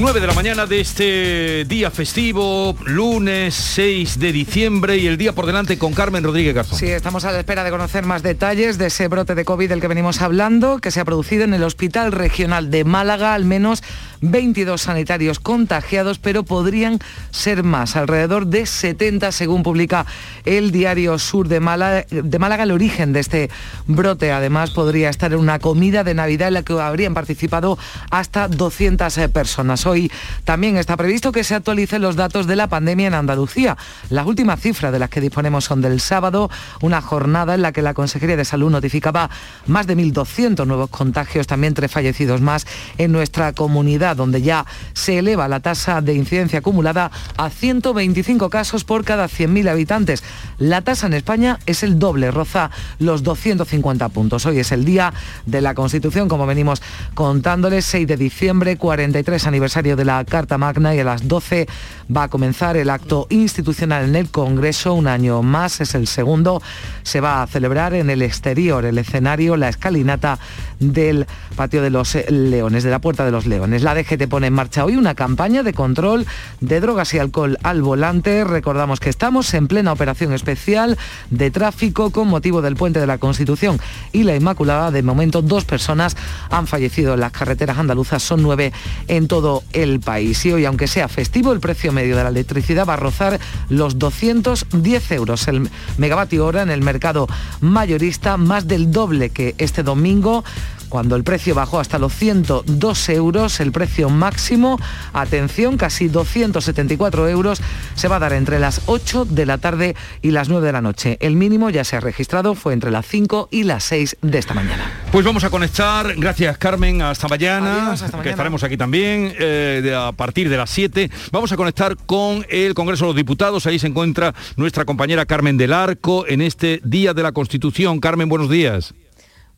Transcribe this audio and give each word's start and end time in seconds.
9 0.00 0.18
de 0.18 0.26
la 0.26 0.32
mañana 0.32 0.64
de 0.64 0.80
este 0.80 1.66
día 1.66 1.90
festivo, 1.90 2.74
lunes 2.86 3.54
6 3.54 4.18
de 4.18 4.32
diciembre 4.32 4.96
y 4.96 5.06
el 5.06 5.18
día 5.18 5.34
por 5.34 5.44
delante 5.44 5.76
con 5.76 5.92
Carmen 5.92 6.24
Rodríguez 6.24 6.54
Garzón. 6.54 6.78
Sí, 6.78 6.86
estamos 6.86 7.26
a 7.26 7.32
la 7.32 7.40
espera 7.40 7.64
de 7.64 7.70
conocer 7.70 8.06
más 8.06 8.22
detalles 8.22 8.78
de 8.78 8.86
ese 8.86 9.08
brote 9.08 9.34
de 9.34 9.44
COVID 9.44 9.68
del 9.68 9.82
que 9.82 9.88
venimos 9.88 10.22
hablando, 10.22 10.78
que 10.78 10.90
se 10.90 11.00
ha 11.00 11.04
producido 11.04 11.44
en 11.44 11.52
el 11.52 11.62
Hospital 11.62 12.12
Regional 12.12 12.70
de 12.70 12.84
Málaga, 12.84 13.34
al 13.34 13.44
menos 13.44 13.82
22 14.22 14.80
sanitarios 14.80 15.38
contagiados, 15.38 16.18
pero 16.18 16.44
podrían 16.44 16.98
ser 17.30 17.62
más, 17.62 17.96
alrededor 17.96 18.46
de 18.46 18.64
70 18.64 19.32
según 19.32 19.62
publica 19.62 20.06
el 20.46 20.70
diario 20.72 21.18
Sur 21.18 21.48
de 21.48 21.60
Málaga. 21.60 22.06
De 22.10 22.38
Málaga 22.38 22.62
el 22.62 22.72
origen 22.72 23.12
de 23.12 23.20
este 23.20 23.50
brote 23.86 24.32
además 24.32 24.70
podría 24.70 25.10
estar 25.10 25.32
en 25.32 25.38
una 25.38 25.58
comida 25.58 26.04
de 26.04 26.14
Navidad 26.14 26.48
en 26.48 26.54
la 26.54 26.62
que 26.62 26.72
habrían 26.72 27.12
participado 27.12 27.78
hasta 28.10 28.48
200 28.48 29.18
eh, 29.18 29.28
personas. 29.28 29.86
Hoy 29.90 30.10
también 30.44 30.76
está 30.76 30.96
previsto 30.96 31.32
que 31.32 31.42
se 31.42 31.56
actualicen 31.56 32.00
los 32.00 32.14
datos 32.14 32.46
de 32.46 32.54
la 32.54 32.68
pandemia 32.68 33.08
en 33.08 33.14
Andalucía. 33.14 33.76
Las 34.08 34.24
últimas 34.24 34.60
cifras 34.60 34.92
de 34.92 35.00
las 35.00 35.10
que 35.10 35.20
disponemos 35.20 35.64
son 35.64 35.80
del 35.80 36.00
sábado, 36.00 36.48
una 36.80 37.00
jornada 37.00 37.56
en 37.56 37.62
la 37.62 37.72
que 37.72 37.82
la 37.82 37.92
Consejería 37.92 38.36
de 38.36 38.44
Salud 38.44 38.70
notificaba 38.70 39.30
más 39.66 39.88
de 39.88 39.96
1.200 39.96 40.64
nuevos 40.64 40.90
contagios, 40.90 41.48
también 41.48 41.74
tres 41.74 41.90
fallecidos 41.90 42.40
más 42.40 42.68
en 42.98 43.10
nuestra 43.10 43.52
comunidad 43.52 44.14
donde 44.14 44.42
ya 44.42 44.64
se 44.92 45.18
eleva 45.18 45.48
la 45.48 45.58
tasa 45.58 46.00
de 46.00 46.14
incidencia 46.14 46.60
acumulada 46.60 47.10
a 47.36 47.50
125 47.50 48.48
casos 48.48 48.84
por 48.84 49.04
cada 49.04 49.26
100.000 49.26 49.70
habitantes. 49.70 50.22
La 50.58 50.82
tasa 50.82 51.08
en 51.08 51.14
España 51.14 51.58
es 51.66 51.82
el 51.82 51.98
doble, 51.98 52.30
roza 52.30 52.70
los 53.00 53.24
250 53.24 54.08
puntos. 54.10 54.46
Hoy 54.46 54.60
es 54.60 54.70
el 54.70 54.84
día 54.84 55.12
de 55.46 55.60
la 55.60 55.74
Constitución, 55.74 56.28
como 56.28 56.46
venimos 56.46 56.80
contándoles, 57.14 57.84
6 57.86 58.06
de 58.06 58.16
diciembre, 58.16 58.76
43 58.76 59.46
aniversario 59.48 59.69
de 59.70 60.04
la 60.04 60.24
Carta 60.24 60.58
Magna 60.58 60.96
y 60.96 60.98
a 60.98 61.04
las 61.04 61.28
12 61.28 61.68
va 62.14 62.24
a 62.24 62.28
comenzar 62.28 62.76
el 62.76 62.90
acto 62.90 63.28
institucional 63.30 64.04
en 64.04 64.16
el 64.16 64.28
Congreso, 64.28 64.94
un 64.94 65.06
año 65.06 65.42
más, 65.42 65.80
es 65.80 65.94
el 65.94 66.08
segundo, 66.08 66.60
se 67.04 67.20
va 67.20 67.40
a 67.40 67.46
celebrar 67.46 67.94
en 67.94 68.10
el 68.10 68.20
exterior, 68.22 68.84
el 68.84 68.98
escenario, 68.98 69.56
la 69.56 69.68
escalinata 69.68 70.40
del 70.80 71.26
patio 71.54 71.82
de 71.82 71.90
los 71.90 72.16
Leones, 72.30 72.82
de 72.82 72.90
la 72.90 72.98
Puerta 72.98 73.24
de 73.24 73.30
los 73.30 73.46
Leones. 73.46 73.82
La 73.82 73.94
DGT 73.94 74.26
pone 74.28 74.48
en 74.48 74.54
marcha 74.54 74.84
hoy 74.84 74.96
una 74.96 75.14
campaña 75.14 75.62
de 75.62 75.72
control 75.72 76.26
de 76.60 76.80
drogas 76.80 77.14
y 77.14 77.18
alcohol 77.18 77.56
al 77.62 77.82
volante. 77.82 78.42
Recordamos 78.42 78.98
que 78.98 79.08
estamos 79.08 79.54
en 79.54 79.68
plena 79.68 79.92
operación 79.92 80.32
especial 80.32 80.98
de 81.30 81.52
tráfico 81.52 82.10
con 82.10 82.26
motivo 82.26 82.60
del 82.60 82.74
puente 82.74 82.98
de 82.98 83.06
la 83.06 83.18
Constitución 83.18 83.78
y 84.12 84.24
la 84.24 84.34
Inmaculada. 84.34 84.90
De 84.90 85.02
momento, 85.02 85.42
dos 85.42 85.64
personas 85.64 86.16
han 86.50 86.66
fallecido 86.66 87.14
en 87.14 87.20
las 87.20 87.32
carreteras 87.32 87.78
andaluzas, 87.78 88.22
son 88.22 88.42
nueve 88.42 88.72
en 89.06 89.28
todo 89.28 89.59
el 89.72 90.00
país. 90.00 90.44
Y 90.46 90.52
hoy, 90.52 90.64
aunque 90.64 90.86
sea 90.86 91.08
festivo, 91.08 91.52
el 91.52 91.60
precio 91.60 91.92
medio 91.92 92.16
de 92.16 92.24
la 92.24 92.30
electricidad 92.30 92.86
va 92.86 92.94
a 92.94 92.96
rozar 92.96 93.38
los 93.68 93.98
210 93.98 95.10
euros 95.12 95.48
el 95.48 95.68
megavatio 95.98 96.46
hora 96.46 96.62
en 96.62 96.70
el 96.70 96.82
mercado 96.82 97.28
mayorista, 97.60 98.36
más 98.36 98.66
del 98.66 98.90
doble 98.90 99.30
que 99.30 99.54
este 99.58 99.82
domingo 99.82 100.44
cuando 100.90 101.16
el 101.16 101.24
precio 101.24 101.54
bajó 101.54 101.80
hasta 101.80 101.98
los 101.98 102.12
102 102.14 103.08
euros, 103.08 103.60
el 103.60 103.72
precio 103.72 104.10
máximo, 104.10 104.78
atención, 105.14 105.78
casi 105.78 106.08
274 106.08 107.28
euros, 107.28 107.62
se 107.94 108.08
va 108.08 108.16
a 108.16 108.18
dar 108.18 108.32
entre 108.34 108.58
las 108.58 108.82
8 108.86 109.24
de 109.24 109.46
la 109.46 109.56
tarde 109.58 109.96
y 110.20 110.32
las 110.32 110.48
9 110.50 110.66
de 110.66 110.72
la 110.72 110.82
noche. 110.82 111.16
El 111.20 111.36
mínimo 111.36 111.70
ya 111.70 111.84
se 111.84 111.96
ha 111.96 112.00
registrado, 112.00 112.54
fue 112.54 112.74
entre 112.74 112.90
las 112.90 113.06
5 113.06 113.48
y 113.50 113.62
las 113.62 113.84
6 113.84 114.16
de 114.20 114.38
esta 114.38 114.52
mañana. 114.52 114.90
Pues 115.12 115.24
vamos 115.24 115.44
a 115.44 115.50
conectar, 115.50 116.14
gracias 116.16 116.58
Carmen, 116.58 117.00
hasta 117.02 117.28
mañana, 117.28 117.86
Adiós, 117.86 118.02
hasta 118.02 118.06
mañana. 118.16 118.22
que 118.24 118.30
estaremos 118.30 118.62
aquí 118.64 118.76
también 118.76 119.32
eh, 119.38 119.80
de- 119.82 119.94
a 119.94 120.12
partir 120.12 120.48
de 120.50 120.56
las 120.56 120.70
7. 120.70 121.10
Vamos 121.32 121.52
a 121.52 121.56
conectar 121.56 121.96
con 122.06 122.44
el 122.50 122.74
Congreso 122.74 123.04
de 123.04 123.08
los 123.10 123.16
Diputados, 123.16 123.66
ahí 123.66 123.78
se 123.78 123.86
encuentra 123.86 124.34
nuestra 124.56 124.84
compañera 124.84 125.24
Carmen 125.26 125.56
del 125.56 125.72
Arco 125.72 126.26
en 126.26 126.42
este 126.42 126.80
Día 126.84 127.14
de 127.14 127.22
la 127.22 127.32
Constitución. 127.32 128.00
Carmen, 128.00 128.28
buenos 128.28 128.50
días. 128.50 128.92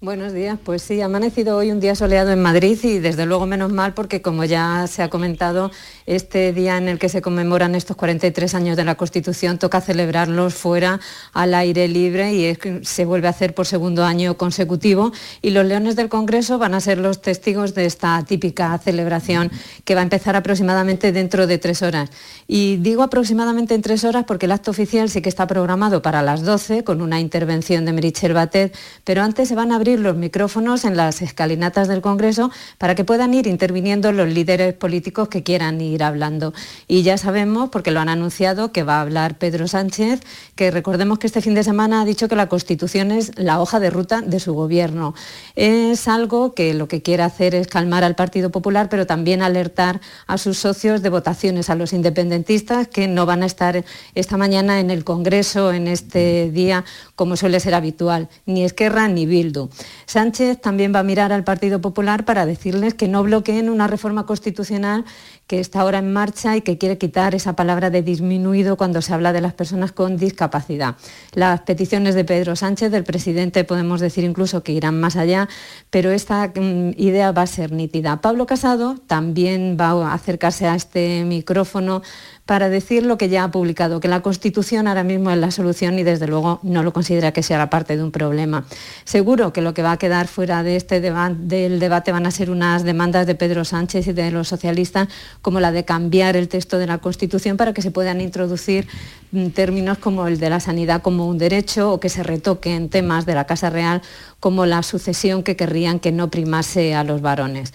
Buenos 0.03 0.33
días, 0.33 0.59
pues 0.65 0.83
sí, 0.83 1.01
ha 1.01 1.05
amanecido 1.05 1.57
hoy 1.57 1.71
un 1.71 1.79
día 1.79 1.95
soleado 1.95 2.33
en 2.33 2.43
Madrid 2.43 2.77
y 2.83 2.99
desde 2.99 3.25
luego 3.25 3.47
menos 3.47 3.73
mal 3.73 3.95
porque 3.95 4.21
como 4.21 4.43
ya 4.43 4.89
se 4.89 5.01
ha 5.01 5.09
comentado, 5.09 5.71
este 6.07 6.53
día 6.53 6.79
en 6.79 6.89
el 6.89 6.99
que 6.99 7.09
se 7.09 7.23
conmemoran 7.23 7.75
estos 7.75 7.97
43 7.97 8.55
años 8.55 8.77
de 8.77 8.85
la 8.85 8.97
Constitución 8.97 9.59
toca 9.59 9.81
celebrarlos 9.81 10.55
fuera 10.55 11.01
al 11.33 11.55
aire 11.55 11.89
libre 11.89 12.35
y 12.35 12.57
se 12.83 13.05
vuelve 13.05 13.27
a 13.27 13.31
hacer 13.31 13.55
por 13.55 13.67
segundo 13.67 14.05
año 14.05 14.37
consecutivo 14.37 15.13
y 15.41 15.51
los 15.51 15.67
leones 15.67 15.97
del 15.97 16.09
Congreso 16.09 16.59
van 16.59 16.75
a 16.75 16.81
ser 16.81 16.99
los 16.99 17.21
testigos 17.21 17.75
de 17.75 17.87
esta 17.87 18.23
típica 18.25 18.77
celebración 18.79 19.51
que 19.85 19.95
va 19.95 20.01
a 20.01 20.05
empezar 20.05 20.37
aproximadamente 20.37 21.13
dentro 21.13 21.47
de 21.47 21.59
tres 21.59 21.83
horas. 21.83 22.11
Y 22.47 22.77
digo 22.77 23.03
aproximadamente 23.03 23.75
en 23.75 23.83
tres 23.83 24.05
horas 24.05 24.25
porque 24.27 24.47
el 24.47 24.53
acto 24.53 24.71
oficial 24.71 25.09
sí 25.09 25.23
que 25.23 25.29
está 25.29 25.47
programado 25.47 26.03
para 26.03 26.23
las 26.23 26.43
12 26.43 26.85
con 26.85 27.03
una 27.03 27.21
intervención 27.21 27.85
de 27.85 27.93
Merichel 27.93 28.35
Batet, 28.35 28.77
pero 29.05 29.23
antes 29.23 29.49
se 29.49 29.55
van 29.55 29.73
a 29.73 29.77
abrir 29.77 30.01
los 30.01 30.17
micrófonos 30.17 30.85
en 30.85 30.97
las 30.97 31.23
escalinatas 31.23 31.89
del 31.89 32.01
Congreso 32.01 32.51
para 32.79 32.95
que 32.95 33.05
puedan 33.05 33.35
ir 33.35 33.47
interviniendo 33.47 34.13
los 34.13 34.29
líderes 34.29 34.75
políticos 34.75 35.29
que 35.29 35.43
quieran 35.43 35.81
ir 35.93 36.03
hablando. 36.03 36.53
Y 36.89 37.03
ya 37.03 37.19
sabemos, 37.19 37.71
porque 37.71 37.91
lo 37.91 38.01
han 38.01 38.09
anunciado, 38.09 38.73
que 38.73 38.83
va 38.83 38.97
a 38.97 39.01
hablar 39.03 39.39
Pedro 39.39 39.69
Sánchez, 39.69 40.21
que 40.55 40.71
recordemos 40.71 41.19
que 41.19 41.27
este 41.27 41.41
fin 41.41 41.55
de 41.55 41.65
semana 41.65 42.03
ha 42.03 42.05
dicho 42.05 42.29
que 42.29 42.37
la 42.37 42.49
Constitución 42.49 43.11
es 43.11 43.39
la 43.39 43.61
hoja 43.61 43.81
de 43.81 43.91
ruta 43.91 44.21
de 44.21 44.41
su 44.41 44.55
gobierno. 44.55 45.15
Es 45.57 46.09
algo 46.09 46.55
que 46.55 46.75
lo 46.75 46.89
que 46.89 47.03
quiere 47.03 47.23
hacer 47.23 47.55
es 47.55 47.67
calmar 47.67 48.05
al 48.05 48.15
Partido 48.15 48.51
Popular, 48.51 48.89
pero 48.89 49.07
también 49.07 49.43
alertar 49.43 50.01
a 50.27 50.39
sus 50.39 50.59
socios 50.59 51.03
de 51.03 51.09
votaciones, 51.09 51.71
a 51.71 51.75
los 51.75 51.93
independentistas 51.93 52.89
que 52.89 53.09
no 53.09 53.27
van 53.27 53.43
a 53.43 53.47
estar 53.47 53.85
esta 54.15 54.37
mañana 54.37 54.81
en 54.81 54.91
el 54.91 55.05
Congreso 55.05 55.73
en 55.73 55.89
este 55.89 56.51
día 56.51 56.85
como 57.15 57.37
suele 57.37 57.61
ser 57.61 57.75
habitual, 57.75 58.29
ni 58.47 58.65
Esquerra 58.65 59.09
ni 59.09 59.27
Bildu. 59.27 59.69
Sánchez 60.07 60.61
también 60.61 60.95
va 60.95 61.01
a 61.01 61.05
mirar 61.05 61.33
al 61.33 61.45
Partido 61.45 61.81
Popular 61.81 62.25
para 62.25 62.47
decirles 62.47 62.95
que 62.95 63.09
no 63.09 63.23
bloqueen 63.23 63.71
una 63.71 63.87
reforma 63.87 64.27
constitucional 64.27 65.05
que 65.53 65.61
está 65.61 65.83
ahora 65.83 65.99
en 65.99 66.11
marcha 66.15 66.57
y 66.57 66.63
que 66.63 66.79
quiere 66.79 66.97
quitar 66.97 67.35
esa 67.35 67.55
palabra 67.55 67.91
de 67.91 68.01
disminuido 68.01 68.79
cuando 68.79 69.03
se 69.03 69.13
habla 69.13 69.35
de 69.35 69.43
las 69.43 69.53
personas 69.53 69.93
con 69.93 70.17
discapacidad. 70.17 70.97
Las 71.35 71.61
peticiones 71.61 72.15
de 72.15 72.25
Pedro 72.25 72.57
Sánchez, 72.57 72.91
del 72.91 73.05
presidente, 73.05 73.63
podemos 73.65 74.01
decir 74.01 74.25
incluso 74.25 74.63
que 74.63 74.73
irán 74.73 74.99
más 74.99 75.15
allá, 75.15 75.51
pero 75.91 76.11
esta 76.11 76.49
mm, 76.57 76.93
idea 76.97 77.33
va 77.33 77.43
a 77.43 77.47
ser 77.47 77.71
nítida. 77.71 78.23
Pablo 78.23 78.47
Casado 78.47 78.97
también 79.07 79.77
va 79.79 79.91
a 79.91 80.15
acercarse 80.15 80.67
a 80.67 80.75
este 80.75 81.23
micrófono 81.27 82.01
para 82.47 82.69
decir 82.69 83.07
lo 83.07 83.19
que 83.19 83.29
ya 83.29 83.45
ha 83.45 83.51
publicado, 83.51 84.01
que 84.01 84.09
la 84.09 84.21
Constitución 84.21 84.89
ahora 84.89 85.05
mismo 85.05 85.31
es 85.31 85.39
la 85.39 85.51
solución 85.51 85.99
y 85.99 86.03
desde 86.03 86.27
luego 86.27 86.59
no 86.63 86.83
lo 86.83 86.93
considera 86.93 87.33
que 87.33 87.43
sea 87.43 87.71
parte 87.71 87.97
de 87.97 88.03
un 88.03 88.11
problema. 88.11 88.65
Seguro 89.05 89.53
que 89.53 89.63
lo 89.63 89.75
que 89.75 89.83
va 89.83 89.93
a 89.93 89.97
quedar 89.97 90.27
fuera 90.27 90.63
de 90.63 90.77
este 90.77 91.01
del 91.01 91.79
debate 91.79 92.11
van 92.11 92.27
a 92.27 92.31
ser 92.31 92.51
unas 92.51 92.83
demandas 92.83 93.27
de 93.27 93.37
Pedro 93.37 93.65
Sánchez 93.65 94.09
y 94.09 94.13
de 94.13 94.31
los 94.33 94.49
socialistas 94.49 95.09
como 95.41 95.61
la 95.61 95.71
de 95.71 95.85
cambiar 95.85 96.37
el 96.37 96.49
texto 96.49 96.79
de 96.79 96.87
la 96.87 96.99
Constitución 96.99 97.57
para 97.57 97.73
que 97.73 97.83
se 97.83 97.93
puedan 97.93 98.21
introducir 98.21 98.89
mm, 99.31 99.49
términos 99.49 99.99
como 99.99 100.27
el 100.27 100.41
de 100.41 100.51
la 100.51 100.59
sanidad 100.59 101.01
como 101.01 101.29
un 101.29 101.39
derecho 101.39 101.93
o 101.93 102.01
que 102.01 102.09
se 102.09 102.25
retoquen 102.25 102.89
temas 102.89 103.25
de 103.25 103.35
la 103.35 103.45
Casa 103.45 103.71
Real 103.71 104.03
como 104.41 104.67
la 104.67 104.83
sucesión 104.83 105.45
que 105.45 105.55
querrían 105.55 106.01
que 106.01 106.11
no 106.11 106.29
primase 106.29 106.95
a 106.95 107.05
los 107.05 107.21
varones. 107.21 107.73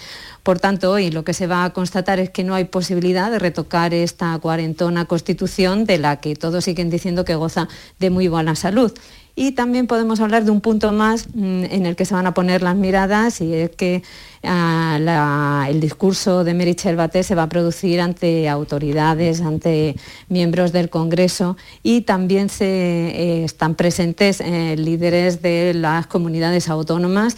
Por 0.48 0.62
tanto, 0.62 0.94
hoy 0.94 1.12
lo 1.12 1.26
que 1.26 1.34
se 1.34 1.46
va 1.46 1.66
a 1.66 1.74
constatar 1.74 2.22
es 2.22 2.30
que 2.30 2.46
no 2.46 2.56
hay 2.56 2.64
posibilidad 2.64 3.30
de 3.30 3.38
retocar 3.38 3.94
esta 3.94 4.40
cuarentona 4.40 5.04
constitución 5.04 5.84
de 5.84 5.98
la 5.98 6.22
que 6.22 6.38
todos 6.38 6.64
siguen 6.64 6.90
diciendo 6.90 7.26
que 7.26 7.36
goza 7.36 7.68
de 8.00 8.10
muy 8.12 8.30
buena 8.30 8.56
salud. 8.56 8.94
Y 9.36 9.52
también 9.52 9.88
podemos 9.88 10.22
hablar 10.22 10.46
de 10.46 10.52
un 10.52 10.62
punto 10.62 10.94
más 10.94 11.28
mm, 11.36 11.66
en 11.66 11.86
el 11.86 11.98
que 11.98 12.06
se 12.06 12.14
van 12.14 12.28
a 12.28 12.34
poner 12.34 12.62
las 12.62 12.78
miradas 12.78 13.42
y 13.42 13.54
es 13.54 13.72
que 13.72 14.04
ah, 14.42 15.68
el 15.70 15.82
discurso 15.82 16.46
de 16.46 16.54
Merichel 16.54 16.96
Batet 16.96 17.24
se 17.24 17.36
va 17.36 17.44
a 17.44 17.50
producir 17.50 18.00
ante 18.00 18.48
autoridades, 18.48 19.42
ante 19.42 19.98
miembros 20.30 20.72
del 20.72 20.90
Congreso 20.90 21.58
y 21.84 22.04
también 22.04 22.48
se, 22.48 22.66
eh, 22.66 23.44
están 23.44 23.76
presentes 23.76 24.40
eh, 24.40 24.78
líderes 24.78 25.42
de 25.42 25.74
las 25.74 26.08
comunidades 26.08 26.70
autónomas. 26.70 27.36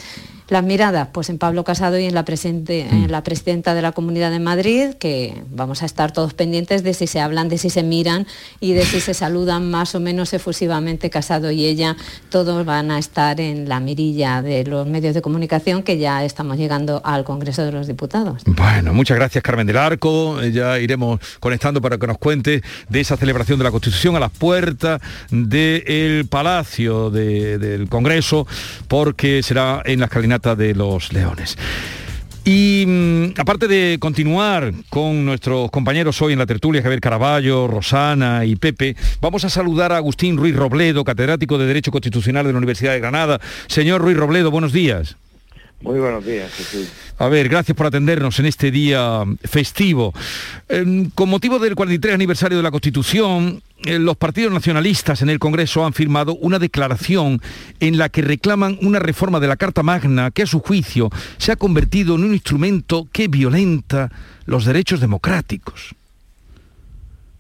Las 0.50 0.64
miradas, 0.64 1.10
pues 1.14 1.30
en 1.30 1.38
Pablo 1.38 1.64
Casado 1.64 2.00
y 2.00 2.06
en 2.06 2.16
la, 2.16 2.26
presente- 2.26 2.88
en 2.90 3.12
la 3.12 3.24
presidenta 3.24 3.76
de 3.76 3.82
la 3.84 3.92
Comunidad 3.92 4.32
de 4.32 4.40
Madrid, 4.40 4.96
que 5.00 5.44
vamos 5.52 5.84
a 5.84 5.86
estar 5.86 6.12
todos 6.12 6.34
pendientes 6.34 6.84
de 6.84 6.94
si 6.96 7.06
se 7.06 7.20
hablan, 7.20 7.50
de 7.50 7.58
si 7.60 7.70
se 7.70 7.84
miran 7.84 8.26
y 8.60 8.74
de 8.74 8.84
si 8.84 9.00
se 9.00 9.14
saludan 9.14 9.70
más 9.70 9.94
o 9.96 10.00
menos 10.00 10.34
efusivamente 10.34 11.10
Casado 11.12 11.52
y 11.52 11.66
ella. 11.66 11.96
Todos 12.30 12.66
van 12.66 12.90
a 12.90 12.98
estar 12.98 13.40
en 13.40 13.70
la 13.70 13.80
mirilla 13.80 14.42
de 14.42 14.64
los 14.66 14.88
medios 14.88 15.14
de 15.14 15.22
comunicación 15.22 15.84
que 15.84 15.98
ya 16.00 16.26
estamos 16.26 16.58
llegando 16.58 17.02
al 17.06 17.24
Congreso 17.24 17.64
de 17.64 17.72
los 17.72 17.86
Diputados. 17.88 18.42
Bueno, 18.46 18.92
muchas 18.94 19.18
gracias 19.18 19.44
Carmen 19.44 19.68
del 19.68 19.78
Arco. 19.78 20.42
Eh, 20.42 20.52
Ya 20.52 20.80
iremos 20.80 21.20
conectando 21.40 21.80
para 21.80 21.98
que 22.00 22.08
nos 22.08 22.18
cuente 22.18 22.64
de 22.90 23.00
esa 23.00 23.16
celebración 23.18 23.60
de 23.60 23.66
la 23.66 23.72
Constitución 23.72 24.16
a 24.16 24.20
las 24.20 24.32
puertas 24.32 25.00
del 25.30 26.28
Palacio 26.28 27.10
de- 27.12 27.58
del 27.60 27.88
Congreso, 27.88 28.48
porque 28.88 29.44
será 29.44 29.82
en 29.86 30.00
la 30.00 30.08
de 30.40 30.74
los 30.74 31.14
Leones. 31.14 31.58
Y 32.46 32.86
mm, 32.88 33.40
aparte 33.40 33.68
de 33.68 33.98
continuar 34.00 34.74
con 34.90 35.26
nuestros 35.26 35.70
compañeros 35.70 36.22
hoy 36.22 36.34
en 36.34 36.40
la 36.40 36.46
tertulia, 36.46 36.82
Javier 36.82 37.02
Caraballo, 37.02 37.68
Rosana 37.68 38.46
y 38.46 38.56
Pepe, 38.56 38.96
vamos 39.22 39.44
a 39.44 39.50
saludar 39.50 39.92
a 39.92 39.98
Agustín 39.98 40.38
Ruiz 40.38 40.56
Robledo, 40.56 41.04
catedrático 41.04 41.58
de 41.58 41.68
Derecho 41.68 41.92
Constitucional 41.92 42.46
de 42.46 42.54
la 42.54 42.58
Universidad 42.58 42.94
de 42.94 43.00
Granada. 43.00 43.40
Señor 43.68 44.02
Ruiz 44.02 44.18
Robledo, 44.18 44.50
buenos 44.52 44.74
días. 44.74 45.18
Muy 45.82 45.98
buenos 45.98 46.26
días, 46.26 46.52
Jesús. 46.54 46.92
A 47.18 47.30
ver, 47.30 47.48
gracias 47.48 47.76
por 47.76 47.86
atendernos 47.86 48.38
en 48.40 48.46
este 48.46 48.70
día 48.70 49.24
festivo. 49.46 50.14
Em, 50.68 51.10
con 51.12 51.30
motivo 51.30 51.58
del 51.58 51.76
43 51.76 52.14
aniversario 52.14 52.58
de 52.58 52.64
la 52.64 52.72
Constitución, 52.72 53.62
eh, 53.86 53.98
los 53.98 54.18
partidos 54.18 54.52
nacionalistas 54.52 55.22
en 55.22 55.30
el 55.30 55.40
Congreso 55.40 55.86
han 55.86 55.94
firmado 55.94 56.36
una 56.36 56.60
declaración 56.60 57.42
en 57.80 57.98
la 57.98 58.10
que 58.10 58.22
reclaman 58.22 58.78
una 58.82 59.00
reforma 59.00 59.40
de 59.40 59.48
la 59.48 59.56
Carta 59.56 59.82
Magna 59.82 60.32
que 60.32 60.44
a 60.44 60.48
su 60.48 60.60
juicio 60.60 61.10
se 61.38 61.54
ha 61.54 61.56
convertido 61.56 62.16
en 62.16 62.26
un 62.26 62.34
instrumento 62.34 63.08
que 63.14 63.30
violenta 63.30 64.12
los 64.46 64.66
derechos 64.66 65.00
democráticos. 65.00 65.96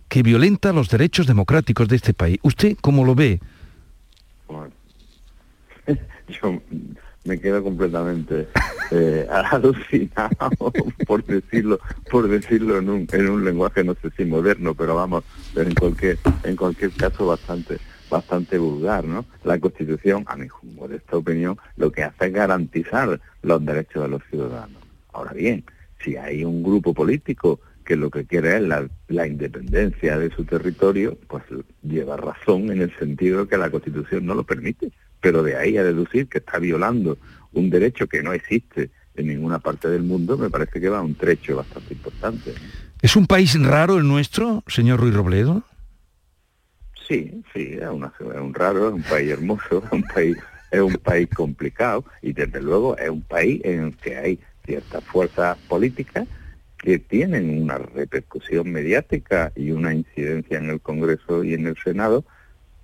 Que 0.07 0.23
violenta 0.23 0.71
los 0.71 0.89
derechos 0.89 1.27
democráticos 1.27 1.89
de 1.89 1.97
este 1.97 2.13
país. 2.13 2.39
¿Usted 2.41 2.77
cómo 2.79 3.03
lo 3.03 3.15
ve? 3.15 3.41
Bueno, 4.47 4.71
yo 6.41 6.61
me 7.29 7.39
quedo 7.39 7.63
completamente 7.63 8.47
eh, 8.91 9.27
alucinado 9.29 10.73
por 11.07 11.23
decirlo 11.23 11.79
por 12.09 12.27
decirlo 12.27 12.79
en 12.79 12.89
un, 12.89 13.07
en 13.11 13.29
un 13.29 13.45
lenguaje 13.45 13.83
no 13.83 13.95
sé 14.01 14.09
si 14.17 14.25
moderno 14.25 14.73
pero 14.73 14.95
vamos 14.95 15.23
en 15.55 15.75
cualquier 15.75 16.17
en 16.43 16.55
cualquier 16.55 16.91
caso 16.91 17.27
bastante 17.27 17.77
bastante 18.09 18.57
vulgar 18.57 19.05
no 19.05 19.25
la 19.43 19.59
constitución 19.59 20.23
a 20.27 20.35
mi 20.35 20.47
modesta 20.75 21.17
opinión 21.17 21.57
lo 21.77 21.91
que 21.91 22.03
hace 22.03 22.25
es 22.25 22.33
garantizar 22.33 23.21
los 23.43 23.65
derechos 23.65 24.03
de 24.03 24.09
los 24.09 24.23
ciudadanos. 24.29 24.81
Ahora 25.13 25.33
bien 25.33 25.63
si 26.03 26.17
hay 26.17 26.43
un 26.43 26.63
grupo 26.63 26.93
político 26.93 27.59
que 27.85 27.95
lo 27.95 28.09
que 28.09 28.25
quiere 28.25 28.57
es 28.57 28.61
la, 28.63 28.87
la, 29.07 29.27
independencia 29.27 30.17
de 30.17 30.29
su 30.29 30.45
territorio, 30.45 31.17
pues 31.27 31.43
lleva 31.81 32.17
razón 32.17 32.71
en 32.71 32.81
el 32.83 32.95
sentido 32.97 33.41
de 33.41 33.49
que 33.49 33.57
la 33.57 33.71
Constitución 33.71 34.27
no 34.27 34.35
lo 34.35 34.43
permite 34.43 34.91
pero 35.21 35.43
de 35.43 35.55
ahí 35.55 35.77
a 35.77 35.83
deducir 35.83 36.27
que 36.27 36.39
está 36.39 36.59
violando 36.59 37.17
un 37.53 37.69
derecho 37.69 38.07
que 38.07 38.23
no 38.23 38.33
existe 38.33 38.91
en 39.15 39.27
ninguna 39.27 39.59
parte 39.59 39.89
del 39.89 40.03
mundo, 40.03 40.37
me 40.37 40.49
parece 40.49 40.79
que 40.79 40.89
va 40.89 41.01
un 41.01 41.15
trecho 41.15 41.57
bastante 41.57 41.93
importante. 41.93 42.53
¿Es 43.01 43.15
un 43.15 43.27
país 43.27 43.59
raro 43.61 43.97
el 43.97 44.07
nuestro, 44.07 44.63
señor 44.67 44.99
Ruiz 44.99 45.13
Robledo? 45.13 45.63
Sí, 47.07 47.43
sí, 47.53 47.77
es, 47.81 47.87
un 47.89 48.53
raro, 48.53 48.89
es 48.89 48.93
un 48.93 49.03
país 49.03 49.31
hermoso, 49.31 49.83
es 49.83 49.91
un 49.91 50.03
país, 50.03 50.37
es 50.71 50.79
un 50.79 50.93
país 50.93 51.27
complicado 51.35 52.05
y 52.21 52.33
desde 52.33 52.61
luego 52.61 52.95
es 52.97 53.09
un 53.09 53.21
país 53.21 53.61
en 53.63 53.85
el 53.85 53.97
que 53.97 54.15
hay 54.15 54.39
ciertas 54.65 55.03
fuerzas 55.05 55.57
políticas 55.67 56.27
que 56.77 56.99
tienen 56.99 57.61
una 57.61 57.77
repercusión 57.77 58.71
mediática 58.71 59.51
y 59.55 59.71
una 59.71 59.93
incidencia 59.93 60.59
en 60.59 60.69
el 60.69 60.79
Congreso 60.79 61.43
y 61.43 61.55
en 61.55 61.67
el 61.67 61.75
Senado, 61.83 62.23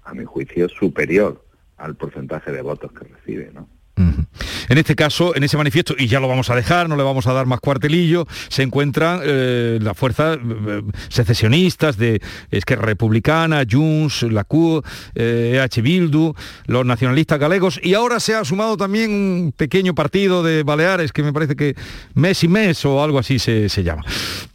a 0.03 0.13
mi 0.13 0.25
juicio, 0.25 0.67
superior 0.69 1.44
al 1.77 1.95
porcentaje 1.95 2.51
de 2.51 2.61
votos 2.61 2.91
que 2.91 3.05
recibe, 3.05 3.51
¿no? 3.53 3.69
En 3.97 4.77
este 4.77 4.95
caso, 4.95 5.35
en 5.35 5.43
ese 5.43 5.57
manifiesto, 5.57 5.95
y 5.97 6.07
ya 6.07 6.19
lo 6.19 6.27
vamos 6.27 6.49
a 6.49 6.55
dejar, 6.55 6.89
no 6.89 6.97
le 6.97 7.03
vamos 7.03 7.27
a 7.27 7.33
dar 7.33 7.45
más 7.45 7.59
cuartelillo, 7.59 8.27
se 8.49 8.63
encuentran 8.63 9.21
eh, 9.23 9.79
las 9.81 9.97
fuerzas 9.97 10.37
eh, 10.37 10.81
secesionistas 11.09 11.97
de 11.97 12.21
Esquerra 12.51 12.85
Republicana, 12.85 13.63
Junts, 13.69 14.23
la 14.23 14.43
CUR, 14.43 14.83
EH 15.15 15.81
Bildu, 15.81 16.33
los 16.65 16.85
nacionalistas 16.85 17.39
galegos, 17.39 17.79
y 17.81 17.93
ahora 17.93 18.19
se 18.19 18.35
ha 18.35 18.43
sumado 18.43 18.75
también 18.75 19.11
un 19.11 19.53
pequeño 19.55 19.95
partido 19.95 20.43
de 20.43 20.63
Baleares, 20.63 21.11
que 21.11 21.23
me 21.23 21.31
parece 21.31 21.55
que 21.55 21.75
mes 22.13 22.43
y 22.43 22.47
mes 22.47 22.83
o 22.85 23.03
algo 23.03 23.19
así 23.19 23.39
se, 23.39 23.69
llama. 23.83 24.03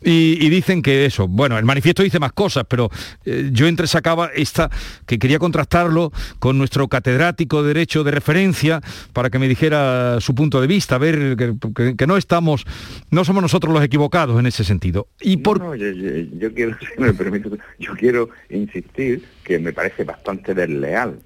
Y, 0.03 0.49
dicen 0.51 0.83
que 0.83 1.07
eso, 1.07 1.29
bueno, 1.29 1.57
el 1.59 1.65
manifiesto 1.65 2.03
dice 2.03 2.19
más 2.19 2.33
cosas, 2.33 2.65
pero 2.69 2.91
eh, 3.25 3.51
yo 3.53 3.67
entresacaba 3.67 4.31
esta, 4.35 4.71
que 5.07 5.19
quería 5.19 5.39
contrastarlo 5.39 6.13
con 6.39 6.59
nuestro 6.59 6.89
catedrático 6.89 7.63
de 7.63 7.71
Derecho 7.71 8.03
de 8.03 8.11
referencia, 8.11 8.81
para 9.13 9.30
que 9.31 9.39
me 9.39 9.49
dijera 9.49 10.19
su 10.21 10.35
punto 10.35 10.61
de 10.61 10.67
vista, 10.67 10.99
ver 10.99 11.37
que, 11.37 12.07
no 12.07 12.17
estamos, 12.17 12.65
no 13.11 13.25
somos 13.25 13.43
nosotros 13.43 13.73
los 13.73 13.83
equivocados 13.83 14.39
en 14.39 14.47
ese 14.47 14.65
sentido. 14.65 15.09
Y 15.21 15.39
por... 15.39 15.77
yo, 15.77 16.55
quiero, 16.55 16.77
si 16.95 17.01
me 17.01 17.13
permite, 17.13 17.51
yo 17.79 17.95
quiero 17.95 18.31
insistir 18.49 19.25
que 19.45 19.59
me 19.59 19.73
parece 19.73 20.05
bastante 20.05 20.55
desleal 20.55 21.19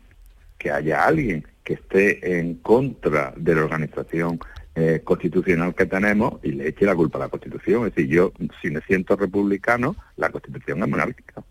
que 0.59 0.71
haya 0.71 1.05
alguien 1.05 1.47
que 1.62 1.75
esté 1.75 2.39
en 2.39 2.55
contra 2.56 3.33
de 3.37 3.55
la 3.55 3.65
organización 3.65 4.39
eh, 4.77 5.00
constitucional 5.05 5.75
que 5.75 5.87
tenemos 5.87 6.41
y 6.43 6.53
le 6.53 6.69
eche 6.69 6.85
la 6.85 6.95
culpa 6.95 7.19
a 7.19 7.23
la 7.23 7.29
Constitución. 7.29 7.87
Es 7.87 7.95
decir, 7.95 8.11
yo, 8.11 8.33
si 8.61 8.71
me 8.71 8.81
siento 8.83 9.17
republicano, 9.17 9.97
la 10.17 10.31
Constitución 10.31 10.83
es 10.83 10.89
monárquica. 10.89 11.43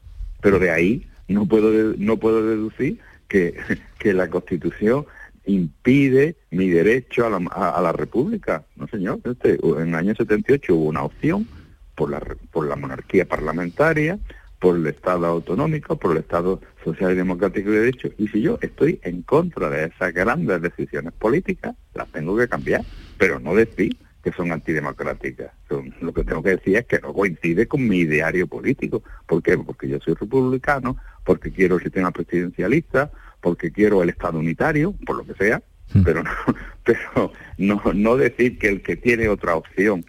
Pero 0.42 0.60
de 0.60 0.72
ahí 0.72 1.08
no 1.28 1.48
puedo, 1.48 1.72
no 1.98 2.18
puedo 2.18 2.46
deducir 2.46 3.00
que, 3.28 3.56
que 3.98 4.14
la 4.14 4.30
Constitución 4.30 5.06
impide 5.45 6.36
mi 6.51 6.69
derecho 6.69 7.25
a 7.25 7.30
la, 7.30 7.38
a, 7.51 7.81
la 7.81 7.92
República. 7.92 8.63
No, 8.75 8.88
señor. 8.88 9.19
Este, 9.24 9.60
en 9.63 9.90
el 9.90 9.95
año 9.95 10.16
78 10.16 10.74
hubo 10.74 10.86
una 10.86 11.04
opción 11.04 11.48
por 11.95 12.10
la, 12.10 12.19
por 12.51 12.68
la 12.68 12.75
monarquía 12.75 13.25
parlamentaria, 13.25 14.19
por 14.60 14.78
el 14.78 14.88
Estado 14.88 15.25
autonómico, 15.25 15.98
por 15.98 16.12
el 16.12 16.19
Estado 16.19 16.62
social 16.84 17.12
y 17.12 17.16
democrático 17.16 17.69
y 17.69 17.74
de 17.74 17.80
derecho. 17.80 18.10
Y 18.18 18.28
si 18.30 18.42
yo 18.42 18.57
estoy 18.62 19.00
en 19.04 19.22
contra 19.24 19.69
de 19.69 19.86
esas 19.86 20.13
grandes 20.13 20.62
decisiones 20.62 21.13
políticas, 21.13 21.75
las 21.94 22.07
tengo 22.10 22.38
que 22.38 22.48
cambiar, 22.48 22.81
pero 23.18 23.39
no 23.39 23.56
decir 23.56 23.98
que 24.24 24.31
son 24.31 24.54
antidemocráticas. 24.54 25.51
lo 26.00 26.13
que 26.13 26.24
tengo 26.24 26.42
que 26.42 26.51
decir 26.51 26.78
es 26.78 26.86
que 26.86 27.00
no 27.00 27.13
coincide 27.13 27.68
con 27.68 27.86
mi 27.86 27.98
ideario 27.98 28.48
político. 28.48 29.04
¿Por 29.28 29.44
qué? 29.44 29.57
Porque 29.57 29.89
yo 29.89 30.00
soy 30.00 30.13
republicano, 30.13 30.96
porque 31.25 31.51
quiero 31.51 31.75
el 31.75 31.84
sistema 31.84 32.12
presidencialista, 32.12 33.12
porque 33.44 33.72
quiero 33.72 34.01
el 34.01 34.10
Estado 34.10 34.40
unitario, 34.40 34.95
por 35.06 35.18
lo 35.18 35.25
que 35.25 35.36
sea, 35.36 35.62
hmm. 35.94 36.01
pero 36.04 36.24
no, 36.24 36.31
pero 36.84 37.31
no, 37.60 37.81
no 37.94 38.18
decir 38.18 38.57
que 38.57 38.69
el 38.69 38.81
que 38.81 38.95
tiene 38.95 39.28
otra 39.28 39.56
opción 39.56 40.04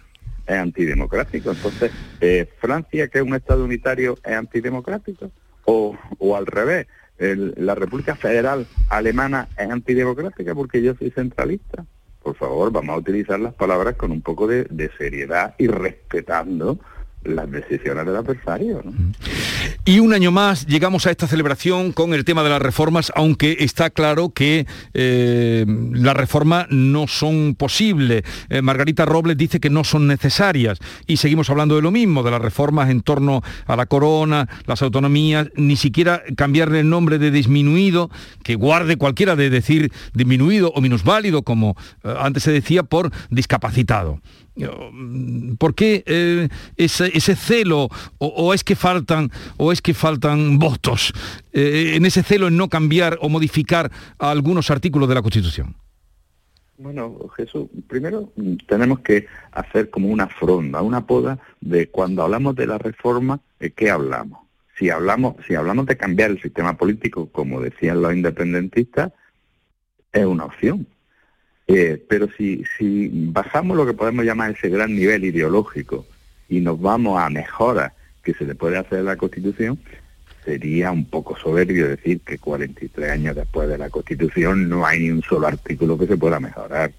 es 0.46 0.56
antidemocrático. 0.56 1.50
Entonces, 1.50 1.90
eh, 2.20 2.48
Francia, 2.60 3.08
que 3.08 3.19
es 3.19 3.25
un 3.25 3.34
Estado 3.34 3.64
unitario, 3.64 4.16
es 4.25 4.32
antidemocrático, 4.32 5.31
o, 5.64 5.98
o 6.19 6.36
al 6.36 6.46
revés, 6.46 6.86
la 7.19 7.75
República 7.75 8.16
Federal 8.16 8.66
Alemana 8.88 9.48
es 9.56 9.70
antidemocrática 9.70 10.54
porque 10.54 10.82
yo 10.82 10.94
soy 10.94 11.10
centralista. 11.10 11.84
Por 12.22 12.34
favor, 12.34 12.72
vamos 12.72 12.94
a 12.94 12.98
utilizar 12.98 13.38
las 13.38 13.54
palabras 13.54 13.94
con 13.96 14.10
un 14.10 14.20
poco 14.20 14.46
de, 14.46 14.64
de 14.64 14.90
seriedad 14.98 15.54
y 15.58 15.69
respetando 15.69 16.78
las 17.25 17.50
decisiones 17.50 18.07
del 18.07 18.16
adversario. 18.16 18.83
Y 19.85 19.99
un 19.99 20.14
año 20.14 20.31
más 20.31 20.66
llegamos 20.66 21.07
a 21.07 21.11
esta 21.11 21.26
celebración 21.26 21.93
con 21.93 22.14
el 22.14 22.25
tema 22.25 22.43
de 22.43 22.50
las 22.50 22.62
reformas, 22.62 23.12
aunque 23.14 23.57
está 23.61 23.90
claro 23.90 24.31
que 24.31 24.66
eh, 24.95 25.66
las 25.66 26.16
reformas 26.16 26.66
no 26.71 27.07
son 27.07 27.54
posibles. 27.54 28.23
Eh, 28.49 28.62
Margarita 28.62 29.04
Robles 29.04 29.37
dice 29.37 29.61
que 29.61 29.71
no 29.71 29.85
son 29.85 30.07
necesarias 30.07 30.78
y 31.07 31.19
seguimos 31.19 31.50
hablando 31.50 31.76
de 31.76 31.83
lo 31.83 31.90
mismo, 31.90 32.23
de 32.23 32.31
las 32.31 32.40
reformas 32.40 32.90
en 32.90 33.02
torno 33.02 33.43
a 33.66 33.76
la 33.76 33.87
corona, 33.87 34.49
las 34.66 34.83
autonomías, 34.83 35.49
ni 35.54 35.76
siquiera 35.76 36.23
cambiarle 36.37 36.81
el 36.81 36.88
nombre 36.88 37.19
de 37.19 37.31
disminuido, 37.31 38.11
que 38.43 38.54
guarde 38.54 38.97
cualquiera 38.97 39.37
de 39.37 39.50
decir 39.50 39.93
disminuido 40.14 40.73
o 40.75 40.81
minusválido, 40.81 41.43
como 41.43 41.76
eh, 42.02 42.14
antes 42.19 42.43
se 42.43 42.52
decía, 42.52 42.85
por 42.85 43.11
discapacitado. 43.31 44.21
Mm, 44.56 45.54
¿Por 45.56 45.75
qué 45.75 46.04
eh, 46.06 46.49
ese, 46.76 47.37
celo 47.37 47.88
o, 48.18 48.54
es 48.54 48.62
que 48.62 48.76
faltan 48.76 49.30
o 49.56 49.73
es 49.73 49.82
que 49.82 49.94
faltan 49.94 50.58
votos 50.58 51.12
eh, 51.52 51.94
en 51.96 52.06
ese 52.06 52.23
celo 52.23 52.49
en 52.49 52.56
no 52.56 52.68
cambiar 52.68 53.18
o 53.20 53.28
modificar 53.28 53.90
algunos 54.18 54.70
artículos 54.70 55.08
de 55.08 55.14
la 55.14 55.23
Constitución? 55.23 55.75
Bueno, 56.76 57.28
Jesús, 57.37 57.68
primero 57.88 58.32
mm, 58.37 58.56
tenemos 58.68 59.00
que 59.00 59.26
hacer 59.52 59.90
como 59.90 60.08
una 60.08 60.28
fronda, 60.28 60.82
una 60.82 61.06
poda 61.06 61.38
de 61.61 61.88
cuando 61.88 62.23
hablamos 62.23 62.54
de 62.54 62.66
la 62.66 62.78
reforma, 62.78 63.40
¿de 63.58 63.73
qué 63.73 63.90
hablamos? 63.90 64.40
Si 64.78 64.90
hablamos, 64.90 65.37
si 65.46 65.54
hablamos 65.54 65.87
de 65.87 65.96
cambiar 65.96 66.30
el 66.30 66.42
sistema 66.42 66.76
político, 66.76 67.28
como 67.30 67.61
decían 67.61 68.02
los 68.02 68.12
independentistas, 68.12 69.12
es 70.12 70.25
una 70.25 70.44
opción. 70.46 70.87
Eh, 71.66 72.02
pero 72.09 72.28
si, 72.37 72.62
si 72.76 73.11
bajamos 73.12 73.76
lo 73.76 73.87
que 73.87 73.94
podemos 73.94 74.25
llamar 74.25 74.50
ese 74.50 74.68
gran 74.68 74.94
nivel 74.94 75.25
ideológico 75.25 76.06
y 76.49 76.61
nos 76.61 76.80
vamos 76.80 77.18
a 77.21 77.30
mejoras 77.30 77.92
que 78.23 78.35
se 78.35 78.44
le 78.44 78.54
puede 78.54 78.76
hacer 78.76 78.99
a 79.00 79.02
la 79.02 79.16
Constitución, 79.16 79.78
sería 80.44 80.92
un 80.92 81.06
poco 81.06 81.37
soberbio 81.37 81.88
decir 81.88 82.21
que 82.21 82.38
43 82.38 83.11
años 83.11 83.37
después 83.37 83.68
de 83.68 83.78
la 83.78 83.88
Constitución 83.88 84.68
no 84.68 84.87
hay 84.87 85.00
ni 85.00 85.11
un 85.11 85.23
solo 85.23 85.47
artículo 85.47 85.99
que 85.99 86.06
se 86.06 86.18
pueda 86.18 86.38
mejorar. 86.38 86.92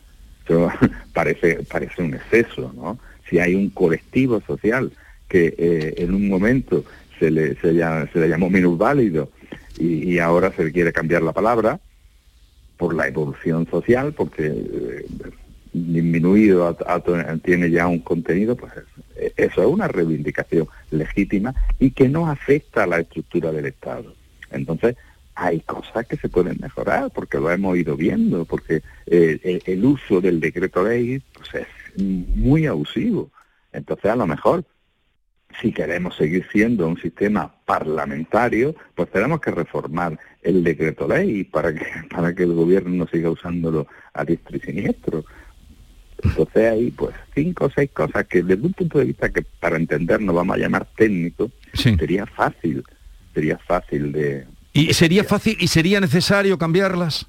Eso 0.44 0.72
parece, 1.14 1.64
parece 1.64 2.02
un 2.02 2.16
exceso, 2.16 2.74
¿no? 2.76 3.00
Si 3.30 3.40
hay 3.40 3.56
un 3.56 3.70
colectivo 3.70 4.42
social 4.42 4.92
que 5.28 5.54
eh, 5.58 5.94
en 5.98 6.14
un 6.14 6.28
momento 6.28 6.84
se 7.20 7.32
le, 7.32 7.56
se, 7.56 7.72
se 7.72 8.20
le 8.20 8.30
llamó 8.30 8.50
minusválido 8.50 9.32
y, 9.78 10.14
y 10.14 10.20
ahora 10.20 10.52
se 10.52 10.64
le 10.64 10.72
quiere 10.72 10.94
cambiar 10.94 11.22
la 11.22 11.34
palabra, 11.34 11.80
por 12.78 12.94
la 12.94 13.08
evolución 13.08 13.68
social, 13.70 14.14
porque 14.14 14.48
eh, 14.48 15.06
disminuido, 15.74 16.78
tiene 17.44 17.70
ya 17.70 17.88
un 17.88 18.00
contenido, 18.00 18.56
pues 18.56 18.74
eso 19.36 19.62
es 19.62 19.68
una 19.68 19.88
reivindicación 19.88 20.68
legítima 20.92 21.54
y 21.80 21.92
que 21.92 22.08
no 22.08 22.28
afecta 22.30 22.84
a 22.84 22.88
la 22.88 23.00
estructura 23.00 23.52
del 23.52 23.66
Estado. 23.66 24.14
Entonces, 24.52 24.96
hay 25.36 25.60
cosas 25.60 26.08
que 26.08 26.16
se 26.16 26.30
pueden 26.30 26.58
mejorar 26.62 27.12
porque 27.14 27.38
lo 27.38 27.52
hemos 27.52 27.78
ido 27.78 27.98
viendo, 27.98 28.46
porque 28.46 28.82
eh, 29.06 29.62
el, 29.66 29.86
uso 29.86 30.22
del 30.22 30.40
decreto 30.40 30.84
ley 30.88 31.22
pues, 31.34 31.50
es 31.56 32.02
muy 32.02 32.66
abusivo. 32.66 33.30
Entonces, 33.74 34.12
a 34.12 34.16
lo 34.16 34.26
mejor, 34.26 34.64
si 35.62 35.74
queremos 35.74 36.16
seguir 36.16 36.48
siendo 36.52 36.88
un 36.88 36.98
sistema 36.98 37.54
parlamentario, 37.66 38.76
pues 38.96 39.12
tenemos 39.12 39.42
que 39.42 39.52
reformar 39.52 40.18
el 40.46 40.64
decreto 40.64 41.08
ley 41.08 41.44
para 41.44 41.74
que, 41.74 41.86
para 42.10 42.34
que 42.34 42.44
el 42.44 42.54
gobierno 42.54 42.92
no 42.92 43.08
siga 43.08 43.30
usándolo 43.30 43.88
a 44.14 44.24
diestro 44.24 44.58
y 44.58 44.60
siniestro. 44.62 45.26
Entonces 46.24 46.72
hay 46.72 46.92
pues 46.92 47.14
cinco 47.34 47.66
o 47.66 47.70
seis 47.70 47.90
cosas 47.92 48.26
que 48.26 48.42
desde 48.42 48.66
un 48.66 48.74
punto 48.74 49.00
de 49.00 49.06
vista 49.06 49.30
que 49.30 49.44
para 49.60 49.76
entendernos 49.76 50.34
vamos 50.34 50.56
a 50.56 50.60
llamar 50.60 50.88
técnico, 50.96 51.52
sería 51.74 52.26
fácil, 52.26 52.84
sería 53.34 53.58
fácil 53.58 54.12
de, 54.14 54.46
¿Y 54.76 54.94
sería 54.94 55.24
fácil 55.24 55.56
y 55.58 55.68
sería 55.68 56.02
necesario 56.02 56.58
cambiarlas? 56.58 57.26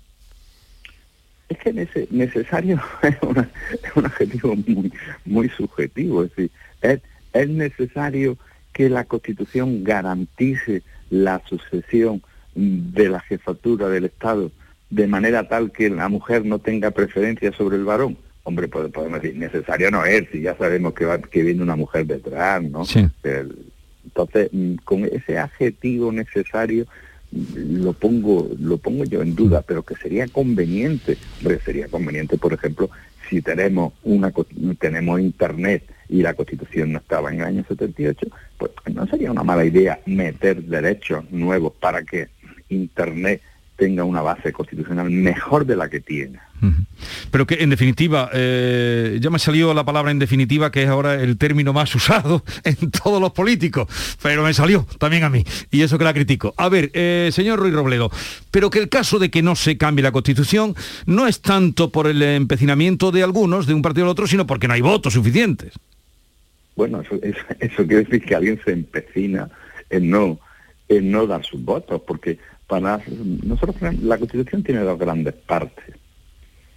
Es 1.49 1.59
que 1.59 1.73
necesario 1.73 2.83
es, 3.03 3.17
un 3.95 4.05
adjetivo 4.05 4.57
muy, 4.57 4.93
muy 5.25 5.49
subjetivo. 5.51 6.25
Es 6.25 6.31
decir, 6.31 6.51
es, 6.83 7.49
necesario 7.49 8.37
que 8.73 8.89
la 8.89 9.05
Constitución 9.05 9.85
garantice 9.85 10.83
la 11.09 11.41
sucesión 11.49 12.21
de 12.57 13.09
la 13.09 13.21
jefatura 13.21 13.89
del 13.89 14.07
Estado 14.07 14.51
de 14.91 15.07
manera 15.07 15.49
tal 15.49 15.73
que 15.73 15.91
la 15.91 16.09
mujer 16.09 16.45
no 16.45 16.59
tenga 16.59 16.91
preferencia 16.91 17.53
sobre 17.53 17.77
el 17.77 17.85
varón. 17.85 18.17
Hombre, 18.45 18.69
podemos 18.69 19.21
decir, 19.21 19.37
necesario 19.37 19.91
no 19.91 20.05
es, 20.05 20.29
si 20.31 20.41
ya 20.41 20.57
sabemos 20.57 20.95
que, 20.95 21.05
va, 21.05 21.19
que 21.19 21.43
viene 21.43 21.63
una 21.63 21.75
mujer 21.75 22.07
detrás, 22.07 22.63
¿no? 22.63 22.85
entonces, 24.05 24.49
mm, 24.53 24.75
con 24.85 25.05
ese 25.05 25.39
adjetivo 25.39 26.13
necesario 26.13 26.87
lo 27.57 27.93
pongo 27.93 28.49
lo 28.59 28.79
pongo 28.79 29.05
yo 29.05 29.21
en 29.21 29.35
duda, 29.35 29.63
pero 29.63 29.83
que 29.83 29.97
sería 29.97 30.29
conveniente, 30.29 31.19
sería 31.65 31.89
conveniente, 31.89 32.39
por 32.39 32.53
ejemplo, 32.53 32.89
si 33.29 33.43
tenemos 33.43 33.93
una 34.05 34.33
tenemos 34.79 35.21
internet 35.21 35.83
y 36.09 36.23
la 36.23 36.35
Constitución 36.35 36.93
no 36.93 36.99
estaba 36.99 37.33
en 37.33 37.41
el 37.41 37.47
año 37.47 37.65
78, 37.67 38.29
pues 38.57 38.71
no 38.95 39.07
sería 39.09 39.33
una 39.33 39.43
mala 39.43 39.65
idea 39.65 40.01
meter 40.07 40.63
derechos 40.63 41.29
nuevos 41.33 41.73
para 41.81 42.05
que 42.05 42.29
internet 42.69 43.43
tenga 43.77 44.05
una 44.05 44.23
base 44.23 44.53
constitucional 44.53 45.11
mejor 45.11 45.67
de 45.67 45.77
la 45.77 45.89
que 45.89 46.01
tiene. 46.01 46.39
Pero 47.31 47.47
que 47.47 47.63
en 47.63 47.69
definitiva, 47.69 48.31
eh, 48.33 49.19
ya 49.21 49.29
me 49.29 49.39
salió 49.39 49.75
la 49.75 49.85
palabra 49.85 50.11
en 50.11 50.19
definitiva, 50.19 50.73
que 50.73 50.83
es 50.83 50.89
ahora 50.89 51.15
el 51.15 51.37
término 51.37 51.75
más 51.75 51.95
usado 51.95 52.43
en 52.65 52.91
todos 52.91 53.21
los 53.21 53.33
políticos, 53.33 53.89
pero 54.23 54.43
me 54.43 54.55
salió 54.55 54.87
también 54.99 55.25
a 55.25 55.31
mí, 55.31 55.45
y 55.71 55.83
eso 55.83 55.99
que 55.99 56.05
la 56.05 56.15
critico. 56.15 56.55
A 56.57 56.69
ver, 56.71 56.91
eh, 56.95 57.29
señor 57.33 57.59
Ruiz 57.59 57.75
Robledo, 57.75 58.11
pero 58.51 58.71
que 58.71 58.79
el 58.79 58.89
caso 58.89 59.19
de 59.19 59.31
que 59.31 59.43
no 59.43 59.55
se 59.55 59.77
cambie 59.77 60.03
la 60.03 60.13
Constitución 60.13 60.75
no 61.05 61.27
es 61.27 61.43
tanto 61.43 61.91
por 61.93 62.07
el 62.07 62.23
empecinamiento 62.23 63.13
de 63.13 63.23
algunos, 63.23 63.67
de 63.67 63.75
un 63.75 63.83
partido 63.83 64.07
al 64.07 64.11
otro, 64.11 64.27
sino 64.27 64.47
porque 64.47 64.67
no 64.67 64.75
hay 64.75 64.81
votos 64.81 65.13
suficientes. 65.13 65.75
Bueno, 66.75 67.03
eso, 67.03 67.19
eso 67.23 67.87
quiere 67.87 68.05
decir 68.05 68.25
que 68.25 68.35
alguien 68.35 68.61
se 68.65 68.73
empecina 68.73 69.49
en 69.91 70.11
no, 70.11 70.39
en 70.89 71.11
no 71.11 71.27
dar 71.27 71.45
sus 71.45 71.63
votos, 71.63 72.03
porque 72.07 72.39
para 72.67 73.01
nosotros 73.45 73.77
la 74.03 74.19
Constitución 74.19 74.63
tiene 74.63 74.81
dos 74.81 74.99
grandes 74.99 75.35
partes 75.35 75.95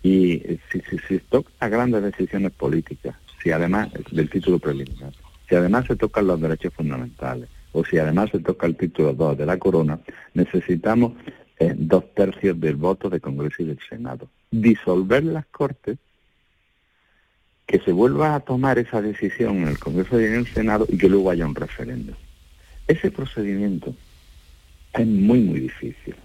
y 0.03 0.59
si, 0.71 0.81
se 1.07 1.19
toca 1.19 1.67
grandes 1.67 2.03
decisiones 2.03 2.51
políticas, 2.51 3.15
si 3.41 3.51
además 3.51 3.89
del 4.11 4.29
título 4.29 4.59
preliminar, 4.59 5.11
si 5.47 5.55
además 5.55 5.85
se 5.87 5.95
tocan 5.95 6.27
los 6.27 6.39
derechos 6.39 6.73
fundamentales 6.73 7.49
o 7.73 7.83
si 7.83 7.97
además 7.97 8.29
se 8.31 8.39
toca 8.39 8.65
el 8.65 8.75
título 8.75 9.13
2 9.13 9.37
de 9.37 9.45
la 9.45 9.57
corona, 9.57 9.99
necesitamos 10.33 11.13
eh, 11.59 11.73
dos 11.77 12.13
tercios 12.13 12.59
del 12.59 12.77
voto 12.77 13.09
de 13.09 13.19
Congreso 13.19 13.63
y 13.63 13.65
del 13.65 13.79
Senado. 13.87 14.29
Disolver 14.49 15.23
las 15.23 15.45
Cortes, 15.47 15.97
que 17.65 17.79
se 17.79 17.91
vuelva 17.91 18.33
a 18.33 18.39
tomar 18.39 18.79
esa 18.79 19.01
decisión 19.01 19.57
en 19.57 19.67
el 19.67 19.77
Congreso 19.77 20.19
y 20.19 20.25
en 20.25 20.35
el 20.35 20.47
Senado 20.47 20.87
y 20.89 20.97
que 20.97 21.09
luego 21.09 21.29
haya 21.29 21.45
un 21.45 21.53
referéndum. 21.53 22.15
Ese 22.87 23.11
procedimiento 23.11 23.93
es 24.93 25.07
muy, 25.07 25.39
muy 25.39 25.59
difícil, 25.61 26.15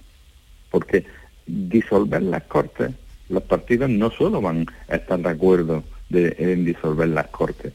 porque 0.71 1.05
disolver 1.47 2.23
las 2.23 2.43
Cortes 2.45 2.93
los 3.29 3.43
partidos 3.43 3.89
no 3.89 4.11
solo 4.11 4.41
van 4.41 4.67
a 4.89 4.97
estar 4.97 5.19
de 5.19 5.29
acuerdo 5.29 5.83
en 6.11 6.65
disolver 6.65 7.09
las 7.09 7.29
Cortes 7.29 7.73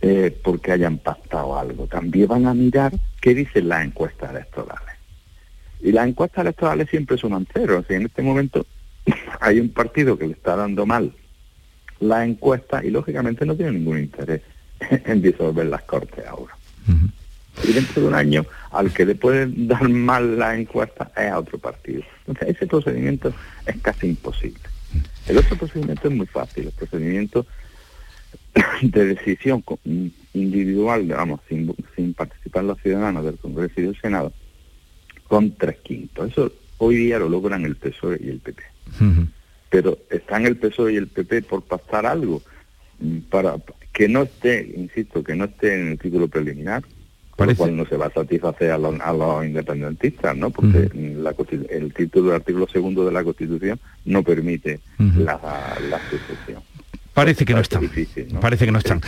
eh, 0.00 0.36
porque 0.42 0.72
hayan 0.72 0.98
pactado 0.98 1.58
algo, 1.58 1.86
también 1.86 2.28
van 2.28 2.46
a 2.46 2.54
mirar 2.54 2.92
qué 3.20 3.34
dicen 3.34 3.68
las 3.68 3.84
encuestas 3.84 4.30
electorales. 4.30 4.94
Y 5.80 5.92
las 5.92 6.08
encuestas 6.08 6.42
electorales 6.42 6.88
siempre 6.90 7.18
son 7.18 7.46
cero. 7.52 7.84
Si 7.86 7.94
en 7.94 8.06
este 8.06 8.22
momento 8.22 8.66
hay 9.40 9.60
un 9.60 9.70
partido 9.70 10.18
que 10.18 10.26
le 10.26 10.34
está 10.34 10.56
dando 10.56 10.86
mal 10.86 11.12
la 12.00 12.24
encuesta 12.24 12.84
y 12.84 12.90
lógicamente 12.90 13.44
no 13.44 13.56
tiene 13.56 13.72
ningún 13.72 13.98
interés 13.98 14.42
en 14.80 15.20
disolver 15.20 15.66
las 15.66 15.82
Cortes 15.82 16.24
ahora. 16.26 16.56
Y 17.64 17.72
dentro 17.72 18.02
de 18.02 18.08
un 18.08 18.14
año, 18.14 18.46
al 18.70 18.92
que 18.92 19.04
le 19.04 19.14
pueden 19.14 19.68
dar 19.68 19.88
mal 19.88 20.38
la 20.38 20.56
encuesta 20.56 21.10
es 21.16 21.30
a 21.30 21.38
otro 21.38 21.58
partido. 21.58 22.02
Entonces, 22.26 22.56
ese 22.56 22.66
procedimiento 22.66 23.32
es 23.66 23.76
casi 23.80 24.08
imposible. 24.08 24.60
El 25.26 25.38
otro 25.38 25.56
procedimiento 25.56 26.08
es 26.08 26.14
muy 26.14 26.26
fácil, 26.26 26.66
el 26.66 26.72
procedimiento 26.72 27.46
de 28.82 29.04
decisión 29.06 29.62
individual, 30.32 31.02
digamos, 31.02 31.40
sin, 31.48 31.74
sin 31.94 32.14
participar 32.14 32.64
los 32.64 32.80
ciudadanos 32.80 33.24
del 33.24 33.36
Congreso 33.36 33.74
y 33.80 33.84
del 33.84 34.00
Senado, 34.00 34.32
con 35.28 35.52
tres 35.52 35.76
quintos. 35.78 36.30
Eso 36.30 36.52
hoy 36.78 36.96
día 36.96 37.18
lo 37.18 37.28
logran 37.28 37.64
el 37.64 37.76
PSOE 37.76 38.18
y 38.22 38.28
el 38.28 38.40
PP. 38.40 38.62
Pero 39.70 39.98
están 40.10 40.46
el 40.46 40.56
PSOE 40.56 40.94
y 40.94 40.96
el 40.96 41.08
PP 41.08 41.42
por 41.42 41.62
pasar 41.62 42.06
algo 42.06 42.42
mm, 43.00 43.18
para 43.30 43.56
que 43.92 44.08
no 44.08 44.22
esté, 44.22 44.72
insisto, 44.76 45.22
que 45.22 45.34
no 45.34 45.44
esté 45.44 45.74
en 45.74 45.88
el 45.88 45.98
título 45.98 46.28
preliminar, 46.28 46.84
por 47.38 47.46
lo 47.46 47.54
cual 47.54 47.76
no 47.76 47.86
se 47.86 47.96
va 47.96 48.06
a 48.06 48.10
satisfacer 48.10 48.72
a 48.72 48.78
los, 48.78 49.00
a 49.00 49.12
los 49.12 49.44
independentistas, 49.44 50.36
¿no? 50.36 50.50
Porque 50.50 50.90
el 51.70 51.94
título 51.94 52.30
del 52.30 52.40
artículo 52.40 52.66
segundo 52.66 53.04
de 53.04 53.12
la 53.12 53.22
Constitución 53.22 53.78
no 54.04 54.24
permite 54.24 54.80
la, 54.98 55.38
la 55.88 56.00
sucesión. 56.10 56.62
Parece 57.18 57.44
que 57.44 57.52
no 57.52 57.60
están. 57.60 57.90
Parece 58.40 58.64
que 58.64 58.70
no 58.70 58.78
están. 58.78 59.00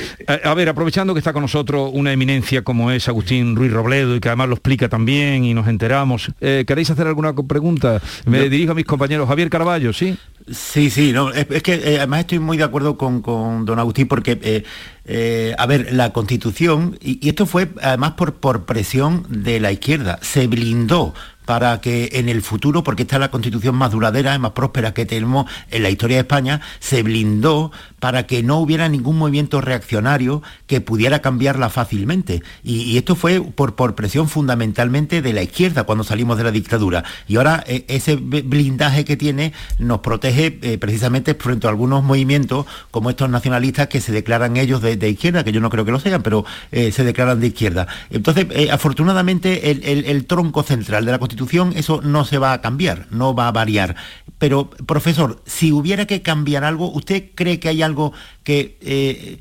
A, 0.43 0.53
ver, 0.55 0.69
aprovechando 0.69 1.15
que 1.15 1.19
está 1.19 1.33
con 1.33 1.43
nosotros 1.43 1.93
una 1.95 2.13
eminencia 2.13 2.63
como 2.63 2.91
es 2.91 3.09
Agustín 3.09 3.55
Ruiz 3.55 3.73
Robledo 3.73 4.17
y 4.17 4.21
que 4.21 4.29
además 4.29 4.49
lo 4.49 4.55
explica 4.55 4.89
también 4.89 5.45
y 5.45 5.55
nos 5.55 5.69
enteramos, 5.69 6.33
eh, 6.41 6.65
¿queréis 6.67 6.91
hacer 6.91 7.07
alguna 7.07 7.33
pregunta? 7.35 8.03
Me 8.27 8.49
dirijo 8.49 8.73
a 8.73 8.75
mis 8.75 8.85
compañeros. 8.85 9.29
Javier 9.29 9.49
Caraballo, 9.49 9.93
¿sí? 9.93 10.19
Sí, 10.51 10.91
sí, 10.91 11.13
no, 11.13 11.31
es, 11.31 11.63
que 11.63 11.75
eh, 11.75 11.99
además 11.99 12.21
estoy 12.21 12.41
muy 12.41 12.57
de 12.57 12.65
acuerdo 12.65 12.99
con, 12.99 13.23
don 13.23 13.79
Agustín 13.79 14.09
porque, 14.09 14.65
eh, 15.05 15.55
a 15.57 15.67
ver, 15.67 15.93
la 15.93 16.13
Constitución, 16.13 16.99
y, 17.01 17.25
y, 17.25 17.29
esto 17.29 17.47
fue 17.47 17.69
además 17.81 18.13
por, 18.13 18.35
por 18.35 18.65
presión 18.65 19.25
de 19.29 19.61
la 19.61 19.71
izquierda, 19.71 20.19
se 20.21 20.49
blindó 20.49 21.15
para 21.51 21.81
que 21.81 22.11
en 22.13 22.29
el 22.29 22.43
futuro, 22.43 22.85
porque 22.85 23.03
esta 23.03 23.17
es 23.17 23.21
la 23.21 23.33
constitución 23.33 23.75
más 23.75 23.91
duradera, 23.91 24.37
y 24.37 24.39
más 24.39 24.53
próspera 24.53 24.95
que 24.95 25.05
tenemos 25.05 25.51
en 25.73 25.83
la 25.83 25.91
historia 25.91 26.19
de 26.19 26.21
España, 26.21 26.61
se 26.79 27.03
blindó 27.03 27.73
para 27.99 28.25
que 28.25 28.45
no 28.45 28.59
hubiera 28.59 28.89
ningún 28.89 29.19
movimiento 29.19 29.61
reaccionario 29.61 30.45
que 30.69 30.81
pudiera 30.81 31.19
cambiarla 31.19 31.69
fácilmente. 31.69 32.45
Y, 32.63 32.97
esto 32.97 33.17
fue 33.17 33.41
por, 33.41 33.75
presión 33.97 34.29
fundamentalmente 34.29 35.23
de 35.23 35.33
la 35.33 35.43
izquierda 35.43 35.83
cuando 35.83 36.05
salimos 36.05 36.39
de 36.39 36.45
la 36.45 36.53
dictadura. 36.53 37.03
Y 37.27 37.35
ahora 37.35 37.65
eh, 37.67 37.85
ese 37.89 38.15
blindaje 38.15 39.05
que 39.05 39.17
tiene 39.17 39.53
nos 39.81 39.99
protege 40.01 40.57
eh, 40.63 40.79
precisamente 40.79 41.35
frente 41.35 41.67
a 41.67 41.71
algunos 41.71 42.05
movimientos 42.05 42.67
como 42.93 43.11
estos 43.11 43.29
nacionalistas 43.29 43.89
que 43.89 44.01
se 44.01 44.13
declaran 44.13 44.57
ellos 44.57 44.83
de, 44.83 45.11
izquierda, 45.11 45.43
que 45.43 45.51
yo 45.51 45.61
no 45.61 45.69
creo 45.69 45.85
que 45.85 45.91
lo 45.91 45.99
sean, 45.99 46.23
pero 46.23 46.45
eh, 46.71 46.93
se 46.93 47.03
declaran 47.03 47.41
de 47.41 47.49
izquierda. 47.49 47.89
Entonces, 48.11 48.47
afortunadamente, 48.71 49.73
el, 49.73 50.05
el 50.07 50.25
tronco 50.27 50.63
central 50.63 51.05
de 51.05 51.11
la 51.11 51.19
Constitución 51.19 51.40
eso 51.75 52.01
no 52.03 52.25
se 52.25 52.39
va 52.39 52.53
a 52.53 52.61
cambiar, 52.61 53.07
no 53.11 53.35
va 53.35 53.49
a 53.49 53.53
variar. 53.53 53.97
Pero, 54.39 54.71
profesor, 54.71 55.43
si 55.45 55.71
hubiera 55.71 56.07
que 56.07 56.23
cambiar 56.23 56.65
algo, 56.65 56.91
¿usted 56.91 57.31
cree 57.35 57.61
que 57.61 57.69
hay 57.69 57.83
algo 57.83 58.15
que 58.43 58.79
eh, 58.81 59.39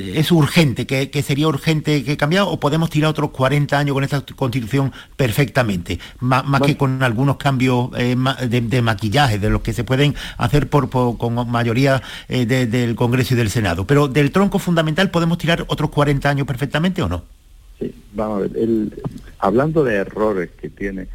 es 0.00 0.32
urgente, 0.32 0.86
que, 0.86 1.22
sería 1.22 1.48
urgente 1.48 2.02
que 2.02 2.16
cambiar, 2.16 2.44
o 2.48 2.58
podemos 2.58 2.88
tirar 2.88 3.10
otros 3.10 3.30
40 3.30 3.78
años 3.78 3.92
con 3.92 4.04
esta 4.04 4.24
constitución 4.34 4.92
perfectamente, 5.16 5.98
más, 6.20 6.44
que 6.62 6.76
con 6.76 7.02
algunos 7.02 7.36
cambios 7.36 7.90
eh, 7.98 8.16
de, 8.48 8.82
maquillaje, 8.82 9.38
de 9.38 9.50
los 9.50 9.60
que 9.60 9.74
se 9.74 9.84
pueden 9.84 10.14
hacer 10.38 10.68
por, 10.68 10.88
con 10.88 11.50
mayoría 11.50 12.02
eh, 12.28 12.46
del 12.46 12.94
Congreso 12.94 13.34
y 13.34 13.36
del 13.36 13.50
Senado? 13.50 13.86
Pero 13.86 14.08
del 14.08 14.32
tronco 14.32 14.58
fundamental, 14.58 15.10
¿podemos 15.10 15.36
tirar 15.36 15.64
otros 15.68 15.90
40 15.90 16.28
años 16.28 16.46
perfectamente 16.46 17.02
o 17.02 17.08
no? 17.08 17.22
Sí, 17.78 17.94
vamos 18.14 18.38
a 18.38 18.48
ver, 18.48 18.68
hablando 19.38 19.84
de 19.84 19.96
errores 19.96 20.50
que 20.58 20.68
tiene 20.68 21.06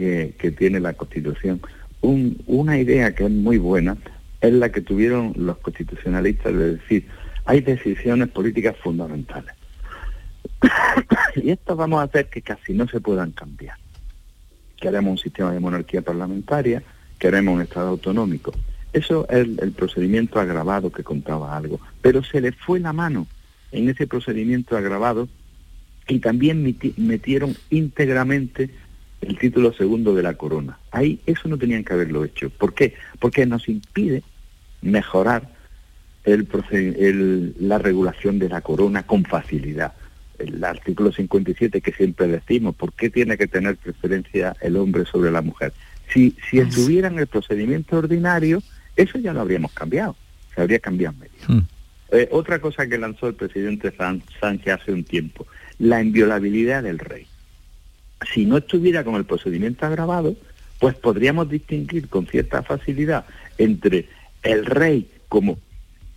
que, 0.00 0.50
tiene 0.52 0.80
la 0.80 0.94
Constitución. 0.94 1.60
una 2.00 2.78
idea 2.78 3.14
que 3.14 3.24
es 3.24 3.30
muy 3.30 3.58
buena 3.58 3.96
es 4.40 4.52
la 4.52 4.70
que 4.72 4.80
tuvieron 4.80 5.34
los 5.36 5.58
constitucionalistas 5.58 6.54
de 6.54 6.76
decir, 6.76 7.06
hay 7.44 7.60
decisiones 7.60 8.28
políticas 8.28 8.76
fundamentales. 8.82 9.54
y 11.36 11.50
esto 11.50 11.76
vamos 11.76 12.00
a 12.00 12.04
hacer 12.04 12.28
que 12.30 12.40
casi 12.40 12.72
no 12.72 12.88
se 12.88 13.00
puedan 13.00 13.32
cambiar. 13.32 13.76
Queremos 14.80 15.12
un 15.12 15.18
sistema 15.18 15.52
de 15.52 15.60
monarquía 15.60 16.00
parlamentaria, 16.00 16.82
queremos 17.18 17.54
un 17.54 17.60
Estado 17.60 17.88
autonómico. 17.88 18.52
Eso 18.94 19.28
es 19.28 19.46
el, 19.58 19.72
procedimiento 19.72 20.40
agravado 20.40 20.90
que 20.90 21.04
contaba 21.04 21.54
algo. 21.54 21.78
Pero 22.00 22.24
se 22.24 22.40
le 22.40 22.52
fue 22.52 22.80
la 22.80 22.94
mano 22.94 23.26
en 23.72 23.90
ese 23.90 24.06
procedimiento 24.06 24.76
agravado 24.76 25.28
y 26.08 26.18
también 26.18 26.76
metieron 26.96 27.54
íntegramente 27.68 28.70
el 29.20 29.38
título 29.38 29.72
segundo 29.72 30.14
de 30.14 30.22
la 30.22 30.34
corona. 30.34 30.78
Ahí 30.90 31.20
eso 31.26 31.48
no 31.48 31.58
tenían 31.58 31.84
que 31.84 31.92
haberlo 31.92 32.24
hecho. 32.24 32.50
¿Por 32.50 32.74
qué? 32.74 32.94
Porque 33.18 33.46
nos 33.46 33.68
impide 33.68 34.22
mejorar 34.82 35.48
el, 36.24 37.54
la 37.60 37.78
regulación 37.78 38.38
de 38.38 38.48
la 38.48 38.60
corona 38.60 39.02
con 39.02 39.24
facilidad. 39.24 39.92
El 40.38 40.62
artículo 40.64 41.12
57 41.12 41.80
que 41.80 41.92
siempre 41.92 42.26
decimos, 42.26 42.74
¿por 42.74 42.92
qué 42.92 43.10
tiene 43.10 43.36
que 43.36 43.46
tener 43.46 43.76
preferencia 43.76 44.56
el 44.60 44.76
hombre 44.76 45.04
sobre 45.04 45.30
la 45.30 45.42
mujer? 45.42 45.72
Si, 46.12 46.34
si 46.50 46.58
estuviera 46.58 47.08
en 47.08 47.18
el 47.18 47.26
procedimiento 47.26 47.98
ordinario, 47.98 48.62
eso 48.96 49.18
ya 49.18 49.32
lo 49.32 49.40
habríamos 49.40 49.72
cambiado, 49.72 50.16
se 50.54 50.62
habría 50.62 50.78
cambiado 50.78 51.14
medio. 51.18 51.32
Hmm. 51.46 51.66
Eh, 52.12 52.28
otra 52.32 52.58
cosa 52.58 52.88
que 52.88 52.98
lanzó 52.98 53.28
el 53.28 53.34
presidente 53.34 53.94
Sánchez 53.96 54.74
hace 54.74 54.92
un 54.92 55.04
tiempo, 55.04 55.46
la 55.78 56.02
inviolabilidad 56.02 56.82
del 56.82 56.98
rey. 56.98 57.26
Si 58.32 58.46
no 58.46 58.58
estuviera 58.58 59.04
con 59.04 59.14
el 59.16 59.24
procedimiento 59.24 59.86
agravado, 59.86 60.36
pues 60.78 60.94
podríamos 60.94 61.48
distinguir 61.48 62.08
con 62.08 62.26
cierta 62.26 62.62
facilidad 62.62 63.24
entre 63.58 64.08
el 64.42 64.64
rey 64.66 65.10
como 65.28 65.58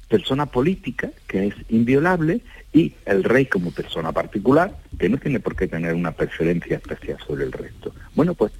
persona 0.09 0.45
política, 0.45 1.11
que 1.27 1.47
es 1.47 1.55
inviolable, 1.69 2.41
y 2.71 2.93
el 3.05 3.23
rey 3.23 3.45
como 3.45 3.71
persona 3.71 4.11
particular, 4.11 4.77
que 4.97 5.09
no 5.09 5.17
tiene 5.17 5.39
por 5.39 5.55
qué 5.55 5.67
tener 5.67 5.93
una 5.93 6.11
preferencia 6.11 6.77
especial 6.77 7.17
sobre 7.25 7.45
el 7.45 7.51
resto. 7.51 7.93
Bueno, 8.15 8.33
pues 8.33 8.51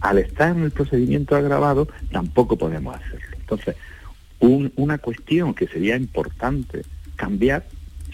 al 0.00 0.18
estar 0.18 0.56
en 0.56 0.62
el 0.62 0.70
procedimiento 0.70 1.36
agravado, 1.36 1.88
tampoco 2.12 2.56
podemos 2.56 2.96
hacerlo. 2.96 3.36
Entonces, 3.38 3.76
una 4.40 4.98
cuestión 4.98 5.54
que 5.54 5.66
sería 5.66 5.96
importante 5.96 6.82
cambiar 7.16 7.66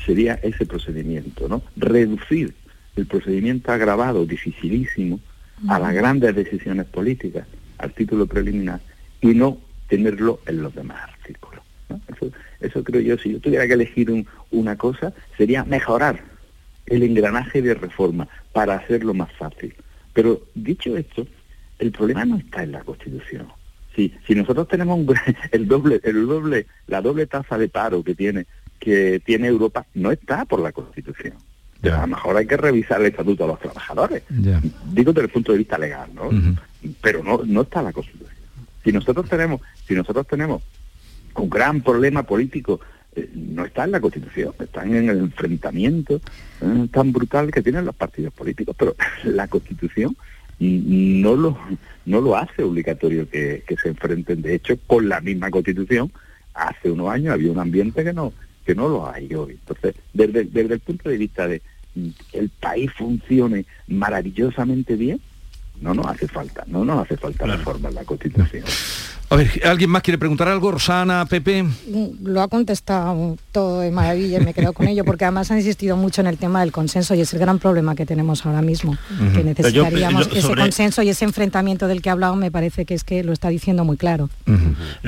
sería 0.04 0.34
ese 0.42 0.66
procedimiento, 0.66 1.48
¿no? 1.48 1.62
Reducir 1.76 2.54
el 2.96 3.06
procedimiento 3.06 3.72
agravado, 3.72 4.24
dificilísimo, 4.26 5.20
a 5.68 5.78
las 5.78 5.94
grandes 5.94 6.34
decisiones 6.34 6.86
políticas, 6.86 7.46
al 7.78 7.92
título 7.92 8.26
preliminar, 8.26 8.80
y 9.20 9.28
no 9.28 9.58
tenerlo 9.88 10.40
en 10.46 10.62
los 10.62 10.74
demás 10.74 11.02
artículos. 11.02 11.62
Eso, 12.60 12.82
creo 12.82 13.00
yo, 13.00 13.18
si 13.18 13.32
yo 13.32 13.40
tuviera 13.40 13.66
que 13.66 13.74
elegir 13.74 14.26
una 14.50 14.76
cosa, 14.76 15.12
sería 15.36 15.64
mejorar 15.64 16.22
el 16.86 17.02
engranaje 17.02 17.62
de 17.62 17.74
reforma 17.74 18.28
para 18.52 18.76
hacerlo 18.76 19.14
más 19.14 19.32
fácil. 19.32 19.74
Pero 20.12 20.42
dicho 20.54 20.96
esto, 20.96 21.26
el 21.78 21.92
problema 21.92 22.24
no 22.24 22.36
está 22.36 22.62
en 22.62 22.72
la 22.72 22.82
Constitución. 22.82 23.48
Si, 23.94 24.12
si 24.26 24.34
nosotros 24.34 24.68
tenemos 24.68 25.00
el 25.52 25.68
doble, 25.68 26.00
el 26.02 26.26
doble, 26.26 26.66
la 26.86 27.00
doble 27.00 27.26
tasa 27.26 27.58
de 27.58 27.68
paro 27.68 28.02
que 28.02 28.14
tiene, 28.14 28.46
que 28.78 29.20
tiene 29.24 29.48
Europa, 29.48 29.86
no 29.94 30.10
está 30.10 30.44
por 30.44 30.60
la 30.60 30.72
Constitución. 30.72 31.34
A 31.90 32.02
lo 32.02 32.06
mejor 32.08 32.36
hay 32.36 32.46
que 32.46 32.56
revisar 32.56 33.00
el 33.00 33.08
estatuto 33.08 33.44
de 33.44 33.48
los 33.48 33.60
trabajadores. 33.60 34.22
Digo 34.28 35.12
desde 35.12 35.26
el 35.26 35.32
punto 35.32 35.52
de 35.52 35.58
vista 35.58 35.78
legal, 35.78 36.10
¿no? 36.14 36.30
Pero 37.00 37.22
no, 37.22 37.40
no 37.44 37.62
está 37.62 37.82
la 37.82 37.92
Constitución. 37.92 38.34
Si 38.82 38.92
nosotros 38.92 39.28
tenemos, 39.28 39.60
si 39.86 39.94
nosotros 39.94 40.26
tenemos 40.26 40.62
un 41.36 41.48
gran 41.48 41.80
problema 41.80 42.22
político, 42.22 42.80
eh, 43.16 43.30
no 43.34 43.64
está 43.64 43.84
en 43.84 43.92
la 43.92 44.00
Constitución, 44.00 44.54
están 44.58 44.94
en 44.94 45.08
el 45.08 45.18
enfrentamiento 45.18 46.20
eh, 46.60 46.88
tan 46.92 47.12
brutal 47.12 47.50
que 47.50 47.62
tienen 47.62 47.84
los 47.84 47.94
partidos 47.94 48.34
políticos, 48.34 48.76
pero 48.78 48.94
la 49.24 49.48
Constitución 49.48 50.16
no 50.58 51.34
lo, 51.34 51.58
no 52.06 52.20
lo 52.20 52.36
hace 52.36 52.62
obligatorio 52.62 53.28
que, 53.28 53.64
se 53.82 53.88
enfrenten. 53.88 54.42
De 54.42 54.54
hecho, 54.54 54.78
con 54.86 55.08
la 55.08 55.20
misma 55.20 55.50
constitución, 55.50 56.12
hace 56.54 56.90
unos 56.90 57.10
años 57.10 57.34
había 57.34 57.50
un 57.50 57.58
ambiente 57.58 58.04
que 58.04 58.12
no, 58.12 58.32
que 58.64 58.74
no 58.74 58.88
lo 58.88 59.08
hay 59.08 59.34
hoy. 59.34 59.52
Entonces, 59.52 59.96
desde, 60.12 60.40
el 60.40 60.80
punto 60.80 61.08
de 61.08 61.18
vista 61.18 61.48
de 61.48 61.60
que 61.60 61.73
el 62.32 62.48
país 62.48 62.90
funcione 62.96 63.66
maravillosamente 63.88 64.96
bien, 64.96 65.20
no 65.80 65.94
nos 65.94 66.06
hace 66.06 66.28
falta, 66.28 66.64
no 66.66 66.84
nos 66.84 67.04
hace 67.04 67.16
falta 67.16 67.46
reformar 67.46 67.92
la 67.92 68.04
constitución. 68.04 68.64
A 69.34 69.36
ver, 69.36 69.50
¿alguien 69.64 69.90
más 69.90 70.02
quiere 70.02 70.16
preguntar 70.16 70.46
algo? 70.46 70.70
Rosana, 70.70 71.26
Pepe. 71.26 71.64
Lo 72.22 72.40
ha 72.40 72.46
contestado 72.46 73.36
todo 73.50 73.80
de 73.80 73.90
maravilla 73.90 74.38
y 74.38 74.44
me 74.44 74.54
quedo 74.54 74.72
con 74.72 74.86
ello, 74.86 75.04
porque 75.04 75.24
además 75.24 75.50
ha 75.50 75.58
insistido 75.58 75.96
mucho 75.96 76.20
en 76.20 76.28
el 76.28 76.38
tema 76.38 76.60
del 76.60 76.70
consenso 76.70 77.16
y 77.16 77.20
es 77.20 77.34
el 77.34 77.40
gran 77.40 77.58
problema 77.58 77.96
que 77.96 78.06
tenemos 78.06 78.46
ahora 78.46 78.62
mismo, 78.62 78.96
que 79.34 79.42
necesitaríamos 79.42 80.28
ese 80.32 80.54
consenso 80.54 81.02
y 81.02 81.08
ese 81.08 81.24
enfrentamiento 81.24 81.88
del 81.88 82.00
que 82.00 82.10
ha 82.10 82.12
hablado, 82.12 82.36
me 82.36 82.52
parece 82.52 82.84
que 82.84 82.94
es 82.94 83.02
que 83.02 83.24
lo 83.24 83.32
está 83.32 83.48
diciendo 83.48 83.84
muy 83.84 83.96
claro. 83.96 84.30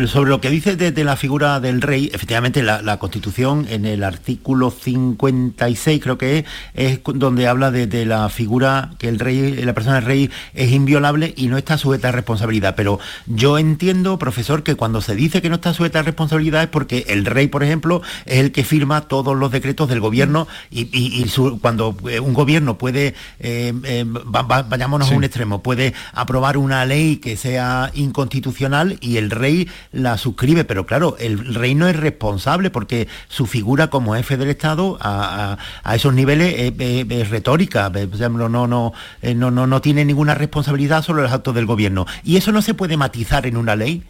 Sobre 0.08 0.30
lo 0.30 0.40
que 0.40 0.50
dice 0.50 0.74
de, 0.74 1.04
la 1.04 1.14
figura 1.14 1.60
del 1.60 1.80
rey, 1.80 2.10
efectivamente 2.12 2.64
la, 2.64 2.96
Constitución 2.98 3.66
en 3.70 3.84
el 3.84 4.02
artículo 4.02 4.72
56 4.72 6.02
creo 6.02 6.18
que 6.18 6.38
es, 6.38 6.44
es 6.74 7.00
donde 7.14 7.46
habla 7.46 7.70
de, 7.70 8.04
la 8.04 8.28
figura 8.28 8.90
que 8.98 9.08
el 9.08 9.20
rey, 9.20 9.54
la 9.62 9.72
persona 9.72 9.96
del 9.96 10.04
rey 10.04 10.30
es 10.54 10.72
inviolable 10.72 11.32
y 11.36 11.46
no 11.46 11.58
está 11.58 11.78
sujeta 11.78 12.08
a 12.08 12.12
responsabilidad, 12.12 12.74
pero 12.74 12.98
yo 13.26 13.58
entiendo 13.58 14.15
profesor, 14.18 14.62
que 14.62 14.74
cuando 14.74 15.00
se 15.00 15.14
dice 15.14 15.42
que 15.42 15.48
no 15.48 15.56
está 15.56 15.74
sujeta 15.74 16.00
a 16.00 16.02
responsabilidad 16.02 16.62
es 16.62 16.68
porque 16.68 17.04
el 17.08 17.24
rey, 17.24 17.48
por 17.48 17.62
ejemplo, 17.62 18.02
es 18.24 18.38
el 18.38 18.52
que 18.52 18.64
firma 18.64 19.02
todos 19.02 19.36
los 19.36 19.50
decretos 19.50 19.88
del 19.88 20.00
gobierno 20.00 20.46
y, 20.70 21.26
cuando 21.60 21.96
eh, 22.08 22.20
un 22.20 22.34
gobierno 22.34 22.78
puede, 22.78 23.14
eh, 23.40 23.72
eh, 23.84 24.04
vayámonos 24.06 25.10
a 25.10 25.14
un 25.14 25.24
extremo, 25.24 25.62
puede 25.62 25.94
aprobar 26.12 26.56
una 26.56 26.84
ley 26.84 27.16
que 27.16 27.36
sea 27.36 27.90
inconstitucional 27.94 28.98
y 29.00 29.16
el 29.16 29.30
rey 29.30 29.68
la 29.92 30.18
suscribe, 30.18 30.64
pero 30.64 30.86
claro, 30.86 31.16
el 31.18 31.54
rey 31.54 31.74
no 31.74 31.88
es 31.88 31.96
responsable 31.96 32.70
porque 32.70 33.08
su 33.28 33.46
figura 33.46 33.88
como 33.88 34.14
jefe 34.14 34.36
del 34.36 34.50
Estado 34.50 34.98
a, 35.00 35.58
esos 35.94 36.14
niveles 36.14 36.74
es, 36.78 37.30
retórica, 37.30 37.90
no, 37.90 38.48
no, 38.48 38.66
no, 38.66 38.92
no, 39.22 39.66
no 39.66 39.80
tiene 39.80 40.04
ninguna 40.04 40.34
responsabilidad 40.34 41.02
sobre 41.02 41.22
los 41.22 41.32
actos 41.32 41.54
del 41.54 41.66
gobierno. 41.66 42.06
Y 42.24 42.36
eso 42.36 42.52
no 42.52 42.62
se 42.62 42.74
puede 42.74 42.96
matizar 42.96 43.46
en 43.46 43.56
una 43.56 43.76
ley. 43.76 44.02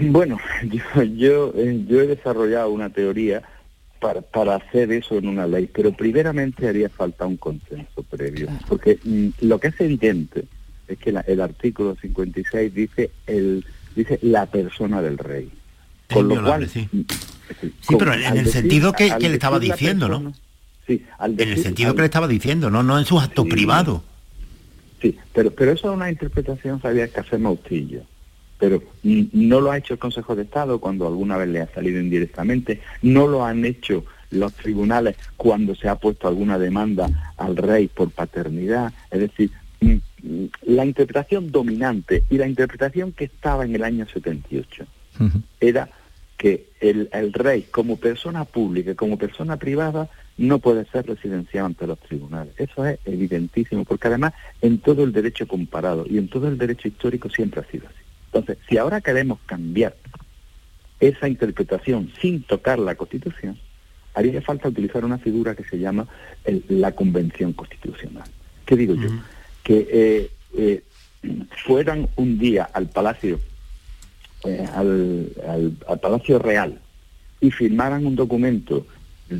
Bueno, 0.00 0.38
yo, 1.16 1.52
eh, 1.56 1.84
yo, 1.86 2.00
he 2.00 2.06
desarrollado 2.06 2.70
una 2.70 2.90
teoría 2.90 3.42
para, 4.00 4.22
para, 4.22 4.56
hacer 4.56 4.92
eso 4.92 5.16
en 5.16 5.28
una 5.28 5.46
ley, 5.46 5.68
pero 5.72 5.92
primeramente 5.92 6.68
haría 6.68 6.88
falta 6.88 7.26
un 7.26 7.36
consenso 7.36 8.02
previo, 8.04 8.48
porque 8.68 8.98
mm, 9.02 9.28
lo 9.40 9.58
que 9.58 9.68
es 9.68 9.80
evidente 9.80 10.44
es 10.86 10.98
que 10.98 11.10
el 11.10 11.40
artículo 11.40 11.96
56 12.00 12.72
dice 12.72 13.10
el 13.26 13.64
dice 13.94 14.18
la 14.22 14.46
persona 14.46 15.02
del 15.02 15.18
rey. 15.18 15.50
Con 16.12 16.28
lo 16.28 16.42
cual, 16.42 16.68
sí, 16.68 16.88
mm, 16.90 17.00
sí 17.80 17.96
pero 17.98 18.14
en, 18.14 18.38
el 18.38 18.46
sentido 18.46 18.92
que, 18.92 19.10
le 19.18 19.32
estaba 19.34 19.58
diciendo, 19.58 20.08
¿no? 20.08 20.32
Sí, 20.86 21.04
en 21.20 21.40
el 21.40 21.58
sentido 21.58 21.94
que 21.94 22.02
le 22.02 22.06
estaba 22.06 22.28
diciendo, 22.28 22.70
no, 22.70 22.82
no 22.82 22.98
en 22.98 23.04
sus 23.04 23.22
actos 23.22 23.46
privados. 23.46 24.00
Sí, 25.02 25.16
pero, 25.34 25.50
pero 25.50 25.72
eso 25.72 25.90
es 25.90 25.96
una 25.96 26.10
interpretación, 26.10 26.80
sabía 26.80 27.08
que 27.08 27.20
hace 27.20 27.36
Mautillo 27.36 28.02
pero 28.58 28.82
no 29.02 29.60
lo 29.60 29.70
ha 29.70 29.78
hecho 29.78 29.94
el 29.94 30.00
Consejo 30.00 30.34
de 30.34 30.42
Estado 30.42 30.80
cuando 30.80 31.06
alguna 31.06 31.36
vez 31.36 31.48
le 31.48 31.60
ha 31.60 31.72
salido 31.72 32.00
indirectamente, 32.00 32.80
no 33.02 33.26
lo 33.26 33.44
han 33.44 33.64
hecho 33.64 34.04
los 34.30 34.52
tribunales 34.54 35.16
cuando 35.36 35.74
se 35.74 35.88
ha 35.88 35.96
puesto 35.96 36.28
alguna 36.28 36.58
demanda 36.58 37.34
al 37.36 37.56
rey 37.56 37.88
por 37.88 38.10
paternidad, 38.10 38.92
es 39.10 39.20
decir, 39.20 39.50
la 40.62 40.84
interpretación 40.84 41.50
dominante 41.50 42.24
y 42.28 42.36
la 42.36 42.48
interpretación 42.48 43.12
que 43.12 43.24
estaba 43.24 43.64
en 43.64 43.74
el 43.74 43.84
año 43.84 44.06
78 44.06 44.84
era 45.60 45.88
que 46.36 46.68
el, 46.80 47.08
el, 47.12 47.32
rey 47.32 47.66
como 47.70 47.96
persona 47.96 48.44
pública, 48.44 48.94
como 48.94 49.18
persona 49.18 49.56
privada, 49.56 50.08
no 50.36 50.60
puede 50.60 50.84
ser 50.86 51.06
residenciado 51.06 51.66
ante 51.66 51.86
los 51.86 51.98
tribunales. 51.98 52.54
Eso 52.56 52.86
es 52.86 53.00
evidentísimo, 53.04 53.84
porque 53.84 54.06
además 54.06 54.34
en 54.62 54.78
todo 54.78 55.02
el 55.02 55.12
derecho 55.12 55.48
comparado 55.48 56.06
y 56.08 56.16
en 56.16 56.28
todo 56.28 56.46
el 56.46 56.56
derecho 56.56 56.86
histórico 56.86 57.28
siempre 57.28 57.60
ha 57.60 57.70
sido 57.70 57.88
así. 57.88 58.07
Entonces, 58.32 58.58
si 58.68 58.76
ahora 58.76 59.00
queremos 59.00 59.38
cambiar 59.46 59.96
esa 61.00 61.28
interpretación 61.28 62.12
sin 62.20 62.42
tocar 62.42 62.78
la 62.78 62.94
Constitución, 62.94 63.58
haría 64.14 64.42
falta 64.42 64.68
utilizar 64.68 65.04
una 65.04 65.18
figura 65.18 65.54
que 65.54 65.64
se 65.64 65.78
llama 65.78 66.06
la 66.68 66.92
Convención 66.92 67.52
Constitucional. 67.52 68.28
¿Qué 68.66 68.76
digo 68.76 68.94
yo? 68.94 69.08
Que 69.62 69.88
eh, 69.90 70.30
eh, 70.56 70.82
fueran 71.64 72.08
un 72.16 72.38
día 72.38 72.68
al 72.72 72.88
Palacio, 72.88 73.40
eh, 74.44 74.66
al, 74.74 75.72
Palacio 76.00 76.38
Real 76.38 76.80
y 77.40 77.50
firmaran 77.50 78.06
un 78.06 78.16
documento 78.16 78.86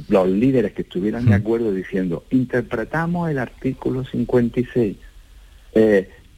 los 0.08 0.28
líderes 0.28 0.72
que 0.72 0.82
estuvieran 0.82 1.24
de 1.24 1.34
acuerdo 1.34 1.72
diciendo 1.72 2.24
interpretamos 2.30 3.30
el 3.30 3.38
artículo 3.38 4.04
56 4.04 4.96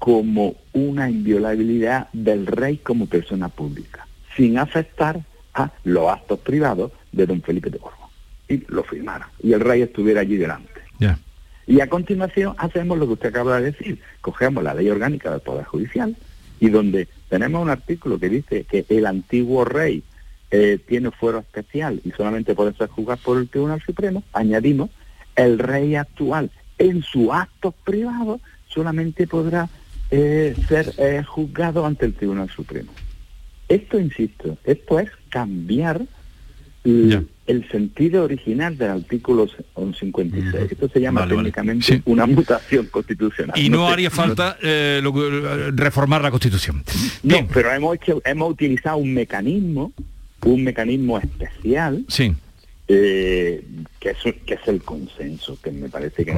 como 0.01 0.57
una 0.73 1.11
inviolabilidad 1.11 2.09
del 2.13 2.47
rey 2.47 2.79
como 2.79 3.07
persona 3.07 3.51
pública, 3.51 4.09
sin 4.35 4.59
afectar 4.59 5.21
a 5.55 5.71
los 5.85 6.09
actos 6.09 6.41
privados 6.41 6.91
de 7.13 7.27
don 7.27 7.43
Felipe 7.43 7.71
de 7.71 7.79
Borbón. 7.79 8.09
Y 8.49 8.65
lo 8.67 8.83
firmara. 8.83 9.31
Y 9.43 9.53
el 9.53 9.61
rey 9.61 9.83
estuviera 9.83 10.23
allí 10.23 10.37
delante. 10.37 10.81
Y 11.67 11.81
a 11.81 11.89
continuación 11.89 12.55
hacemos 12.59 12.99
lo 12.99 13.07
que 13.07 13.13
usted 13.13 13.29
acaba 13.29 13.61
de 13.61 13.71
decir. 13.71 14.01
Cogemos 14.23 14.65
la 14.65 14.75
ley 14.75 14.89
orgánica 14.91 15.31
del 15.31 15.41
Poder 15.41 15.67
Judicial 15.67 16.17
y 16.59 16.69
donde 16.71 17.07
tenemos 17.29 17.63
un 17.63 17.71
artículo 17.71 18.19
que 18.19 18.29
dice 18.29 18.65
que 18.65 18.85
el 18.89 19.07
antiguo 19.07 19.65
rey 19.65 20.03
eh, 20.51 20.79
tiene 20.89 21.13
fuero 21.13 21.39
especial 21.39 22.01
y 22.05 22.11
solamente 22.11 22.57
puede 22.57 22.73
ser 22.73 22.89
juzgado 22.89 23.21
por 23.23 23.39
el 23.39 23.49
Tribunal 23.49 23.81
Supremo, 23.83 24.25
añadimos, 24.33 24.91
el 25.37 25.61
rey 25.61 25.95
actual 25.95 26.51
en 26.79 27.03
su 27.03 27.33
actos 27.33 27.75
privado 27.85 28.41
solamente 28.67 29.29
podrá 29.29 29.69
eh, 30.11 30.55
ser 30.69 30.93
eh, 30.99 31.23
juzgado 31.27 31.87
ante 31.87 32.07
el 32.07 32.15
Tribunal 32.15 32.51
Supremo. 32.51 32.93
Esto, 33.69 33.99
insisto, 33.99 34.59
esto 34.65 34.99
es 34.99 35.11
cambiar 35.29 36.03
el 36.83 37.69
sentido 37.71 38.25
original 38.25 38.77
del 38.77 38.91
artículo 38.91 39.47
56. 39.77 40.73
Esto 40.73 40.89
se 40.89 41.01
llama 41.01 41.29
técnicamente 41.29 42.03
una 42.07 42.27
mutación 42.27 42.87
constitucional. 42.87 43.57
Y 43.59 43.69
no, 43.69 43.87
haría 43.87 44.11
falta 44.11 44.57
eh, 44.63 45.03
reformar 45.75 46.23
la 46.23 46.31
Constitución. 46.31 46.83
No, 47.23 47.47
pero 47.53 47.73
hemos, 47.73 47.97
hecho, 47.97 48.23
hemos 48.25 48.51
utilizado 48.51 48.97
un 48.97 49.13
mecanismo, 49.13 49.93
un 50.45 50.65
mecanismo 50.65 51.19
especial. 51.19 52.05
Sí 52.09 52.35
eh, 52.93 53.63
que, 54.01 54.11
es, 54.11 54.19
que 54.45 54.55
es 54.55 54.67
el 54.67 54.83
consenso, 54.83 55.57
que 55.63 55.71
me 55.71 55.89
parece 55.89 56.25
que, 56.25 56.33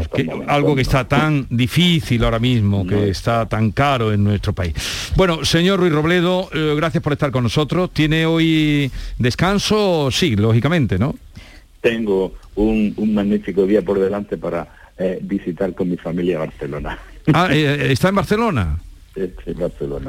algo 0.46 0.76
que 0.76 0.82
está 0.82 1.08
tan 1.08 1.46
difícil 1.48 2.22
ahora 2.24 2.38
mismo, 2.38 2.86
que 2.86 3.08
está 3.08 3.48
tan 3.48 3.70
caro 3.70 4.12
en 4.12 4.22
nuestro 4.22 4.52
país. 4.52 4.74
Bueno, 5.16 5.46
señor 5.46 5.80
Ruiz 5.80 5.94
Robledo, 5.94 6.50
eh, 6.52 6.74
gracias 6.76 7.02
por 7.02 7.14
estar 7.14 7.30
con 7.30 7.44
nosotros. 7.44 7.90
¿Tiene 7.94 8.26
hoy 8.26 8.90
descanso? 9.16 10.10
Sí, 10.10 10.36
lógicamente, 10.36 10.98
¿no? 10.98 11.14
Tengo 11.80 12.34
un, 12.56 12.94
magnífico 13.14 13.64
día 13.64 13.80
por 13.80 13.98
delante 13.98 14.36
para 14.36 14.68
eh, 14.98 15.20
visitar 15.22 15.74
con 15.74 15.88
mi 15.88 15.96
familia 15.96 16.38
Barcelona. 16.38 16.98
Ah, 17.32 17.48
¿está 17.50 18.10
en 18.10 18.14
Barcelona? 18.14 18.78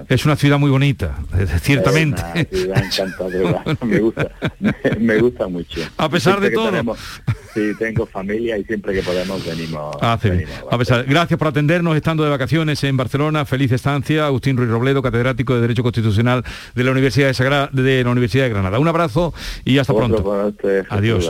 Es 0.07 0.25
una 0.25 0.35
ciudad 0.37 0.57
muy 0.57 0.71
bonita, 0.71 1.17
ciertamente. 1.61 2.21
me 3.85 3.99
gusta, 3.99 4.31
me, 4.99 5.17
gusta 5.17 5.47
mucho. 5.47 5.81
A 5.97 6.07
pesar 6.09 6.39
de 6.39 6.51
todo. 6.51 6.95
sí, 7.53 7.71
tengo 7.77 8.05
familia 8.05 8.57
y 8.57 8.63
siempre 8.63 8.93
que 8.93 9.03
podemos 9.03 9.45
venimos. 9.45 9.97
Ah, 10.01 10.17
a 10.71 10.77
pesar, 10.77 11.03
gracias 11.03 11.37
por 11.37 11.49
atendernos 11.49 11.95
estando 11.97 12.23
de 12.23 12.29
vacaciones 12.29 12.81
en 12.85 12.95
Barcelona. 12.95 13.43
Feliz 13.45 13.73
estancia. 13.73 14.25
Agustín 14.25 14.55
Ruiz 14.55 14.69
Robledo, 14.69 15.01
catedrático 15.01 15.53
de 15.55 15.61
Derecho 15.61 15.83
Constitucional 15.83 16.43
de 16.73 16.83
la 16.83 16.91
Universidad 16.91 17.69
de, 17.73 17.83
de, 17.83 18.03
la 18.03 18.09
Universidad 18.09 18.45
de 18.45 18.51
Granada. 18.51 18.79
Un 18.79 18.87
abrazo 18.87 19.33
y 19.65 19.79
hasta 19.79 19.93
pronto. 19.93 20.53
Adiós. 20.89 21.29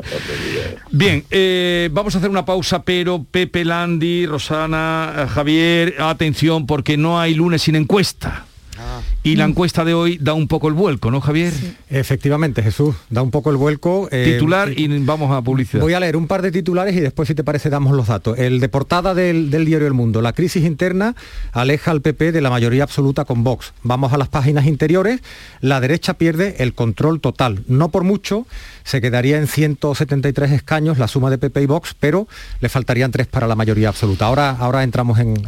Bien, 0.91 1.23
eh, 1.31 1.89
vamos 1.91 2.13
a 2.13 2.19
hacer 2.19 2.29
una 2.29 2.45
pausa, 2.45 2.83
pero 2.83 3.25
Pepe 3.29 3.65
Landi, 3.65 4.27
Rosana, 4.27 5.27
Javier, 5.33 5.95
atención, 5.99 6.67
porque 6.67 6.97
no 6.97 7.19
hay 7.19 7.33
lunes 7.33 7.62
sin 7.63 7.75
encuesta. 7.77 8.45
Ah. 8.77 8.99
Y 9.21 9.37
la 9.37 9.45
encuesta 9.45 9.85
de 9.85 9.93
hoy 9.93 10.17
da 10.19 10.33
un 10.33 10.49
poco 10.49 10.67
el 10.67 10.73
vuelco, 10.73 11.09
¿no, 11.09 11.21
Javier? 11.21 11.53
Efectivamente, 11.89 12.61
Jesús, 12.61 12.93
da 13.09 13.21
un 13.21 13.31
poco 13.31 13.51
el 13.51 13.55
vuelco. 13.55 14.09
Eh, 14.11 14.33
Titular 14.33 14.77
y 14.77 14.87
vamos 14.99 15.31
a 15.31 15.41
publicidad. 15.41 15.81
Voy 15.81 15.93
a 15.93 15.99
leer 16.01 16.17
un 16.17 16.27
par 16.27 16.41
de 16.41 16.51
titulares 16.51 16.93
y 16.93 16.99
después, 16.99 17.27
si 17.29 17.35
te 17.35 17.43
parece, 17.43 17.69
damos 17.69 17.95
los 17.95 18.07
datos. 18.07 18.37
El 18.37 18.59
de 18.59 18.67
portada 18.67 19.13
del, 19.13 19.49
diario 19.49 19.87
El 19.87 19.93
Mundo. 19.93 20.21
La 20.21 20.33
crisis 20.33 20.65
interna 20.65 21.15
aleja 21.53 21.91
al 21.91 22.01
PP 22.01 22.33
de 22.33 22.41
la 22.41 22.49
mayoría 22.49 22.83
absoluta 22.83 23.23
con 23.23 23.45
Vox. 23.45 23.73
Vamos 23.83 24.11
a 24.11 24.17
las 24.17 24.27
páginas 24.27 24.65
interiores. 24.65 25.21
La 25.61 25.79
derecha 25.79 26.15
pierde 26.15 26.55
el 26.59 26.73
control 26.73 27.21
total. 27.21 27.63
No 27.67 27.89
por 27.89 28.03
mucho, 28.03 28.45
se 28.83 29.01
quedaría 29.01 29.37
en 29.37 29.47
173 29.47 30.51
escaños 30.51 30.97
la 30.97 31.07
suma 31.07 31.29
de 31.29 31.37
PP 31.37 31.61
y 31.61 31.65
Vox, 31.65 31.95
pero 31.99 32.27
le 32.59 32.69
faltarían 32.69 33.11
tres 33.11 33.27
para 33.27 33.47
la 33.47 33.55
mayoría 33.55 33.89
absoluta. 33.89 34.25
Ahora, 34.25 34.51
ahora 34.51 34.83
entramos 34.83 35.19
en... 35.19 35.41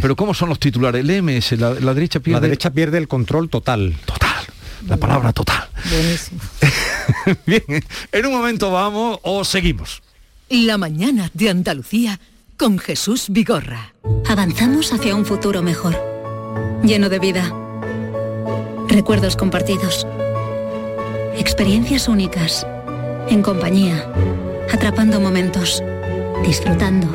pero 0.00 0.16
¿cómo 0.16 0.34
son 0.34 0.48
los 0.48 0.58
titulares? 0.58 1.00
El 1.08 1.22
MS, 1.22 1.52
la, 1.52 1.94
derecha 1.94 2.20
pierde... 2.20 2.40
La 2.40 2.40
derecha 2.40 2.70
pierde 2.70 2.98
el 2.98 3.08
control 3.08 3.48
total. 3.48 3.94
Total. 4.04 4.44
La 4.88 4.96
palabra 4.96 5.32
total. 5.32 5.68
Buenísimo. 5.90 6.40
Bien, 7.46 7.84
en 8.12 8.26
un 8.26 8.32
momento 8.32 8.70
vamos 8.70 9.18
o 9.22 9.44
seguimos. 9.44 10.02
La 10.48 10.76
mañana 10.76 11.30
de 11.34 11.50
Andalucía 11.50 12.18
con 12.56 12.78
Jesús 12.78 13.26
Vigorra. 13.30 13.94
Avanzamos 14.28 14.92
hacia 14.92 15.14
un 15.14 15.24
futuro 15.24 15.62
mejor, 15.62 15.96
lleno 16.82 17.08
de 17.08 17.18
vida, 17.18 17.52
recuerdos 18.88 19.36
compartidos, 19.36 20.06
experiencias 21.36 22.08
únicas 22.08 22.66
en 23.28 23.42
compañía, 23.42 24.04
atrapando 24.72 25.20
momentos, 25.20 25.82
disfrutando, 26.44 27.08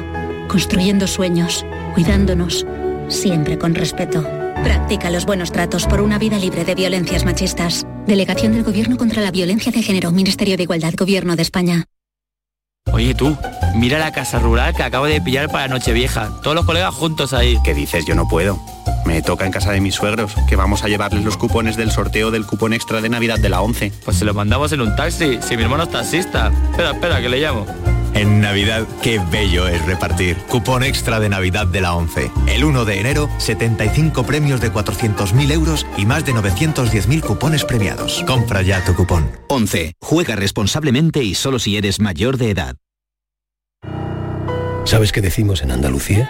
construyendo 0.48 1.08
sueños, 1.08 1.66
cuidándonos, 1.94 2.66
siempre 3.08 3.58
con 3.58 3.76
respeto. 3.76 4.26
Practica 4.64 5.10
los 5.10 5.26
buenos 5.26 5.52
tratos 5.52 5.86
por 5.86 6.02
una 6.02 6.18
vida 6.18 6.38
libre 6.38 6.66
de 6.66 6.76
violencias 6.76 7.26
machistas. 7.26 7.86
Delegación 8.06 8.54
del 8.54 8.64
Gobierno 8.64 8.98
contra 8.98 9.22
la 9.22 9.32
Violencia 9.32 9.72
de 9.72 9.84
Género, 9.84 10.12
Ministerio 10.12 10.58
de 10.58 10.64
Igualdad, 10.64 10.94
Gobierno 10.98 11.36
de 11.36 11.42
España. 11.44 11.86
Oye 12.92 13.14
tú, 13.14 13.38
mira 13.76 14.00
la 14.00 14.12
casa 14.12 14.40
rural 14.40 14.74
que 14.74 14.84
acabo 14.84 15.06
de 15.06 15.22
pillar 15.22 15.50
para 15.50 15.68
Nochevieja. 15.68 16.32
Todos 16.42 16.56
los 16.56 16.66
colegas 16.66 16.94
juntos 16.96 17.34
ahí. 17.34 17.58
¿Qué 17.64 17.74
dices? 17.74 18.06
Yo 18.06 18.16
no 18.16 18.28
puedo. 18.28 18.60
Me 19.08 19.22
toca 19.22 19.46
en 19.46 19.54
casa 19.54 19.72
de 19.72 19.80
mis 19.80 19.96
suegros, 19.96 20.36
que 20.50 20.58
vamos 20.58 20.84
a 20.84 20.90
llevarles 20.90 21.24
los 21.24 21.38
cupones 21.38 21.78
del 21.78 21.92
sorteo 21.92 22.30
del 22.30 22.46
cupón 22.46 22.74
extra 22.74 23.00
de 23.00 23.08
Navidad 23.08 23.40
de 23.40 23.48
la 23.48 23.62
11. 23.62 23.94
Pues 24.04 24.18
se 24.18 24.26
lo 24.26 24.34
mandamos 24.34 24.74
en 24.74 24.82
un 24.82 24.98
taxi, 24.98 25.40
si 25.42 25.56
mi 25.56 25.64
hermano 25.64 25.84
es 25.84 25.92
taxista. 25.92 26.52
Espera, 26.72 26.92
espera, 26.92 27.22
que 27.22 27.30
le 27.30 27.40
llamo. 27.40 27.66
En 28.14 28.42
Navidad, 28.42 28.86
qué 29.02 29.22
bello 29.32 29.66
es 29.66 29.84
repartir. 29.86 30.36
Cupón 30.50 30.84
extra 30.84 31.22
de 31.22 31.30
Navidad 31.30 31.68
de 31.68 31.80
la 31.80 31.96
11. 31.96 32.30
El 32.48 32.66
1 32.66 32.84
de 32.84 33.00
enero, 33.00 33.30
75 33.38 34.26
premios 34.26 34.60
de 34.60 34.74
400.000 34.74 35.52
euros 35.54 35.88
y 35.96 36.06
más 36.06 36.26
de 36.26 36.34
910.000 36.34 37.22
cupones 37.22 37.64
premiados. 37.64 38.26
Compra 38.28 38.62
ya 38.62 38.84
tu 38.84 38.94
cupón. 38.94 39.32
11. 39.48 39.94
Juega 40.02 40.36
responsablemente 40.36 41.24
y 41.24 41.34
solo 41.34 41.60
si 41.60 41.78
eres 41.78 42.02
mayor 42.02 42.36
de 42.36 42.52
edad. 42.52 42.76
¿Sabes 44.84 45.14
qué 45.14 45.22
decimos 45.22 45.62
en 45.62 45.72
Andalucía? 45.72 46.30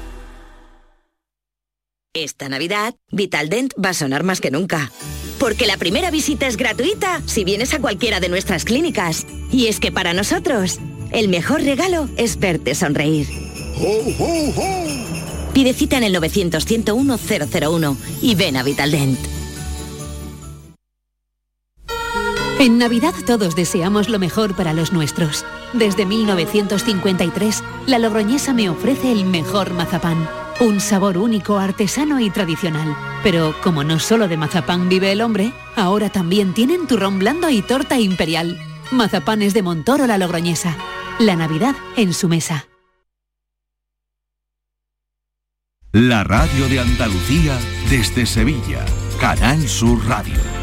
Esta 2.13 2.49
Navidad, 2.49 2.93
Vitaldent 3.13 3.73
va 3.83 3.91
a 3.91 3.93
sonar 3.93 4.23
más 4.23 4.41
que 4.41 4.51
nunca. 4.51 4.91
Porque 5.39 5.65
la 5.65 5.77
primera 5.77 6.11
visita 6.11 6.45
es 6.45 6.57
gratuita 6.57 7.21
si 7.25 7.45
vienes 7.45 7.73
a 7.73 7.79
cualquiera 7.79 8.19
de 8.19 8.27
nuestras 8.27 8.65
clínicas. 8.65 9.25
Y 9.49 9.67
es 9.67 9.79
que 9.79 9.93
para 9.93 10.13
nosotros, 10.13 10.79
el 11.13 11.29
mejor 11.29 11.63
regalo 11.63 12.09
es 12.17 12.37
verte 12.37 12.75
sonreír. 12.75 13.27
Pide 15.53 15.73
cita 15.73 15.97
en 15.97 16.03
el 16.03 16.15
900-101-001 16.15 17.95
y 18.21 18.35
ven 18.35 18.57
a 18.57 18.63
Vitaldent. 18.63 19.17
En 22.59 22.77
Navidad 22.77 23.13
todos 23.25 23.55
deseamos 23.55 24.09
lo 24.09 24.19
mejor 24.19 24.53
para 24.57 24.73
los 24.73 24.91
nuestros. 24.91 25.45
Desde 25.71 26.05
1953, 26.05 27.63
la 27.87 27.99
Logroñesa 27.99 28.53
me 28.53 28.69
ofrece 28.69 29.13
el 29.13 29.23
mejor 29.23 29.71
mazapán 29.71 30.27
un 30.59 30.79
sabor 30.79 31.17
único, 31.17 31.57
artesano 31.57 32.19
y 32.19 32.29
tradicional. 32.29 32.95
Pero 33.23 33.55
como 33.63 33.83
no 33.83 33.99
solo 33.99 34.27
de 34.27 34.37
mazapán 34.37 34.89
vive 34.89 35.11
el 35.11 35.21
hombre, 35.21 35.53
ahora 35.75 36.09
también 36.09 36.53
tienen 36.53 36.87
turrón 36.87 37.19
blando 37.19 37.49
y 37.49 37.61
torta 37.61 37.99
imperial. 37.99 38.59
Mazapanes 38.91 39.53
de 39.53 39.63
Montoro 39.63 40.07
la 40.07 40.17
Logroñesa. 40.17 40.75
La 41.19 41.35
Navidad 41.35 41.75
en 41.95 42.13
su 42.13 42.27
mesa. 42.27 42.67
La 45.93 46.23
radio 46.23 46.69
de 46.69 46.79
Andalucía 46.79 47.57
desde 47.89 48.25
Sevilla. 48.25 48.85
Canal 49.19 49.67
Sur 49.67 50.05
Radio. 50.07 50.60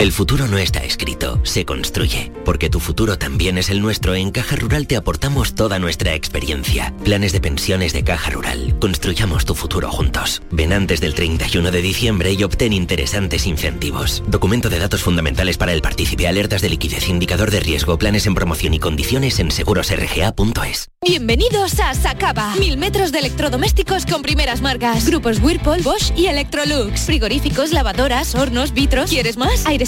El 0.00 0.12
futuro 0.12 0.46
no 0.46 0.58
está 0.58 0.84
escrito, 0.84 1.40
se 1.42 1.64
construye. 1.64 2.30
Porque 2.44 2.70
tu 2.70 2.78
futuro 2.78 3.18
también 3.18 3.58
es 3.58 3.68
el 3.68 3.82
nuestro, 3.82 4.14
en 4.14 4.30
Caja 4.30 4.54
Rural 4.54 4.86
te 4.86 4.94
aportamos 4.94 5.56
toda 5.56 5.80
nuestra 5.80 6.14
experiencia. 6.14 6.94
Planes 7.02 7.32
de 7.32 7.40
pensiones 7.40 7.92
de 7.92 8.04
Caja 8.04 8.30
Rural. 8.30 8.78
Construyamos 8.78 9.44
tu 9.44 9.56
futuro 9.56 9.90
juntos. 9.90 10.40
Ven 10.52 10.72
antes 10.72 11.00
del 11.00 11.14
31 11.14 11.72
de 11.72 11.82
diciembre 11.82 12.32
y 12.32 12.44
obtén 12.44 12.74
interesantes 12.74 13.44
incentivos. 13.44 14.22
Documento 14.28 14.70
de 14.70 14.78
datos 14.78 15.02
fundamentales 15.02 15.58
para 15.58 15.72
el 15.72 15.82
partícipe, 15.82 16.28
alertas 16.28 16.62
de 16.62 16.68
liquidez, 16.68 17.08
indicador 17.08 17.50
de 17.50 17.58
riesgo, 17.58 17.98
planes 17.98 18.26
en 18.26 18.36
promoción 18.36 18.74
y 18.74 18.78
condiciones 18.78 19.40
en 19.40 19.50
segurosrga.es. 19.50 20.90
Bienvenidos 21.04 21.80
a 21.80 21.94
Sacaba. 21.94 22.54
Mil 22.56 22.76
metros 22.76 23.10
de 23.10 23.18
electrodomésticos 23.18 24.06
con 24.06 24.22
primeras 24.22 24.60
marcas. 24.62 25.06
Grupos 25.06 25.40
Whirlpool, 25.40 25.82
Bosch 25.82 26.12
y 26.16 26.26
Electrolux. 26.26 27.00
Frigoríficos, 27.00 27.72
lavadoras, 27.72 28.36
hornos, 28.36 28.72
vitros. 28.72 29.10
¿Quieres 29.10 29.36
más? 29.36 29.66
Aires 29.66 29.87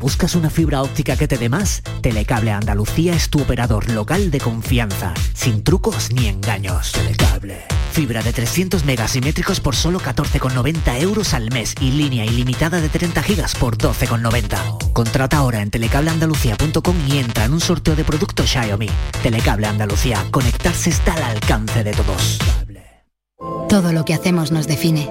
¿Buscas 0.00 0.34
una 0.34 0.48
fibra 0.48 0.82
óptica 0.82 1.14
que 1.16 1.28
te 1.28 1.36
dé 1.36 1.50
más? 1.50 1.82
Telecable 2.00 2.52
Andalucía 2.52 3.14
es 3.14 3.28
tu 3.28 3.42
operador 3.42 3.90
local 3.90 4.30
de 4.30 4.40
confianza, 4.40 5.12
sin 5.34 5.62
trucos 5.62 6.10
ni 6.12 6.26
engaños. 6.26 6.92
Telecable. 6.92 7.58
Fibra 7.92 8.22
de 8.22 8.32
300 8.32 8.86
megasimétricos 8.86 9.60
por 9.60 9.76
solo 9.76 10.00
14,90 10.00 11.00
euros 11.02 11.34
al 11.34 11.50
mes 11.50 11.74
y 11.82 11.90
línea 11.90 12.24
ilimitada 12.24 12.80
de 12.80 12.88
30 12.88 13.22
gigas 13.22 13.54
por 13.54 13.76
12,90. 13.76 14.92
Contrata 14.94 15.36
ahora 15.36 15.60
en 15.60 15.70
telecableandalucía.com 15.70 16.96
y 17.06 17.18
entra 17.18 17.44
en 17.44 17.52
un 17.52 17.60
sorteo 17.60 17.94
de 17.94 18.04
productos 18.04 18.48
Xiaomi. 18.48 18.88
Telecable 19.22 19.66
Andalucía. 19.66 20.24
Conectarse 20.30 20.88
está 20.88 21.12
al 21.12 21.24
alcance 21.24 21.84
de 21.84 21.92
todos. 21.92 22.38
Todo 23.68 23.92
lo 23.92 24.06
que 24.06 24.14
hacemos 24.14 24.50
nos 24.50 24.66
define. 24.66 25.10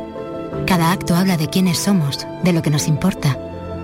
Cada 0.66 0.92
acto 0.92 1.16
habla 1.16 1.38
de 1.38 1.48
quiénes 1.48 1.78
somos, 1.78 2.26
de 2.44 2.54
lo 2.54 2.64
que 2.64 2.72
nos 2.72 2.88
importa. 2.88 3.38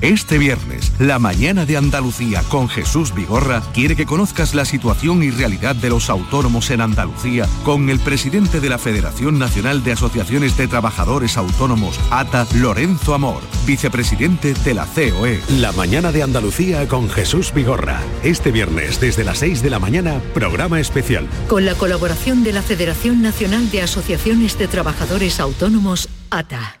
Este 0.00 0.36
viernes, 0.36 0.92
la 0.98 1.18
mañana 1.18 1.64
de 1.64 1.76
Andalucía 1.78 2.42
con 2.50 2.68
Jesús 2.68 3.14
Vigorra 3.14 3.62
quiere 3.72 3.96
que 3.96 4.04
conozcas 4.04 4.54
la 4.54 4.64
situación 4.64 5.22
y 5.22 5.30
realidad 5.30 5.74
de 5.74 5.88
los 5.88 6.10
autónomos 6.10 6.70
en 6.70 6.82
Andalucía 6.82 7.48
con 7.64 7.88
el 7.88 7.98
presidente 8.00 8.60
de 8.60 8.68
la 8.68 8.76
Federación 8.76 9.38
Nacional 9.38 9.82
de 9.82 9.92
Asociaciones 9.92 10.56
de 10.58 10.68
Trabajadores 10.68 11.36
Autónomos, 11.36 11.98
ATA, 12.10 12.46
Lorenzo 12.54 13.14
Amor, 13.14 13.42
vicepresidente 13.66 14.52
de 14.52 14.74
la 14.74 14.86
COE. 14.86 15.40
La 15.58 15.72
mañana 15.72 16.12
de 16.12 16.22
Andalucía 16.22 16.86
con 16.86 17.08
Jesús 17.08 17.52
Vigorra. 17.54 18.02
Este 18.22 18.52
viernes, 18.52 19.00
desde 19.00 19.24
las 19.24 19.38
6 19.38 19.62
de 19.62 19.70
la 19.70 19.78
mañana, 19.78 20.20
programa 20.34 20.80
especial. 20.80 21.26
Con 21.48 21.64
la 21.64 21.74
colaboración 21.74 22.44
de 22.44 22.52
la 22.52 22.62
Federación 22.62 23.22
Nacional 23.22 23.70
de 23.70 23.82
Asociaciones 23.82 24.58
de 24.58 24.68
Trabajadores 24.68 25.40
Autónomos, 25.40 26.08
ATA. 26.30 26.80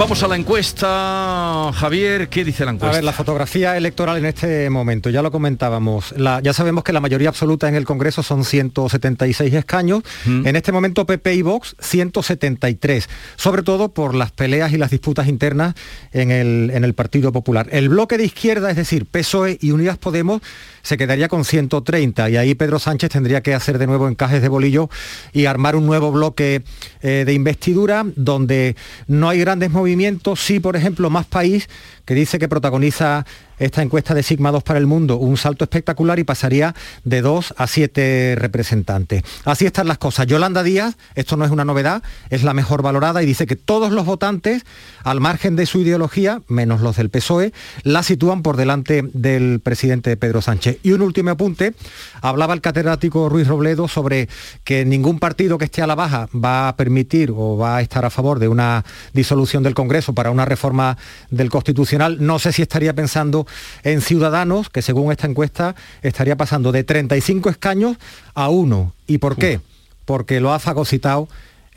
Vamos 0.00 0.22
a 0.22 0.28
la 0.28 0.36
encuesta. 0.36 1.70
Javier, 1.74 2.30
¿qué 2.30 2.42
dice 2.42 2.64
la 2.64 2.70
encuesta? 2.70 2.90
A 2.90 2.94
ver, 2.94 3.04
la 3.04 3.12
fotografía 3.12 3.76
electoral 3.76 4.16
en 4.16 4.24
este 4.24 4.70
momento, 4.70 5.10
ya 5.10 5.20
lo 5.20 5.30
comentábamos. 5.30 6.14
ya 6.16 6.54
sabemos 6.54 6.84
que 6.84 6.94
la 6.94 7.00
mayoría 7.00 7.28
absoluta 7.28 7.68
en 7.68 7.74
el 7.74 7.84
Congreso 7.84 8.22
son 8.22 8.46
176 8.46 9.52
escaños. 9.52 10.02
Mm. 10.24 10.46
En 10.46 10.56
este 10.56 10.72
momento 10.72 11.04
PP 11.04 11.34
y 11.34 11.42
Vox 11.42 11.76
173, 11.80 13.10
sobre 13.36 13.62
todo 13.62 13.92
por 13.92 14.14
las 14.14 14.30
peleas 14.30 14.72
y 14.72 14.78
las 14.78 14.90
disputas 14.90 15.28
internas 15.28 15.74
en 16.12 16.30
el, 16.30 16.70
en 16.72 16.84
el 16.84 16.94
Partido 16.94 17.30
Popular. 17.30 17.68
El 17.70 17.90
bloque 17.90 18.16
de 18.16 18.24
izquierda, 18.24 18.70
es 18.70 18.76
decir, 18.76 19.04
PSOE 19.04 19.58
y 19.60 19.72
Unidas 19.72 19.98
Podemos, 19.98 20.40
se 20.82 20.96
quedaría 20.96 21.28
con 21.28 21.44
130 21.44 22.30
y 22.30 22.36
ahí 22.36 22.54
Pedro 22.54 22.78
Sánchez 22.78 23.10
tendría 23.10 23.42
que 23.42 23.54
hacer 23.54 23.78
de 23.78 23.86
nuevo 23.86 24.08
encajes 24.08 24.42
de 24.42 24.48
bolillo 24.48 24.88
y 25.32 25.46
armar 25.46 25.76
un 25.76 25.86
nuevo 25.86 26.12
bloque 26.12 26.62
eh, 27.02 27.24
de 27.26 27.32
investidura 27.32 28.04
donde 28.16 28.76
no 29.06 29.28
hay 29.28 29.40
grandes 29.40 29.70
movimientos, 29.70 30.40
sí, 30.40 30.60
por 30.60 30.76
ejemplo, 30.76 31.10
más 31.10 31.26
país 31.26 31.68
que 32.04 32.14
dice 32.14 32.38
que 32.38 32.48
protagoniza 32.48 33.26
esta 33.60 33.82
encuesta 33.82 34.14
de 34.14 34.24
Sigma 34.24 34.50
2 34.50 34.64
para 34.64 34.80
el 34.80 34.86
mundo 34.86 35.18
un 35.18 35.36
salto 35.36 35.64
espectacular 35.64 36.18
y 36.18 36.24
pasaría 36.24 36.74
de 37.04 37.20
2 37.20 37.54
a 37.56 37.66
7 37.66 38.34
representantes. 38.36 39.22
Así 39.44 39.66
están 39.66 39.86
las 39.86 39.98
cosas. 39.98 40.26
Yolanda 40.26 40.64
Díaz, 40.64 40.96
esto 41.14 41.36
no 41.36 41.44
es 41.44 41.50
una 41.52 41.64
novedad, 41.64 42.02
es 42.30 42.42
la 42.42 42.54
mejor 42.54 42.82
valorada 42.82 43.22
y 43.22 43.26
dice 43.26 43.46
que 43.46 43.56
todos 43.56 43.92
los 43.92 44.06
votantes, 44.06 44.64
al 45.04 45.20
margen 45.20 45.56
de 45.56 45.66
su 45.66 45.80
ideología, 45.80 46.42
menos 46.48 46.80
los 46.80 46.96
del 46.96 47.10
PSOE, 47.10 47.52
la 47.84 48.02
sitúan 48.02 48.42
por 48.42 48.56
delante 48.56 49.04
del 49.12 49.60
presidente 49.60 50.16
Pedro 50.16 50.42
Sánchez. 50.42 50.78
Y 50.82 50.92
un 50.92 51.02
último 51.02 51.30
apunte, 51.30 51.74
hablaba 52.22 52.54
el 52.54 52.60
catedrático 52.60 53.28
Ruiz 53.28 53.46
Robledo 53.46 53.88
sobre 53.88 54.28
que 54.64 54.84
ningún 54.84 55.18
partido 55.18 55.58
que 55.58 55.66
esté 55.66 55.82
a 55.82 55.86
la 55.86 55.94
baja 55.94 56.28
va 56.34 56.68
a 56.68 56.76
permitir 56.76 57.30
o 57.36 57.56
va 57.58 57.76
a 57.76 57.80
estar 57.82 58.04
a 58.04 58.10
favor 58.10 58.38
de 58.38 58.48
una 58.48 58.84
disolución 59.12 59.62
del 59.62 59.74
Congreso 59.74 60.14
para 60.14 60.30
una 60.30 60.46
reforma 60.46 60.96
del 61.30 61.50
Constitucional. 61.50 62.16
No 62.20 62.38
sé 62.38 62.52
si 62.52 62.62
estaría 62.62 62.94
pensando 62.94 63.46
en 63.82 64.00
Ciudadanos, 64.00 64.70
que 64.70 64.82
según 64.82 65.12
esta 65.12 65.26
encuesta 65.26 65.74
estaría 66.02 66.36
pasando 66.36 66.72
de 66.72 66.84
35 66.84 67.50
escaños 67.50 67.96
a 68.34 68.48
uno. 68.48 68.92
¿Y 69.06 69.18
por 69.18 69.36
qué? 69.36 69.60
Porque 70.04 70.40
lo 70.40 70.52
ha 70.52 70.58
fagocitado 70.58 71.28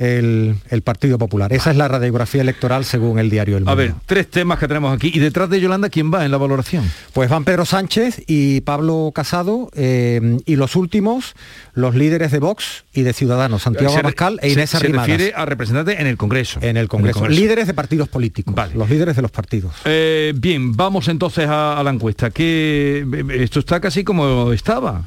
el, 0.04 0.82
Partido 0.84 1.18
Popular. 1.18 1.54
Esa 1.54 1.72
es 1.72 1.78
la 1.78 1.88
radiografía 1.88 2.42
electoral 2.42 2.86
según 2.86 3.20
el 3.20 3.30
diario 3.30 3.58
El 3.58 3.64
Mundo. 3.64 3.72
A 3.72 3.76
ver, 3.76 3.94
tres 4.06 4.30
temas 4.30 4.60
que 4.60 4.68
tenemos 4.68 4.94
aquí. 4.94 5.12
¿Y 5.14 5.20
detrás 5.20 5.50
de 5.50 5.60
Yolanda 5.60 5.90
quién 5.90 6.14
va 6.14 6.26
en 6.26 6.32
la 6.32 6.38
valoración? 6.38 6.90
Pues 7.14 7.30
van 7.30 7.46
Pedro 7.46 7.66
Sánchez 7.66 8.24
y 8.28 8.62
Pablo 8.62 9.12
Casado 9.14 9.70
eh, 9.74 10.40
y 10.46 10.56
los 10.56 10.76
últimos, 10.76 11.36
los 11.74 11.96
líderes 11.96 12.32
de 12.32 12.40
Vox 12.40 12.84
y 12.94 13.04
de 13.04 13.14
Ciudadanos, 13.14 13.64
Santiago 13.64 13.98
Abascal 13.98 14.40
e 14.42 14.52
Inés 14.52 14.76
Arrimadas. 14.76 15.06
Se 15.06 15.12
refiere 15.14 15.34
a 15.36 15.46
representantes 15.46 16.00
en 16.00 16.08
el 16.08 16.18
Congreso. 16.18 16.60
En 16.62 16.78
el 16.78 16.88
Congreso. 16.88 17.28
Líderes 17.28 17.68
de 17.68 17.74
partidos 17.74 18.10
políticos. 18.10 18.54
Vale. 18.54 18.74
Los 18.76 18.90
líderes 18.90 19.16
de 19.16 19.22
los 19.22 19.32
partidos. 19.32 19.74
Eh, 19.86 20.34
bien, 20.36 20.76
vamos 20.76 21.08
entonces 21.08 21.48
a, 21.48 21.80
a 21.80 21.84
la 21.84 21.92
encuesta. 21.92 22.30
Que 22.30 23.06
esto 23.40 23.60
está 23.60 23.80
casi 23.80 24.04
como 24.04 24.52
estaba. 24.52 25.06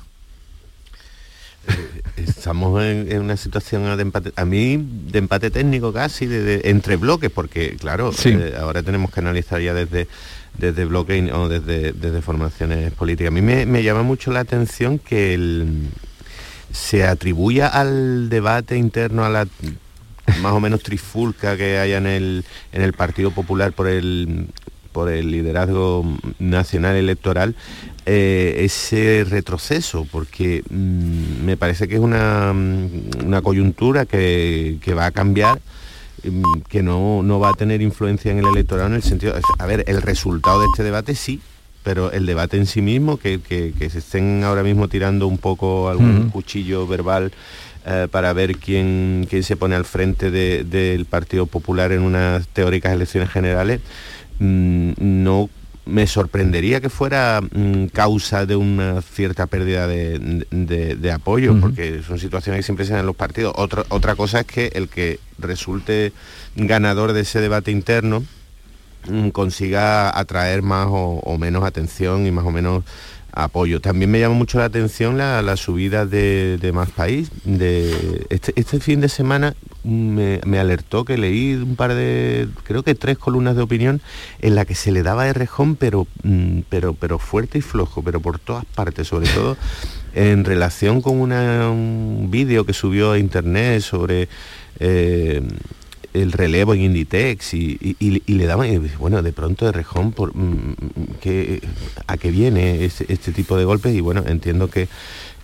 Eh, 1.69 2.03
estamos 2.17 2.83
en, 2.83 3.21
una 3.21 3.37
situación 3.37 3.97
de 3.97 4.03
empate, 4.03 4.33
a 4.37 4.45
mí 4.45 4.77
de 5.11 5.19
empate 5.19 5.51
técnico 5.51 5.93
casi, 5.93 6.27
de, 6.27 6.63
entre 6.65 6.97
bloques, 6.97 7.31
porque 7.31 7.77
claro, 7.77 8.11
eh, 8.25 8.55
ahora 8.59 8.83
tenemos 8.83 9.11
que 9.11 9.21
analizar 9.21 9.61
ya 9.61 9.75
desde 9.75 10.09
desde 10.59 10.85
bloques 10.85 11.33
o 11.33 11.49
desde, 11.49 11.93
desde 11.93 12.23
formaciones 12.23 12.93
políticas. 12.93 13.29
A 13.29 13.35
mí 13.35 13.43
me, 13.43 13.83
llama 13.83 14.03
mucho 14.03 14.33
la 14.33 14.41
atención 14.41 14.99
que 14.99 15.61
se 16.73 17.05
atribuya 17.05 17.69
al 17.69 18.29
debate 18.29 18.77
interno, 18.77 19.25
a 19.25 19.29
la 19.29 19.47
más 20.41 20.53
o 20.53 20.61
menos 20.61 20.83
trifulca 20.83 21.57
que 21.57 21.79
haya 21.79 21.99
en 21.99 22.07
el, 22.07 22.45
en 22.73 22.83
el 22.83 22.93
Partido 22.93 23.31
Popular 23.31 23.73
por 23.73 23.87
el 23.87 24.49
por 24.97 25.11
el 25.11 25.31
liderazgo 25.31 26.07
nacional 26.39 26.97
electoral 26.97 27.55
eh, 28.07 28.61
ese 28.61 29.27
retroceso, 29.29 30.07
porque 30.11 30.63
mm, 30.71 31.45
me 31.45 31.59
parece 31.59 31.87
que 31.87 31.97
es 31.97 32.01
una, 32.01 32.55
mm, 32.55 33.27
una 33.27 33.43
coyuntura 33.43 34.07
que, 34.07 34.79
va 34.97 35.05
a 35.05 35.11
cambiar 35.11 35.61
mm, 36.25 36.61
que 36.71 36.83
no, 36.83 37.39
va 37.39 37.51
a 37.51 37.53
tener 37.53 37.83
influencia 37.83 38.33
en 38.33 38.39
el 38.39 38.47
electorado 38.47 38.89
en 38.89 38.95
el 38.95 39.03
sentido, 39.03 39.35
a 39.59 39.67
ver, 39.67 39.85
el 39.87 40.01
resultado 40.01 40.61
de 40.61 40.67
este 40.69 40.83
debate 40.83 41.15
sí, 41.15 41.43
pero 41.83 42.11
el 42.11 42.25
debate 42.25 42.57
en 42.57 42.65
sí 42.65 42.81
mismo, 42.81 43.19
que, 43.19 43.39
se 43.79 43.99
estén 43.99 44.45
ahora 44.45 44.63
mismo 44.63 44.89
tirando 44.89 45.27
un 45.27 45.37
poco 45.37 45.91
algún 45.91 46.31
cuchillo 46.31 46.87
verbal 46.87 47.33
eh, 47.85 48.09
para 48.11 48.33
ver 48.33 48.57
quién, 48.57 49.27
quién 49.29 49.43
se 49.43 49.57
pone 49.57 49.77
al 49.77 49.85
frente 49.85 50.31
del 50.31 51.05
Partido 51.05 51.45
Popular 51.45 51.93
en 51.93 52.01
unas 52.01 52.49
teóricas 52.49 52.95
elecciones 52.95 53.29
generales, 53.29 53.83
Mm, 54.39 54.93
no 54.99 55.49
me 55.87 56.07
sorprendería 56.09 56.81
que 56.81 56.91
fuera 56.91 57.41
mm, 57.41 57.87
causa 57.87 58.45
de 58.45 58.57
una 58.57 59.01
cierta 59.03 59.47
pérdida 59.47 59.87
de, 59.87 61.13
apoyo, 61.15 61.59
porque 61.61 62.03
son 62.03 62.19
situaciones 62.19 62.59
que 62.59 62.63
siempre 62.65 62.85
se 62.85 62.93
dan 62.93 63.01
en 63.01 63.07
los 63.07 63.17
partidos. 63.17 63.55
Otra, 63.57 63.85
otra 63.89 64.17
cosa 64.17 64.41
es 64.41 64.47
que 64.47 64.73
el 64.75 64.89
que 64.89 65.21
resulte 65.39 66.13
ganador 66.57 67.13
de 67.13 67.21
ese 67.21 67.41
debate 67.41 67.71
interno 67.71 68.25
mm, 69.09 69.29
consiga 69.29 70.17
atraer 70.19 70.63
más 70.63 70.89
o, 70.91 71.39
menos 71.39 71.65
atención 71.65 72.27
y 72.27 72.33
más 72.33 72.45
o 72.45 72.51
menos 72.51 72.85
apoyo. 73.37 73.81
También 73.81 74.11
me 74.11 74.19
llama 74.19 74.35
mucho 74.35 74.59
la 74.59 74.65
atención 74.65 75.19
la, 75.19 75.57
subida 75.57 76.07
de, 76.07 76.71
Más 76.75 76.91
País. 76.91 77.31
De, 77.45 78.27
este, 78.31 78.53
este, 78.57 78.81
fin 78.81 79.01
de 79.01 79.09
semana 79.09 79.55
me, 79.85 80.41
alertó 80.59 81.05
que 81.05 81.19
leí 81.19 81.55
un 81.55 81.77
par 81.77 81.95
de, 81.95 82.49
creo 82.65 82.83
que 82.83 82.95
tres 82.95 83.19
columnas 83.19 83.55
de 83.55 83.63
opinión 83.63 84.01
en 84.41 84.55
la 84.55 84.65
que 84.65 84.75
se 84.75 84.91
le 84.91 85.03
daba 85.03 85.33
rejón, 85.33 85.77
pero, 85.77 86.07
mm, 86.23 86.61
pero, 86.69 86.95
pero 86.95 87.19
fuerte 87.19 87.59
y 87.59 87.61
flojo, 87.61 88.03
pero 88.03 88.21
por 88.21 88.39
todas 88.39 88.65
partes, 88.65 89.09
sobre 89.09 89.29
todo 89.29 89.57
en 90.15 90.45
relación 90.45 91.03
con 91.03 91.21
un 91.21 92.29
vídeo 92.31 92.65
que 92.65 92.73
subió 92.73 93.13
a 93.13 93.19
internet 93.19 93.83
sobre... 93.83 94.29
Eh, 94.81 95.43
el 96.23 96.33
relevo 96.33 96.75
en 96.75 96.83
Inditex 96.83 97.55
y, 97.55 97.97
le 98.27 98.47
daban, 98.47 98.91
bueno, 98.99 99.23
de 99.23 99.33
pronto 99.33 99.67
de 99.67 99.73
rejón, 99.73 100.13
por, 100.13 100.35
mm, 100.35 100.41
mm, 100.41 100.75
que, 101.21 101.63
¿a 102.07 102.17
qué 102.17 102.31
viene 102.31 102.85
este, 102.85 103.13
este, 103.13 103.33
tipo 103.33 103.57
de 103.57 103.65
golpes? 103.65 103.95
Y 103.95 104.01
bueno, 104.01 104.25
entiendo 104.27 104.69
que, 104.69 104.89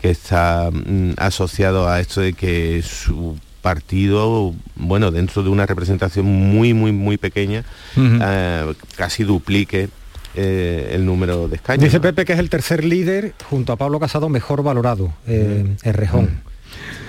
está 0.02 0.68
mm, 0.72 1.12
asociado 1.16 1.88
a 1.88 2.00
esto 2.00 2.20
de 2.20 2.32
que 2.32 2.82
su 2.82 3.38
partido, 3.60 4.52
bueno, 4.74 5.12
dentro 5.12 5.44
de 5.44 5.48
una 5.50 5.64
representación 5.64 6.26
muy, 6.26 6.74
muy, 6.74 6.90
muy 6.90 7.16
pequeña, 7.16 7.64
eh, 7.96 8.74
casi 8.96 9.22
duplique 9.22 9.88
eh, 10.34 10.92
el 10.94 11.04
número 11.04 11.46
de 11.46 11.56
escaños. 11.56 11.84
Dice 11.84 12.00
Pepe 12.00 12.24
que 12.24 12.32
es 12.32 12.38
el 12.38 12.50
tercer 12.50 12.84
líder 12.84 13.34
junto 13.48 13.72
a 13.72 13.76
Pablo 13.76 14.00
Casado 14.00 14.28
mejor 14.28 14.62
valorado, 14.62 15.12
eh, 15.26 15.76
en 15.82 15.94
Rejón. 15.94 16.51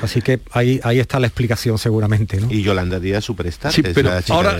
Así 0.02 0.22
que 0.22 0.40
ahí, 0.52 0.80
ahí 0.84 1.00
está 1.00 1.20
la 1.20 1.28
explicación 1.28 1.78
seguramente. 1.78 2.40
¿no? 2.40 2.52
Y 2.52 2.62
Yolanda 2.62 3.00
Díaz 3.00 3.24
superstar. 3.24 3.72
Sí, 3.72 3.82
pero 3.82 4.12
ahora, 4.30 4.58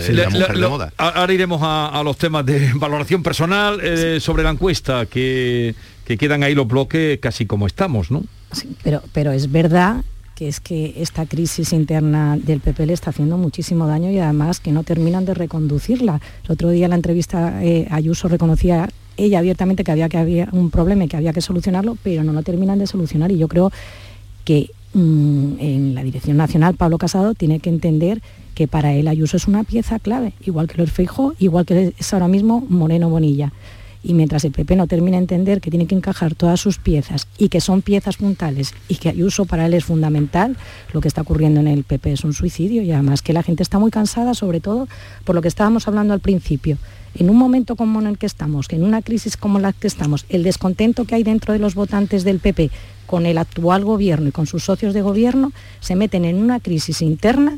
ahora 0.96 1.32
iremos 1.32 1.60
a, 1.62 2.02
los 2.04 2.16
temas 2.16 2.46
de 2.46 2.72
valoración 2.76 3.22
personal 3.22 3.80
eh, 3.82 4.20
sobre 4.20 4.42
la 4.42 4.50
encuesta, 4.50 5.06
que, 5.06 5.74
quedan 6.04 6.42
ahí 6.42 6.54
los 6.54 6.66
bloques 6.66 7.18
casi 7.18 7.46
como 7.46 7.66
estamos, 7.66 8.10
¿no? 8.10 8.24
Sí, 8.52 8.76
pero, 8.82 9.02
pero 9.12 9.32
es 9.32 9.50
verdad 9.50 10.04
que 10.34 10.48
es 10.48 10.60
que 10.60 10.94
esta 10.96 11.26
crisis 11.26 11.72
interna 11.72 12.36
del 12.36 12.60
PP 12.60 12.86
le 12.86 12.92
está 12.92 13.10
haciendo 13.10 13.36
muchísimo 13.38 13.86
daño 13.86 14.10
y 14.10 14.18
además 14.18 14.60
que 14.60 14.72
no 14.72 14.82
terminan 14.82 15.24
de 15.24 15.34
reconducirla. 15.34 16.20
El 16.44 16.52
otro 16.52 16.70
día 16.70 16.86
en 16.86 16.90
la 16.90 16.96
entrevista 16.96 17.62
eh, 17.62 17.86
Ayuso 17.90 18.28
reconocía 18.28 18.88
ella 19.16 19.38
abiertamente 19.38 19.84
que 19.84 19.92
había, 19.92 20.08
que 20.08 20.18
había 20.18 20.48
un 20.52 20.70
problema 20.70 21.04
y 21.04 21.08
que 21.08 21.16
había 21.16 21.32
que 21.32 21.40
solucionarlo, 21.40 21.96
pero 22.02 22.24
no 22.24 22.32
lo 22.32 22.42
terminan 22.42 22.78
de 22.78 22.86
solucionar 22.86 23.30
y 23.30 23.38
yo 23.38 23.46
creo 23.46 23.70
que 24.44 24.70
Mm, 24.94 25.58
en 25.58 25.94
la 25.96 26.04
Dirección 26.04 26.36
Nacional, 26.36 26.76
Pablo 26.76 26.98
Casado 26.98 27.34
tiene 27.34 27.58
que 27.58 27.68
entender 27.68 28.22
que 28.54 28.68
para 28.68 28.92
él 28.94 29.08
Ayuso 29.08 29.36
es 29.36 29.48
una 29.48 29.64
pieza 29.64 29.98
clave, 29.98 30.34
igual 30.46 30.68
que 30.68 30.78
lo 30.78 30.84
es 30.84 30.92
igual 31.40 31.66
que 31.66 31.92
es 31.98 32.14
ahora 32.14 32.28
mismo 32.28 32.64
Moreno 32.68 33.10
Bonilla. 33.10 33.52
Y 34.04 34.14
mientras 34.14 34.44
el 34.44 34.52
PP 34.52 34.76
no 34.76 34.86
termine 34.86 35.16
de 35.16 35.22
entender 35.22 35.60
que 35.60 35.70
tiene 35.70 35.86
que 35.86 35.94
encajar 35.94 36.34
todas 36.34 36.60
sus 36.60 36.78
piezas 36.78 37.26
y 37.38 37.48
que 37.48 37.60
son 37.60 37.82
piezas 37.82 38.18
puntales 38.18 38.74
y 38.86 38.96
que 38.96 39.08
Ayuso 39.08 39.46
para 39.46 39.66
él 39.66 39.74
es 39.74 39.84
fundamental, 39.84 40.56
lo 40.92 41.00
que 41.00 41.08
está 41.08 41.22
ocurriendo 41.22 41.60
en 41.60 41.68
el 41.68 41.84
PP 41.84 42.12
es 42.12 42.22
un 42.22 42.34
suicidio 42.34 42.82
y 42.82 42.92
además 42.92 43.22
que 43.22 43.32
la 43.32 43.42
gente 43.42 43.62
está 43.62 43.78
muy 43.78 43.90
cansada, 43.90 44.34
sobre 44.34 44.60
todo 44.60 44.86
por 45.24 45.34
lo 45.34 45.42
que 45.42 45.48
estábamos 45.48 45.88
hablando 45.88 46.14
al 46.14 46.20
principio. 46.20 46.76
En 47.16 47.30
un 47.30 47.36
momento 47.36 47.76
como 47.76 48.00
en 48.00 48.06
el 48.06 48.18
que 48.18 48.26
estamos, 48.26 48.66
en 48.70 48.82
una 48.82 49.02
crisis 49.02 49.36
como 49.36 49.58
la 49.58 49.72
que 49.72 49.86
estamos, 49.86 50.26
el 50.28 50.42
descontento 50.42 51.04
que 51.04 51.14
hay 51.14 51.22
dentro 51.22 51.52
de 51.52 51.58
los 51.58 51.74
votantes 51.74 52.24
del 52.24 52.40
PP 52.40 52.70
con 53.06 53.26
el 53.26 53.38
actual 53.38 53.84
gobierno 53.84 54.28
y 54.28 54.32
con 54.32 54.46
sus 54.46 54.64
socios 54.64 54.94
de 54.94 55.02
gobierno 55.02 55.52
se 55.80 55.94
meten 55.94 56.24
en 56.24 56.36
una 56.36 56.60
crisis 56.60 57.02
interna 57.02 57.56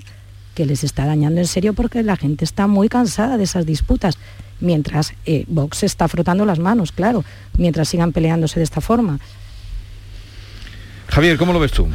que 0.55 0.67
les 0.67 0.85
está 0.85 1.07
dañando 1.07 1.41
en 1.41 1.47
serio 1.47 1.75
porque 1.75 2.03
la 2.03 2.17
gente 2.17 2.45
está 2.45 2.67
muy 2.67 2.89
cansada 2.89 3.37
de 3.37 3.45
esas 3.45 3.67
disputas, 3.67 4.19
mientras 4.61 5.13
eh, 5.27 5.45
Vox 5.49 5.83
está 5.83 6.09
frotando 6.09 6.47
las 6.47 6.59
manos, 6.59 6.93
claro, 6.93 7.25
mientras 7.59 7.89
sigan 7.89 8.13
peleándose 8.13 8.59
de 8.59 8.65
esta 8.65 8.81
forma. 8.81 9.21
Javier, 11.09 11.37
¿cómo 11.37 11.53
lo 11.53 11.61
ves 11.61 11.73
tú? 11.73 11.87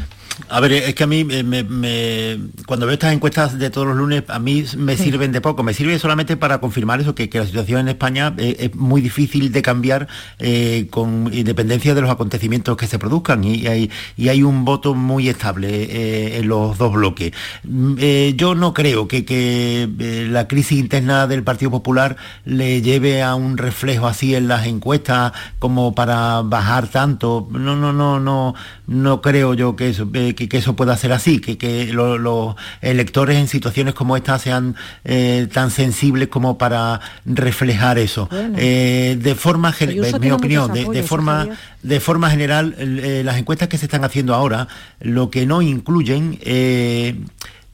A 0.49 0.59
ver, 0.59 0.71
es 0.73 0.95
que 0.95 1.03
a 1.03 1.07
mí 1.07 1.23
me, 1.23 2.39
cuando 2.65 2.85
veo 2.85 2.93
estas 2.93 3.13
encuestas 3.13 3.57
de 3.59 3.69
todos 3.69 3.87
los 3.87 3.97
lunes, 3.97 4.23
a 4.27 4.39
mí 4.39 4.63
me 4.77 4.97
sirven 4.97 5.31
de 5.31 5.41
poco. 5.41 5.63
Me 5.63 5.73
sirve 5.73 5.97
solamente 5.99 6.37
para 6.37 6.59
confirmar 6.59 7.01
eso, 7.01 7.15
que, 7.15 7.29
la 7.31 7.45
situación 7.45 7.81
en 7.81 7.87
España 7.89 8.33
eh, 8.37 8.55
es, 8.59 8.75
muy 8.75 9.01
difícil 9.01 9.51
de 9.51 9.61
cambiar 9.61 10.07
eh, 10.39 10.87
con 10.89 11.29
independencia 11.33 11.93
de 11.95 12.01
los 12.01 12.09
acontecimientos 12.09 12.77
que 12.77 12.87
se 12.87 12.99
produzcan 12.99 13.43
y 13.43 13.67
hay, 13.67 13.89
y 14.17 14.29
hay 14.29 14.43
un 14.43 14.65
voto 14.65 14.93
muy 14.93 15.29
estable 15.29 15.69
eh, 15.69 16.37
en 16.37 16.47
los 16.47 16.77
dos 16.77 16.93
bloques. 16.93 17.33
Mm, 17.63 17.95
yo 18.35 18.55
no 18.55 18.73
creo 18.73 19.07
que, 19.07 19.25
que 19.25 19.89
la 20.29 20.47
crisis 20.47 20.79
interna 20.79 21.27
del 21.27 21.43
Partido 21.43 21.71
Popular 21.71 22.17
le 22.45 22.81
lleve 22.81 23.21
a 23.21 23.35
un 23.35 23.57
reflejo 23.57 24.07
así 24.07 24.35
en 24.35 24.47
las 24.47 24.65
encuestas 24.65 25.33
como 25.59 25.93
para 25.93 26.41
bajar 26.41 26.87
tanto. 26.87 27.47
No, 27.51 27.75
no, 27.75 27.93
no, 27.93 28.19
no, 28.19 28.55
no 28.87 29.21
creo 29.21 29.53
yo 29.53 29.75
que 29.75 29.89
eso 29.89 30.09
que, 30.35 30.57
eso 30.57 30.75
pueda 30.75 30.95
ser 30.97 31.11
así, 31.13 31.39
que, 31.39 31.91
los 31.91 32.55
electores 32.81 33.37
en 33.37 33.47
situaciones 33.47 33.93
como 33.93 34.17
esta 34.17 34.37
sean 34.39 34.75
eh, 35.03 35.47
tan 35.51 35.71
sensibles 35.71 36.27
como 36.27 36.57
para 36.57 36.99
reflejar 37.25 37.97
eso. 37.97 38.29
Eh, 38.57 39.17
de 39.19 39.35
forma 39.35 39.71
general, 39.71 40.19
mi 40.19 40.31
opinión, 40.31 40.71
de, 40.73 41.03
forma, 41.03 41.47
de 41.81 41.99
forma 41.99 42.29
general, 42.29 42.75
eh, 42.77 43.21
las 43.23 43.37
encuestas 43.37 43.67
que 43.67 43.77
se 43.77 43.85
están 43.85 44.03
haciendo 44.03 44.33
ahora, 44.33 44.67
lo 44.99 45.29
que 45.29 45.45
no 45.45 45.61
incluyen 45.61 46.37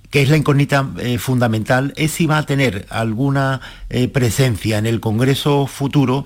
que 0.10 0.22
es 0.22 0.30
la 0.30 0.38
incógnita 0.38 0.88
fundamental, 1.20 1.94
es 1.98 2.12
si 2.12 2.28
va 2.28 2.38
a 2.38 2.46
tener 2.46 2.86
alguna 2.90 3.60
presencia 4.14 4.78
en 4.78 4.86
el 4.86 5.02
Congreso 5.02 5.68
futuro 5.68 6.24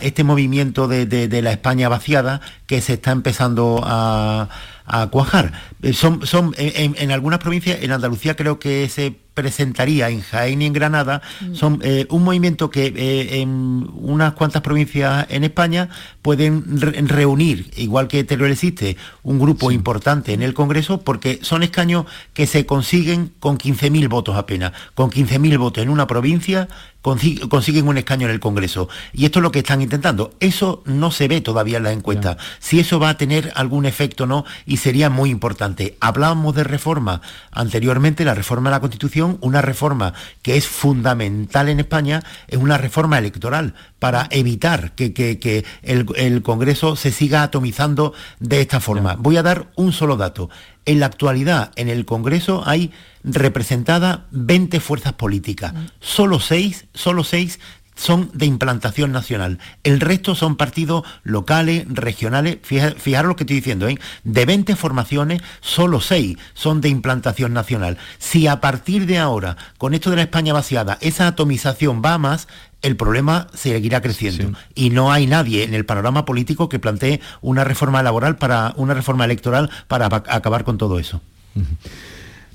este 0.00 0.24
movimiento 0.24 0.88
de, 0.88 1.42
la 1.42 1.52
España 1.52 1.90
vaciada 1.90 2.40
que 2.66 2.80
se 2.80 2.94
está 2.94 3.10
empezando 3.10 3.82
a, 3.84 4.48
a 4.84 5.06
cuajar. 5.08 5.52
Eh, 5.82 5.92
son, 5.92 6.26
son 6.26 6.54
en, 6.56 7.10
algunas 7.10 7.38
provincias, 7.38 7.82
en 7.82 7.92
Andalucía 7.92 8.36
creo 8.36 8.58
que 8.58 8.88
se 8.88 9.16
presentaría 9.34 10.10
en 10.10 10.20
Jaén 10.20 10.62
y 10.62 10.66
en 10.66 10.72
Granada, 10.72 11.22
mm. 11.40 11.54
son 11.54 11.80
eh, 11.82 12.06
un 12.10 12.24
movimiento 12.24 12.70
que 12.70 12.86
eh, 12.86 13.40
en 13.40 13.88
unas 13.94 14.34
cuantas 14.34 14.62
provincias 14.62 15.26
en 15.30 15.44
España 15.44 15.88
pueden 16.22 16.80
reunir, 17.08 17.70
igual 17.76 18.08
que 18.08 18.24
Teruel 18.24 18.52
existe, 18.52 18.96
un 19.22 19.38
grupo 19.38 19.70
importante 19.70 20.32
en 20.32 20.42
el 20.42 20.54
Congreso, 20.54 21.00
porque 21.00 21.38
son 21.42 21.62
escaños 21.62 22.06
que 22.34 22.46
se 22.46 22.66
consiguen 22.66 23.32
con 23.40 23.58
15.000 23.58 24.08
votos 24.08 24.36
apenas. 24.36 24.72
Con 24.94 25.10
15.000 25.10 25.58
votos 25.58 25.82
en 25.82 25.90
una 25.90 26.06
provincia 26.06 26.68
consiguen 27.02 27.88
un 27.88 27.98
escaño 27.98 28.28
en 28.28 28.32
el 28.32 28.40
Congreso. 28.40 28.88
Y 29.12 29.24
esto 29.24 29.40
es 29.40 29.42
lo 29.42 29.50
que 29.50 29.58
están 29.58 29.82
intentando. 29.82 30.34
Eso 30.38 30.82
no 30.86 31.10
se 31.10 31.26
ve 31.26 31.40
todavía 31.40 31.78
en 31.78 31.82
la 31.82 31.92
encuesta. 31.92 32.36
Si 32.60 32.78
eso 32.78 33.00
va 33.00 33.10
a 33.10 33.16
tener 33.16 33.52
algún 33.56 33.86
efecto 33.86 34.24
o 34.24 34.26
no, 34.26 34.44
y 34.66 34.76
sería 34.76 35.10
muy 35.10 35.30
importante. 35.30 35.96
Hablábamos 36.00 36.54
de 36.54 36.64
reforma 36.64 37.20
anteriormente, 37.50 38.24
la 38.24 38.34
reforma 38.34 38.70
de 38.70 38.76
la 38.76 38.80
Constitución, 38.80 39.21
una 39.22 39.62
reforma 39.62 40.14
que 40.42 40.56
es 40.56 40.66
fundamental 40.66 41.68
en 41.68 41.80
España, 41.80 42.22
es 42.48 42.58
una 42.58 42.78
reforma 42.78 43.18
electoral 43.18 43.74
para 43.98 44.26
evitar 44.30 44.92
que, 44.92 45.64
el, 45.82 46.42
Congreso 46.42 46.96
se 46.96 47.12
siga 47.12 47.42
atomizando 47.42 48.14
de 48.40 48.60
esta 48.60 48.80
forma. 48.80 49.16
Voy 49.18 49.36
a 49.36 49.42
dar 49.42 49.70
un 49.76 49.92
solo 49.92 50.16
dato. 50.16 50.50
En 50.84 50.98
la 50.98 51.06
actualidad, 51.06 51.70
en 51.76 51.88
el 51.88 52.04
Congreso 52.04 52.62
hay 52.66 52.90
representadas 53.22 54.20
20 54.32 54.80
fuerzas 54.80 55.12
políticas. 55.12 55.72
Solo 56.00 56.40
seis, 56.40 56.86
solo 56.92 57.22
seis 57.22 57.60
son 58.02 58.30
de 58.34 58.46
implantación 58.46 59.12
nacional. 59.12 59.60
El 59.84 60.00
resto 60.00 60.34
son 60.34 60.56
partidos 60.56 61.04
locales, 61.22 61.84
regionales. 61.88 62.58
Fijaros 62.62 63.28
lo 63.28 63.36
que 63.36 63.44
estoy 63.44 63.56
diciendo, 63.56 63.86
¿eh? 63.86 63.96
de 64.24 64.44
20 64.44 64.74
formaciones, 64.74 65.40
solo 65.60 66.00
6 66.00 66.36
son 66.52 66.80
de 66.80 66.88
implantación 66.88 67.52
nacional. 67.52 67.98
Si 68.18 68.48
a 68.48 68.60
partir 68.60 69.06
de 69.06 69.18
ahora, 69.18 69.56
con 69.78 69.94
esto 69.94 70.10
de 70.10 70.16
la 70.16 70.22
España 70.22 70.52
vaciada, 70.52 70.98
esa 71.00 71.28
atomización 71.28 72.02
va 72.04 72.18
más, 72.18 72.48
el 72.82 72.96
problema 72.96 73.46
seguirá 73.54 74.00
creciendo. 74.00 74.58
Y 74.74 74.90
no 74.90 75.12
hay 75.12 75.28
nadie 75.28 75.62
en 75.62 75.72
el 75.72 75.86
panorama 75.86 76.24
político 76.24 76.68
que 76.68 76.80
plantee 76.80 77.20
una 77.40 77.62
reforma 77.62 78.02
laboral 78.02 78.36
para 78.36 78.74
una 78.76 78.94
reforma 78.94 79.26
electoral 79.26 79.70
para 79.86 80.06
acabar 80.06 80.64
con 80.64 80.76
todo 80.76 80.98
eso. 80.98 81.20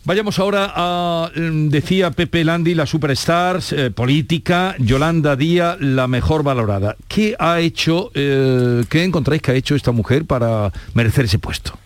Vayamos 0.07 0.39
ahora 0.39 0.71
a, 0.73 1.29
mm, 1.35 1.67
decía 1.67 2.11
Pepe 2.11 2.45
Landi, 2.45 2.73
la 2.73 2.85
superstar 2.85 3.59
eh, 3.71 3.91
política, 3.93 4.73
Yolanda 4.79 5.35
Díaz, 5.35 5.81
la 5.81 6.07
mejor 6.07 6.43
valorada. 6.43 6.95
¿Qué 7.09 7.35
ha 7.37 7.59
hecho, 7.59 8.09
eh, 8.13 8.85
qué 8.87 9.03
encontráis 9.03 9.41
que 9.41 9.51
ha 9.51 9.53
hecho 9.53 9.75
esta 9.75 9.91
mujer 9.91 10.23
para 10.23 10.71
merecer 10.93 11.25
ese 11.25 11.39
puesto? 11.39 11.77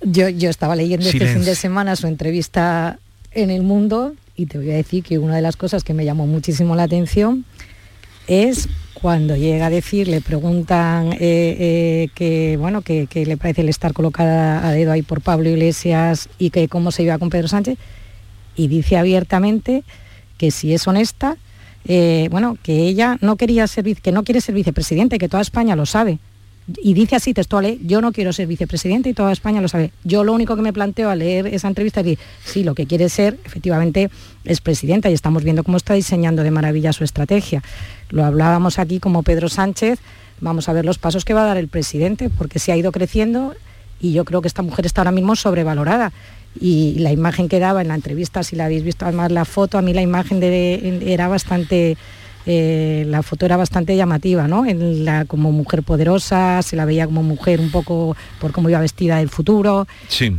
Yo, 0.00 0.28
yo 0.30 0.50
estaba 0.50 0.74
leyendo 0.74 1.08
este 1.08 1.28
fin 1.28 1.44
de 1.44 1.54
semana 1.54 1.94
su 1.94 2.08
entrevista 2.08 2.98
en 3.30 3.50
El 3.50 3.62
Mundo 3.62 4.14
y 4.34 4.46
te 4.46 4.58
voy 4.58 4.72
a 4.72 4.74
decir 4.74 5.04
que 5.04 5.20
una 5.20 5.36
de 5.36 5.42
las 5.42 5.56
cosas 5.56 5.84
que 5.84 5.94
me 5.94 6.04
llamó 6.04 6.26
muchísimo 6.26 6.74
la 6.74 6.82
atención 6.82 7.44
es 8.28 8.68
cuando 8.94 9.36
llega 9.36 9.66
a 9.66 9.70
decir, 9.70 10.08
le 10.08 10.20
preguntan 10.20 11.12
eh, 11.12 11.18
eh, 11.20 12.08
que, 12.14 12.56
bueno, 12.56 12.82
que, 12.82 13.08
le 13.12 13.36
parece 13.36 13.62
el 13.62 13.68
estar 13.68 13.92
colocada 13.92 14.66
a 14.66 14.72
dedo 14.72 14.92
ahí 14.92 15.02
por 15.02 15.20
Pablo 15.20 15.48
Iglesias 15.48 16.28
y 16.38 16.50
que 16.50 16.68
cómo 16.68 16.90
se 16.90 17.04
iba 17.04 17.18
con 17.18 17.30
Pedro 17.30 17.48
Sánchez, 17.48 17.78
y 18.56 18.66
dice 18.66 18.96
abiertamente 18.96 19.84
que 20.36 20.50
si 20.50 20.74
es 20.74 20.86
honesta, 20.88 21.36
eh, 21.86 22.28
bueno, 22.30 22.58
que 22.62 22.88
ella 22.88 23.18
no 23.20 23.36
quería 23.36 23.66
ser, 23.66 23.84
que 23.96 24.12
no 24.12 24.24
quiere 24.24 24.40
ser 24.40 24.54
vicepresidente, 24.54 25.18
que 25.18 25.28
toda 25.28 25.42
España 25.42 25.76
lo 25.76 25.86
sabe, 25.86 26.18
y 26.76 26.92
dice 26.92 27.16
así 27.16 27.32
textual, 27.32 27.78
yo 27.82 28.00
no 28.00 28.12
quiero 28.12 28.32
ser 28.32 28.46
vicepresidente 28.46 29.08
y 29.08 29.14
toda 29.14 29.32
España 29.32 29.60
lo 29.60 29.68
sabe. 29.68 29.92
Yo 30.04 30.22
lo 30.22 30.34
único 30.34 30.54
que 30.54 30.62
me 30.62 30.72
planteo 30.72 31.08
al 31.08 31.20
leer 31.20 31.46
esa 31.46 31.68
entrevista 31.68 32.00
es 32.00 32.06
decir, 32.06 32.18
sí, 32.44 32.62
lo 32.62 32.74
que 32.74 32.86
quiere 32.86 33.08
ser, 33.08 33.38
efectivamente, 33.44 34.10
es 34.44 34.60
presidenta 34.60 35.08
y 35.08 35.14
estamos 35.14 35.44
viendo 35.44 35.64
cómo 35.64 35.78
está 35.78 35.94
diseñando 35.94 36.42
de 36.42 36.50
maravilla 36.50 36.92
su 36.92 37.04
estrategia. 37.04 37.62
Lo 38.10 38.24
hablábamos 38.24 38.78
aquí 38.78 39.00
como 39.00 39.22
Pedro 39.22 39.48
Sánchez, 39.48 39.98
vamos 40.40 40.68
a 40.68 40.72
ver 40.74 40.84
los 40.84 40.98
pasos 40.98 41.24
que 41.24 41.34
va 41.34 41.42
a 41.44 41.46
dar 41.46 41.56
el 41.56 41.68
presidente, 41.68 42.28
porque 42.28 42.58
se 42.58 42.70
ha 42.70 42.76
ido 42.76 42.92
creciendo 42.92 43.54
y 44.00 44.12
yo 44.12 44.24
creo 44.24 44.42
que 44.42 44.48
esta 44.48 44.62
mujer 44.62 44.84
está 44.84 45.00
ahora 45.00 45.12
mismo 45.12 45.36
sobrevalorada. 45.36 46.12
Y 46.60 46.96
la 46.98 47.12
imagen 47.12 47.48
que 47.48 47.60
daba 47.60 47.82
en 47.82 47.88
la 47.88 47.94
entrevista, 47.94 48.42
si 48.42 48.56
la 48.56 48.66
habéis 48.66 48.82
visto 48.82 49.04
además 49.04 49.30
la 49.30 49.44
foto, 49.44 49.78
a 49.78 49.82
mí 49.82 49.92
la 49.92 50.02
imagen 50.02 50.42
era 50.42 51.28
bastante 51.28 51.96
eh, 52.50 53.04
la 53.06 53.22
foto 53.22 53.44
era 53.44 53.58
bastante 53.58 53.94
llamativa, 53.94 54.48
¿no? 54.48 54.64
En 54.64 55.04
la, 55.04 55.26
como 55.26 55.52
mujer 55.52 55.82
poderosa, 55.82 56.62
se 56.62 56.76
la 56.76 56.86
veía 56.86 57.04
como 57.04 57.22
mujer 57.22 57.60
un 57.60 57.70
poco 57.70 58.16
por 58.40 58.52
cómo 58.52 58.70
iba 58.70 58.80
vestida 58.80 59.18
del 59.18 59.28
futuro, 59.28 59.86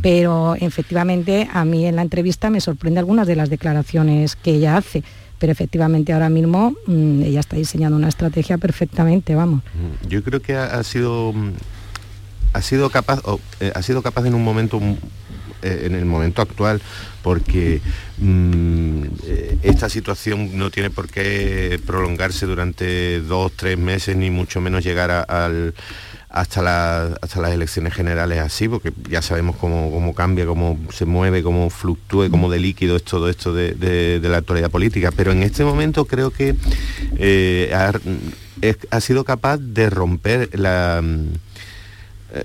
pero 0.02 0.56
efectivamente 0.56 1.48
a 1.52 1.64
mí 1.64 1.86
en 1.86 1.94
la 1.94 2.02
entrevista 2.02 2.50
me 2.50 2.60
sorprende 2.60 2.98
algunas 2.98 3.28
de 3.28 3.36
las 3.36 3.48
declaraciones 3.48 4.34
que 4.34 4.54
ella 4.54 4.76
hace 4.76 5.04
pero 5.38 5.52
efectivamente 5.52 6.12
ahora 6.12 6.28
mismo 6.28 6.74
mm, 6.86 7.22
ella 7.22 7.40
está 7.40 7.56
diseñando 7.56 7.96
una 7.96 8.08
estrategia 8.08 8.58
perfectamente, 8.58 9.34
vamos. 9.34 9.62
Mm, 9.72 10.08
yo 10.08 10.22
creo 10.22 10.42
que 10.42 10.54
ha, 10.54 10.82
sido 10.82 11.32
mm, 11.32 11.52
ha 12.52 12.60
sido 12.60 12.90
capaz 12.90 13.22
eh, 13.60 13.72
ha 13.74 13.82
sido 13.82 14.02
capaz 14.02 14.26
en 14.26 14.34
un 14.34 14.44
momento 14.44 14.78
eh, 15.62 15.82
en 15.84 15.94
el 15.94 16.04
momento 16.04 16.42
actual, 16.42 16.80
porque 17.22 17.80
mm, 18.18 19.02
eh, 19.24 19.58
esta 19.62 19.88
situación 19.88 20.56
no 20.58 20.70
tiene 20.70 20.90
por 20.90 21.08
qué 21.08 21.80
prolongarse 21.86 22.46
durante 22.46 23.20
dos, 23.20 23.52
tres 23.56 23.78
meses, 23.78 24.16
ni 24.16 24.30
mucho 24.30 24.60
menos 24.60 24.84
llegar 24.84 25.10
al 25.28 25.74
hasta, 26.30 27.06
hasta 27.20 27.40
las 27.40 27.52
elecciones 27.52 27.92
generales 27.92 28.38
así, 28.38 28.68
porque 28.68 28.92
ya 29.08 29.20
sabemos 29.20 29.56
cómo, 29.56 30.14
cambia, 30.14 30.46
cómo 30.46 30.78
se 30.92 31.04
mueve, 31.04 31.42
cómo 31.42 31.70
fluctúe, 31.70 32.30
cómo 32.30 32.48
de 32.48 32.60
líquido 32.60 32.96
es 32.96 33.02
todo 33.02 33.28
esto 33.28 33.52
de, 33.52 34.20
la 34.22 34.38
actualidad 34.38 34.70
política. 34.70 35.10
Pero 35.10 35.32
en 35.32 35.42
este 35.42 35.64
momento 35.64 36.04
creo 36.04 36.30
que 36.30 36.54
eh, 37.16 37.72
ha, 37.74 39.00
sido 39.00 39.24
capaz 39.24 39.58
de 39.58 39.90
romper 39.90 40.50
la 40.58 41.02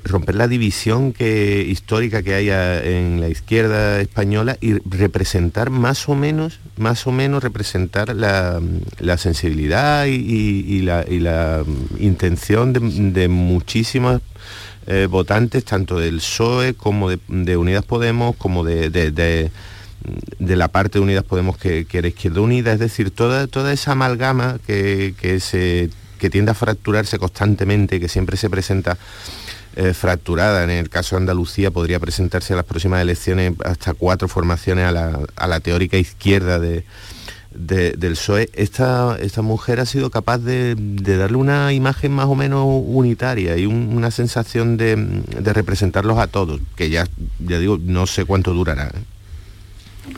romper 0.04 0.36
la 0.36 0.48
división 0.48 1.14
que, 1.14 1.62
histórica 1.68 2.24
que 2.24 2.34
hay 2.34 2.50
en 2.50 3.22
la 3.22 3.30
izquierda 3.30 4.02
española 4.02 4.58
y 4.62 4.74
representar 4.80 5.70
más 5.70 6.10
o 6.10 6.16
menos, 6.16 6.60
más 6.78 7.06
o 7.08 7.12
menos 7.12 7.44
representar 7.44 8.16
la, 8.16 8.62
sensibilidad 9.18 10.06
y, 10.08 10.82
la, 10.82 11.64
intención 12.00 12.74
de, 13.14 13.28
muchísimas 13.28 14.22
eh, 14.88 15.08
votantes, 15.10 15.66
tanto 15.66 16.00
del 16.00 16.18
PSOE 16.18 16.74
como 16.74 17.10
de, 17.10 17.58
Unidas 17.58 17.86
Podemos, 17.86 18.36
como 18.36 18.64
de, 18.64 19.52
la 20.40 20.68
parte 20.70 21.00
de 21.00 21.04
Unidas 21.04 21.24
Podemos 21.24 21.58
que, 21.58 21.86
que, 21.86 22.00
era 22.00 22.08
Izquierda 22.08 22.42
Unida, 22.42 22.74
es 22.74 22.80
decir, 22.80 23.12
toda, 23.12 23.48
toda 23.48 23.72
esa 23.72 23.92
amalgama 23.92 24.58
que, 24.66 25.14
que 26.20 26.30
tiende 26.30 26.52
a 26.52 26.56
fracturarse 26.56 27.20
constantemente, 27.20 28.00
que 28.00 28.08
siempre 28.08 28.38
se 28.38 28.50
presenta 28.50 28.98
eh, 29.76 29.94
fracturada. 29.94 30.64
En 30.64 30.70
el 30.70 30.90
caso 30.90 31.16
de 31.16 31.22
Andalucía 31.22 31.72
podría 31.72 32.00
presentarse 32.00 32.54
a 32.54 32.56
las 32.56 32.66
próximas 32.66 33.02
elecciones 33.02 33.54
hasta 33.64 33.94
cuatro 33.94 34.28
formaciones 34.28 34.86
a 34.86 35.48
la, 35.48 35.60
teórica 35.60 35.98
izquierda 35.98 36.60
de, 36.60 36.86
del 37.52 38.14
PSOE. 38.14 38.50
Esta, 38.54 39.18
esta 39.20 39.42
mujer 39.42 39.80
ha 39.80 39.86
sido 39.86 40.10
capaz 40.10 40.38
de, 40.38 40.76
darle 40.78 41.38
una 41.38 41.74
imagen 41.74 42.12
más 42.12 42.28
o 42.28 42.36
menos 42.36 42.66
unitaria 42.68 43.58
y 43.58 43.66
una 43.66 44.12
sensación 44.12 44.78
de, 44.78 45.24
representarlos 45.42 46.20
a 46.20 46.28
todos, 46.28 46.62
que 46.76 46.90
ya, 46.90 47.08
ya 47.40 47.60
digo, 47.60 47.78
no 47.82 48.08
sé 48.08 48.26
cuánto 48.26 48.54
durará. 48.54 48.92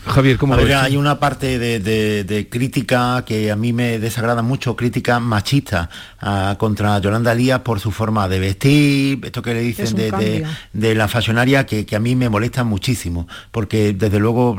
Javier, 0.06 0.38
¿cómo 0.38 0.56
ver, 0.56 0.74
Hay 0.74 0.98
una 0.98 1.20
parte 1.20 1.60
de, 1.60 2.48
crítica 2.50 3.24
que 3.26 3.52
a 3.52 3.56
mí 3.56 3.74
me 3.74 4.00
desagrada 4.00 4.42
mucho, 4.42 4.76
crítica 4.76 5.20
machista 5.20 5.90
ah, 6.20 6.56
contra 6.58 7.00
Yolanda 7.00 7.36
Díaz 7.36 7.62
por 7.62 7.80
su 7.80 7.92
forma 7.92 8.28
de 8.28 8.40
vestir, 8.40 9.20
esto 9.24 9.42
que 9.42 9.54
le 9.54 9.62
dicen 9.62 9.96
de, 9.96 10.96
la 10.96 11.08
fashionaria, 11.08 11.66
que, 11.66 11.86
a 11.96 12.00
mí 12.00 12.16
me 12.16 12.30
molesta 12.30 12.64
muchísimo, 12.64 13.28
porque 13.52 13.94
desde 13.94 14.20
luego 14.20 14.58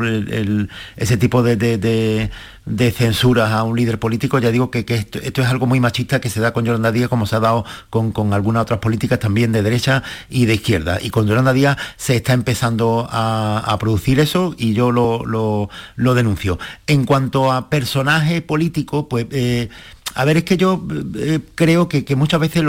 ese 0.97 1.17
tipo 1.17 1.43
de 1.43 2.31
de 2.69 2.91
censuras 2.93 3.51
a 3.53 3.63
un 3.63 3.77
líder 3.77 3.99
político, 3.99 4.39
ya 4.39 4.51
digo 4.51 4.71
que, 4.71 4.85
esto, 4.89 5.43
es 5.43 5.49
algo 5.49 5.67
muy 5.67 5.81
machista 5.81 6.21
que 6.21 6.31
se 6.31 6.41
da 6.41 6.53
con 6.53 6.65
Yolanda 6.65 6.93
Díaz 6.93 7.09
como 7.09 7.27
se 7.27 7.37
ha 7.37 7.41
dado 7.41 7.65
con, 7.91 8.33
algunas 8.33 8.63
otras 8.63 8.79
políticas 8.81 9.19
también 9.19 9.53
de 9.53 9.63
derecha 9.63 10.03
y 10.29 10.47
de 10.47 10.55
izquierda. 10.55 10.99
Y 11.01 11.11
con 11.11 11.27
Yolanda 11.27 11.53
Díaz 11.53 11.77
se 11.97 12.17
está 12.17 12.33
empezando 12.33 13.09
a, 13.11 13.77
producir 13.79 14.19
eso 14.19 14.55
y 14.59 14.75
yo 14.75 14.91
lo, 14.91 15.25
lo, 15.25 16.15
denuncio. 16.15 16.59
En 16.87 17.05
cuanto 17.05 17.53
a 17.53 17.71
personaje 17.71 18.43
político, 18.43 19.09
pues... 19.09 19.27
Eh, 19.31 19.69
a 20.15 20.25
ver, 20.25 20.39
es 20.39 20.45
que 20.45 20.57
yo 20.57 20.83
eh, 21.17 21.41
creo 21.55 21.89
que, 21.89 22.05
muchas 22.17 22.41
veces 22.41 22.63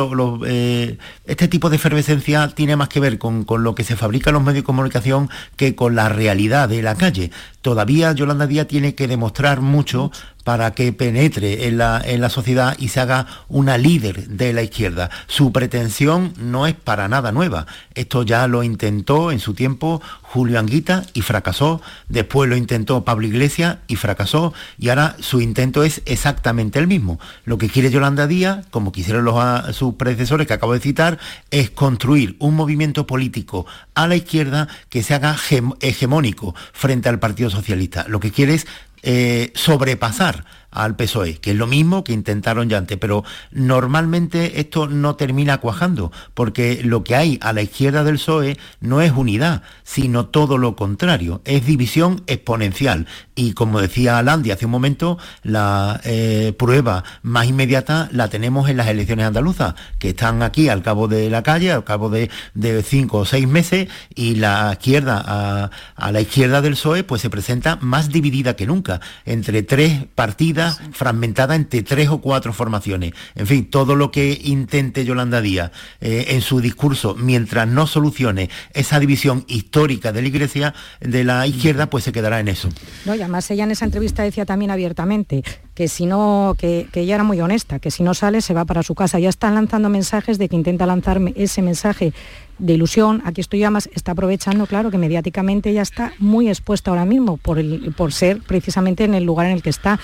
eh, 0.46 0.98
este 1.26 1.48
tipo 1.48 1.70
de 1.70 1.78
efervescencia 1.78 2.48
tiene 2.50 2.76
más 2.76 2.90
que 2.90 3.00
ver 3.00 3.18
con, 3.18 3.44
con, 3.44 3.64
lo 3.64 3.76
que 3.76 3.84
se 3.84 3.96
fabrica 3.96 4.30
en 4.30 4.36
los 4.36 4.44
medios 4.44 4.64
de 4.64 4.66
comunicación 4.66 5.30
que 5.56 5.76
con 5.76 5.96
la 5.96 6.10
realidad 6.10 6.70
de 6.70 6.82
la 6.82 6.96
calle. 6.96 7.32
Todavía 7.62 8.12
Yolanda 8.12 8.48
Díaz 8.48 8.68
tiene 8.68 8.94
que 8.96 9.08
demostrar 9.08 9.62
mucho 9.62 10.12
para 10.44 10.72
que 10.72 10.92
penetre 10.94 11.68
en 11.68 11.78
la, 11.78 12.02
en 12.04 12.22
la 12.22 12.30
sociedad 12.30 12.76
y 12.80 12.90
se 12.90 13.00
haga 13.00 13.28
una 13.50 13.78
líder 13.78 14.28
de 14.30 14.54
la 14.54 14.64
izquierda. 14.64 15.10
Su 15.28 15.52
pretensión 15.52 16.34
no 16.38 16.68
es 16.68 16.76
para 16.76 17.08
nada 17.08 17.32
nueva. 17.32 17.68
Esto 17.94 18.24
ya 18.24 18.48
lo 18.48 18.64
intentó 18.64 19.32
en 19.32 19.40
su 19.40 19.54
tiempo 19.54 20.02
Julio 20.22 20.60
Anguita 20.60 21.04
y 21.14 21.22
fracasó. 21.22 21.82
Después 22.08 22.50
lo 22.50 22.56
intentó 22.56 23.04
Pablo 23.04 23.28
Iglesias 23.28 23.78
y 23.88 23.96
fracasó. 23.96 24.54
Y 24.78 24.90
ahora 24.90 25.16
su 25.20 25.42
intento 25.42 25.84
es 25.84 26.02
exactamente 26.06 26.80
el 26.80 26.88
mismo. 26.88 27.20
Lo 27.46 27.58
que 27.58 27.70
quiere 27.70 27.92
Yolanda 27.92 28.28
Díaz, 28.28 28.66
como 28.70 28.92
quisieron 28.92 29.26
los, 29.26 29.76
sus 29.76 29.96
predecesores 29.96 30.48
que 30.48 30.54
acabo 30.54 30.74
de 30.74 30.80
citar, 30.80 31.20
es 31.52 31.70
construir 31.70 32.36
un 32.40 32.56
movimiento 32.56 33.08
político 33.08 33.66
a 33.96 34.08
la 34.08 34.16
izquierda 34.16 34.68
que 34.90 35.04
se 35.04 35.14
haga 35.14 35.36
hegemónico 35.82 36.56
frente 36.74 37.10
al 37.10 37.20
Partido 37.20 37.50
Socialista. 37.50 38.06
Lo 38.08 38.20
que 38.20 38.32
quiere 38.32 38.54
es 38.54 38.68
eh, 39.02 39.52
sobrepasar 39.56 40.44
al 40.72 40.96
PSOE, 40.96 41.38
que 41.38 41.52
es 41.52 41.58
lo 41.58 41.68
mismo 41.68 42.04
que 42.04 42.14
intentaron 42.14 42.70
ya 42.70 42.78
antes, 42.78 42.98
pero 42.98 43.24
normalmente 43.52 44.60
esto 44.60 44.88
no 44.88 45.16
termina 45.16 45.58
cuajando, 45.58 46.12
porque 46.34 46.82
lo 46.84 47.04
que 47.04 47.16
hay 47.16 47.40
a 47.42 47.54
la 47.54 47.62
izquierda 47.62 48.04
del 48.04 48.16
PSOE 48.16 48.58
no 48.80 49.02
es 49.02 49.12
unidad, 49.12 49.64
sino 49.84 50.28
todo 50.28 50.58
lo 50.58 50.76
contrario, 50.76 51.42
es 51.46 51.66
división 51.66 52.24
exponencial. 52.28 53.08
Y 53.36 53.54
como 53.54 53.82
decía 53.82 54.22
Landi 54.22 54.52
hace 54.52 54.66
un 54.66 54.72
momento, 54.72 55.18
la 55.44 56.02
eh, 56.04 56.54
prueba 56.58 57.04
más 57.24 57.48
inmediata 57.48 58.10
la 58.12 58.28
tenemos 58.28 58.70
en 58.70 58.78
las 58.78 58.88
elecciones 58.88 59.26
andaluzas, 59.26 59.76
que 59.98 60.10
están 60.10 60.44
aquí 60.44 60.70
al 60.70 60.84
cabo 60.84 61.08
de 61.08 61.30
la 61.30 61.42
calle, 61.42 61.72
al 61.72 61.84
cabo 61.84 62.10
de, 62.10 62.30
cinco 62.84 63.20
o 63.20 63.26
seis 63.26 63.48
meses, 63.48 63.88
y 64.14 64.36
la 64.36 64.74
izquierda, 64.74 65.24
a, 65.26 65.72
a 65.96 66.12
la 66.12 66.22
izquierda 66.22 66.62
del 66.62 66.74
PSOE, 66.74 67.04
pues 67.04 67.22
se 67.22 67.30
presenta 67.30 67.78
más 67.82 68.10
dividida 68.10 68.56
que 68.56 68.68
nunca, 68.68 69.00
entre 69.26 69.64
tres 69.64 70.06
partidas 70.16 70.59
fragmentadas 70.92 71.58
entre 71.58 71.84
tres 71.84 72.10
o 72.10 72.20
cuatro 72.22 72.54
formaciones. 72.54 73.14
En 73.36 73.48
fin, 73.48 73.70
todo 73.70 73.96
lo 73.96 74.12
que 74.12 74.40
intente 74.44 75.06
Yolanda 75.06 75.42
Díaz 75.42 75.72
eh, 76.02 76.28
en 76.30 76.42
su 76.42 76.62
discurso, 76.62 77.16
mientras 77.16 77.68
no 77.68 77.88
solucione 77.88 78.50
esa 78.74 79.00
división 79.00 79.46
histórica 79.48 80.12
de 80.12 80.22
la 80.22 80.28
Iglesia, 80.28 80.74
de 81.00 81.24
la 81.24 81.46
izquierda, 81.48 81.90
pues 81.90 82.04
se 82.04 82.12
quedará 82.12 82.40
en 82.40 82.48
eso. 82.48 82.70
No, 83.06 83.16
y 83.16 83.22
además 83.22 83.50
ella 83.52 83.64
en 83.64 83.72
esa 83.72 83.86
entrevista 83.86 84.24
decía 84.24 84.46
también 84.46 84.72
abiertamente 84.72 85.44
que 85.74 85.88
si 85.88 86.06
no, 86.06 86.56
que, 86.58 86.88
que 86.92 87.02
ella 87.02 87.16
era 87.16 87.24
muy 87.24 87.40
honesta, 87.40 87.80
que 87.80 87.92
si 87.92 88.04
no 88.04 88.14
sale 88.14 88.42
se 88.42 88.54
va 88.54 88.66
para 88.66 88.84
su 88.84 88.96
casa. 88.96 89.20
Ya 89.20 89.30
están 89.30 89.56
lanzando 89.56 89.90
mensajes 89.90 90.38
de 90.38 90.50
que 90.50 90.56
intenta 90.56 90.86
lanzarme 90.86 91.34
ese 91.36 91.62
mensaje 91.62 92.14
de 92.60 92.74
ilusión, 92.74 93.22
aquí 93.26 93.42
estoy 93.42 93.60
ya 93.60 93.72
más, 93.72 93.90
está 93.94 94.12
aprovechando, 94.12 94.68
claro, 94.68 94.92
que 94.92 94.98
mediáticamente 94.98 95.74
ya 95.74 95.82
está 95.82 96.14
muy 96.20 96.50
expuesta 96.50 96.92
ahora 96.92 97.06
mismo 97.06 97.38
por, 97.38 97.58
el, 97.58 97.94
por 97.96 98.14
ser 98.14 98.42
precisamente 98.42 99.06
en 99.06 99.14
el 99.14 99.24
lugar 99.24 99.48
en 99.48 99.54
el 99.54 99.64
que 99.64 99.70
está. 99.70 100.00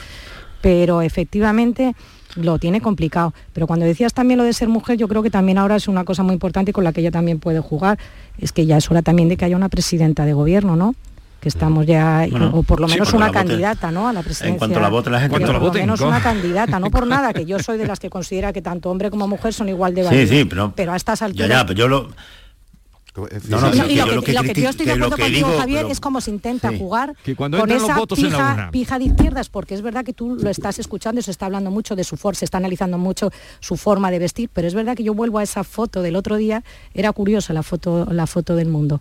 Pero 0.62 1.02
efectivamente 1.02 1.96
lo 2.36 2.60
tiene 2.60 2.82
complicado. 2.82 3.34
Pero 3.54 3.68
cuando 3.68 3.86
decías 3.86 4.14
también 4.14 4.38
lo 4.38 4.44
de 4.44 4.54
ser 4.54 4.68
mujer, 4.68 4.98
yo 4.98 5.08
creo 5.08 5.24
que 5.24 5.30
también 5.30 5.58
ahora 5.58 5.76
es 5.76 5.88
una 5.88 6.04
cosa 6.04 6.24
muy 6.24 6.34
importante 6.34 6.74
con 6.74 6.84
la 6.84 6.94
que 6.94 7.02
ella 7.02 7.12
también 7.12 7.40
puede 7.40 7.60
jugar. 7.60 7.98
Es 8.40 8.52
que 8.52 8.66
ya 8.66 8.78
es 8.78 8.90
hora 8.90 9.02
también 9.02 9.30
de 9.30 9.38
que 9.38 9.46
haya 9.46 9.56
una 9.56 9.70
presidenta 9.70 10.26
de 10.26 10.34
gobierno, 10.34 10.76
¿no? 10.76 10.96
que 11.46 11.50
estamos 11.50 11.86
ya, 11.86 12.26
o 12.54 12.64
por 12.64 12.80
lo 12.80 12.88
menos 12.88 13.14
una 13.14 13.30
candidata, 13.30 13.92
¿no? 13.92 14.08
A 14.08 14.14
la 14.14 14.24
presidencia. 14.24 14.54
En 14.54 14.58
cuanto 14.58 14.80
la 14.80 14.90
vote 14.90 15.12
la 15.12 15.20
gente. 15.20 15.40
Por 15.40 15.62
lo 15.62 15.72
menos 15.72 16.02
una 16.02 16.20
candidata, 16.20 16.80
no 16.80 16.90
por 16.90 17.06
nada, 17.06 17.34
que 17.34 17.46
yo 17.46 17.60
soy 17.60 17.78
de 17.78 17.86
las 17.86 18.00
que 18.00 18.10
considera 18.10 18.52
que 18.52 18.64
tanto 18.64 18.90
hombre 18.90 19.12
como 19.12 19.28
mujer 19.28 19.54
son 19.54 19.70
igual 19.70 19.94
de 19.94 20.02
válidos. 20.02 20.28
Sí, 20.28 20.38
sí, 20.40 20.46
pero, 20.46 20.74
pero 20.76 20.94
a 20.94 20.96
estas 20.96 21.22
alturas... 21.22 21.48
Ya, 21.48 21.58
ya, 21.58 21.66
pero 21.68 21.78
yo 21.78 21.88
lo 21.88 22.10
no, 23.16 23.62
no, 23.62 23.88
y 23.88 23.96
lo, 23.96 24.22
que, 24.22 24.62
yo 24.62 24.70
estoy 24.70 24.86
de 24.86 24.94
acuerdo 24.94 25.18
contigo, 25.18 25.50
Javier, 25.58 25.86
es 25.90 26.00
como 26.00 26.20
se 26.20 26.32
intenta 26.32 26.76
jugar 26.78 27.16
con 27.38 27.72
esa 27.72 28.06
pija, 28.08 28.70
pija, 28.72 29.00
de 29.00 29.06
izquierdas, 29.06 29.50
porque 29.50 29.74
es 29.74 29.82
verdad 29.82 30.04
que 30.04 30.14
tú 30.14 30.36
lo 30.36 30.50
estás 30.50 30.80
escuchando 30.80 31.20
y 31.20 31.24
se 31.24 31.32
está 31.32 31.46
hablando 31.46 31.72
mucho 31.72 31.96
de 31.96 32.04
su 32.04 32.18
forma, 32.18 32.36
se 32.36 32.46
está 32.46 32.58
analizando 32.58 32.98
mucho 32.98 33.32
su 33.60 33.78
forma 33.78 34.12
de 34.12 34.20
vestir, 34.20 34.50
pero 34.52 34.68
es 34.68 34.74
verdad 34.74 34.96
que 34.96 35.04
yo 35.04 35.14
vuelvo 35.14 35.40
a 35.40 35.44
esa 35.44 35.64
foto 35.64 36.02
del 36.02 36.16
otro 36.16 36.36
día, 36.36 36.64
era 36.94 37.12
curiosa 37.14 37.54
la 37.54 37.64
foto, 37.64 38.06
la 38.12 38.28
foto 38.28 38.56
del 38.56 38.68
mundo. 38.68 39.00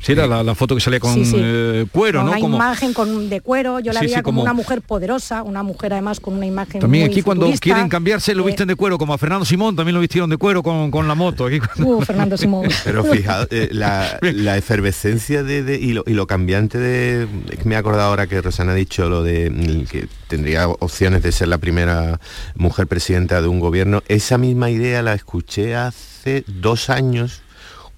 Sí, 0.00 0.12
era 0.12 0.26
la, 0.26 0.54
foto 0.54 0.76
que 0.76 0.80
salía 0.80 1.00
con 1.00 1.12
eh, 1.16 1.86
cuero, 1.90 2.20
con 2.20 2.26
¿no? 2.26 2.36
Una 2.38 2.56
imagen 2.56 2.94
con, 2.94 3.28
de 3.28 3.40
cuero, 3.40 3.80
yo 3.80 3.92
la 3.92 4.00
veía 4.00 4.22
como, 4.22 4.42
una 4.42 4.52
mujer 4.52 4.80
poderosa, 4.80 5.42
una 5.42 5.64
mujer 5.64 5.92
además 5.92 6.20
con 6.20 6.34
una 6.34 6.46
imagen 6.46 6.80
También 6.80 7.06
aquí 7.06 7.22
cuando 7.22 7.50
quieren 7.60 7.88
cambiarse 7.88 8.32
lo 8.34 8.44
eh, 8.44 8.46
visten 8.46 8.68
de 8.68 8.76
cuero, 8.76 8.96
como 8.96 9.12
a 9.12 9.18
Fernando 9.18 9.44
Simón 9.44 9.74
también 9.74 9.94
lo 9.94 10.00
vistieron 10.00 10.30
de 10.30 10.36
cuero 10.36 10.62
con, 10.62 11.08
la 11.08 11.14
moto. 11.16 11.46
Aquí 11.46 11.60
uh, 11.82 12.00
Fernando 12.02 12.36
Simón. 12.36 12.68
Pero 12.84 13.04
fijaos, 13.04 13.48
eh, 13.50 13.70
la, 13.72 14.56
efervescencia 14.56 15.42
de, 15.42 15.76
y, 15.76 15.92
lo, 15.92 16.26
cambiante 16.26 16.78
de... 16.78 17.26
me 17.64 17.74
he 17.74 17.78
acordado 17.78 18.08
ahora 18.08 18.28
que 18.28 18.40
Rosana 18.40 18.72
ha 18.72 18.76
dicho 18.76 19.08
lo 19.08 19.24
de 19.24 19.50
mm, 19.50 19.86
que 19.86 20.08
tendría 20.28 20.68
opciones 20.68 21.22
de 21.22 21.32
ser 21.32 21.48
la 21.48 21.58
primera 21.58 22.20
mujer 22.54 22.86
presidenta 22.86 23.42
de 23.42 23.48
un 23.48 23.58
gobierno. 23.58 24.02
Esa 24.06 24.38
misma 24.38 24.70
idea 24.70 25.02
la 25.02 25.14
escuché 25.14 25.74
hace 25.74 26.44
dos 26.46 26.88
años 26.88 27.42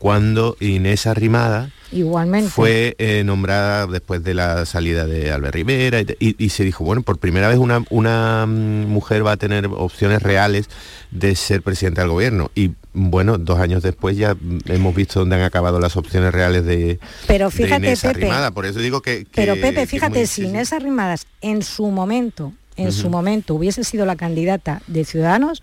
cuando 0.01 0.57
Inés 0.61 1.07
Arrimada 1.07 1.71
Igualmente. 1.93 2.49
fue 2.49 2.97
eh, 2.99 3.23
nombrada 3.23 3.87
después 3.87 4.25
de 4.25 4.33
la 4.33 4.65
salida 4.65 5.07
de 5.07 5.31
Albert 5.31 5.55
Rivera 5.55 6.01
y, 6.19 6.49
se 6.49 6.65
dijo, 6.65 6.85
bueno, 6.85 7.03
por 7.03 7.19
primera 7.19 7.49
vez 7.49 7.59
una, 7.59 7.85
una, 7.91 8.47
mm, 8.47 8.87
mujer 8.87 9.27
va 9.27 9.33
a 9.33 9.37
tener 9.37 9.67
opciones 9.67 10.23
reales 10.23 10.71
de 11.11 11.37
ser 11.37 11.61
presidenta 11.61 12.01
del 12.01 12.13
gobierno. 12.13 12.51
Y 12.55 12.71
bueno, 12.95 13.37
dos 13.37 13.61
años 13.61 13.83
después 13.83 14.17
ya 14.17 14.35
hemos 14.67 14.95
visto 14.95 15.21
dónde 15.21 15.37
han 15.37 15.43
acabado 15.43 15.79
las 15.81 15.99
opciones 15.99 16.33
reales 16.33 16.65
de, 16.65 16.99
pero 17.27 17.51
fíjate, 17.51 17.87
Inés 17.87 18.01
Pepe, 18.01 18.25
Arrimada. 18.25 18.53
Por 18.53 18.65
eso 18.65 18.79
digo 18.79 19.03
que... 19.03 19.27
pero 19.35 19.55
Pepe, 19.55 19.87
fíjate, 19.87 20.27
si 20.27 20.47
Inés 20.47 20.73
Arrimadas 20.73 21.27
en 21.43 21.63
su 21.63 21.89
momento, 21.91 22.55
en 22.77 22.91
su 22.93 23.11
momento 23.11 23.55
hubiese 23.55 23.85
sido 23.85 24.07
la 24.07 24.17
candidata 24.17 24.81
de 24.87 25.05
Ciudadanos, 25.05 25.63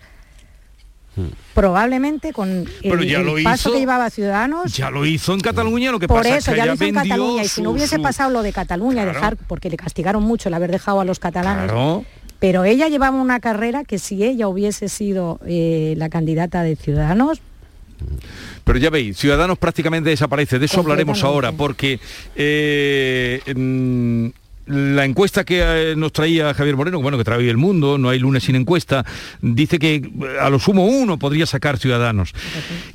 probablemente 1.54 2.32
con 2.32 2.66
el, 2.82 3.42
paso 3.42 3.72
que 3.72 3.80
llevaba 3.80 4.10
Ciudadanos. 4.10 4.72
Ya 4.72 4.90
lo 4.90 5.06
hizo 5.06 5.34
en 5.34 5.40
Cataluña, 5.40 5.90
lo 5.90 5.98
que 5.98 6.08
por 6.08 6.18
pasa 6.18 6.36
eso, 6.36 6.50
es 6.50 6.54
que 6.54 6.56
ya 6.56 6.66
lo 6.66 6.74
hizo 6.74 6.84
en 6.84 6.94
Cataluña. 6.94 7.44
Y 7.44 7.48
si 7.48 7.62
no 7.62 7.70
hubiese 7.70 7.98
pasado 7.98 8.30
lo 8.30 8.42
de 8.42 8.52
Cataluña, 8.52 9.04
dejar, 9.04 9.36
porque 9.36 9.70
le 9.70 9.76
castigaron 9.76 10.22
mucho 10.22 10.48
el 10.48 10.54
haber 10.54 10.70
dejado 10.70 11.00
a 11.00 11.04
los 11.04 11.18
catalanes. 11.18 11.72
Pero 12.38 12.64
ella 12.64 12.86
llevaba 12.86 13.16
una 13.16 13.40
carrera 13.40 13.82
que 13.82 13.98
si 13.98 14.22
ella 14.22 14.46
hubiese 14.46 14.88
sido 14.88 15.40
eh, 15.44 15.94
la 15.96 16.08
candidata 16.08 16.62
de 16.62 16.76
Ciudadanos, 16.76 17.40
pero 18.64 18.78
ya 18.78 18.90
veis, 18.90 19.16
Ciudadanos 19.16 19.58
prácticamente 19.58 20.10
desaparece, 20.10 20.58
de 20.58 20.66
eso 20.66 20.80
hablaremos 20.80 21.24
ahora, 21.24 21.52
porque 21.52 21.98
eh, 22.36 23.40
mm, 23.56 24.28
la 24.68 25.04
encuesta 25.04 25.44
que 25.44 25.60
eh, 25.62 25.96
nos 25.96 26.12
traía 26.12 26.52
Javier 26.54 26.76
Moreno, 26.76 27.00
bueno, 27.00 27.18
que 27.18 27.24
trae 27.24 27.48
el 27.48 27.56
mundo, 27.56 27.98
no 27.98 28.10
hay 28.10 28.18
lunes 28.18 28.44
sin 28.44 28.54
encuesta, 28.54 29.04
dice 29.40 29.78
que 29.78 29.96
eh, 29.96 30.02
a 30.40 30.50
lo 30.50 30.58
sumo 30.58 30.86
uno 30.86 31.18
podría 31.18 31.46
sacar 31.46 31.78
Ciudadanos. 31.78 32.32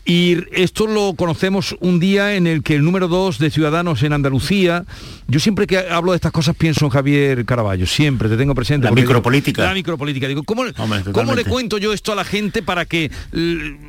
Y 0.05 0.37
esto 0.51 0.87
lo 0.87 1.13
conocemos 1.15 1.75
un 1.79 1.99
día 1.99 2.35
en 2.35 2.47
el 2.47 2.63
que 2.63 2.75
el 2.75 2.83
número 2.83 3.07
dos 3.07 3.39
de 3.39 3.49
Ciudadanos 3.49 4.03
en 4.03 4.13
Andalucía, 4.13 4.85
yo 5.27 5.39
siempre 5.39 5.67
que 5.67 5.77
hablo 5.77 6.11
de 6.11 6.17
estas 6.17 6.31
cosas 6.31 6.55
pienso 6.55 6.85
en 6.85 6.91
Javier 6.91 7.45
Caraballo, 7.45 7.85
siempre 7.87 8.29
te 8.29 8.37
tengo 8.37 8.53
presente. 8.53 8.85
La 8.85 8.91
micropolítica. 8.91 9.63
la 9.63 9.73
micropolítica. 9.73 10.27
Digo, 10.27 10.43
¿cómo, 10.43 10.63
¿cómo, 11.11 11.35
le 11.35 11.45
cuento 11.45 11.77
yo 11.77 11.93
esto 11.93 12.11
a 12.11 12.15
la 12.15 12.23
gente 12.23 12.61
para 12.61 12.85
que 12.85 13.09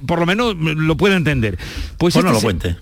por 0.06 0.18
lo 0.18 0.26
menos 0.26 0.56
lo 0.56 0.96
pueda 0.96 1.16
entender? 1.16 1.58
Pues, 1.98 2.14
pues 2.14 2.24
no 2.24 2.32
lo 2.32 2.40
cuente. 2.40 2.76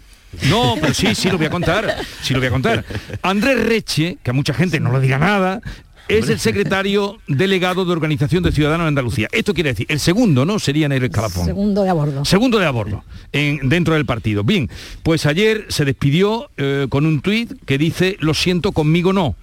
No, 0.49 0.77
pero 0.81 0.95
sí, 0.95 1.15
sí 1.15 1.31
lo 1.31 1.37
voy 1.37 1.47
a 1.47 1.51
contar. 1.51 1.97
Sí 2.23 2.33
lo 2.33 2.41
voy 2.41 2.49
a 2.49 2.51
contar. 2.51 2.85
Andrés 3.23 3.65
Reche, 3.67 4.19
que 4.23 4.31
a 4.31 4.35
mucha 4.35 4.55
gente 4.55 4.81
no 4.81 4.93
le 4.93 5.01
diga 5.01 5.19
nada, 5.19 5.61
es 6.09 6.29
el 6.29 6.39
secretario 6.39 7.19
delegado 7.27 7.85
de 7.85 7.93
Organización 7.93 8.43
de 8.43 8.53
Ciudadanos 8.53 8.85
de 8.85 8.89
Andalucía. 8.89 9.29
Esto 9.33 9.55
quiere 9.55 9.71
decir, 9.71 9.87
el 9.89 10.01
segundo, 10.01 10.45
¿no? 10.45 10.59
Sería 10.59 10.87
en 10.87 10.93
el 10.93 11.05
escalafón. 11.05 11.47
Segundo 11.47 11.83
de 11.83 11.91
a 11.91 11.93
bordo. 11.93 12.25
Segundo 12.25 12.59
de 12.59 12.67
a 12.67 12.71
bordo, 12.71 13.05
en, 13.33 13.69
dentro 13.69 13.95
del 13.95 14.05
partido. 14.05 14.45
Bien, 14.45 14.69
pues 15.03 15.27
ayer 15.27 15.67
se 15.69 15.85
despidió 15.85 16.51
eh, 16.57 16.87
con 16.89 17.07
un 17.07 17.21
tuit 17.21 17.53
que 17.65 17.79
dice, 17.79 18.17
lo 18.21 18.35
siento, 18.35 18.73
conmigo 18.73 19.13
no. 19.13 19.37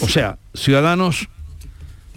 O 0.00 0.08
sea, 0.08 0.38
Ciudadanos 0.54 1.28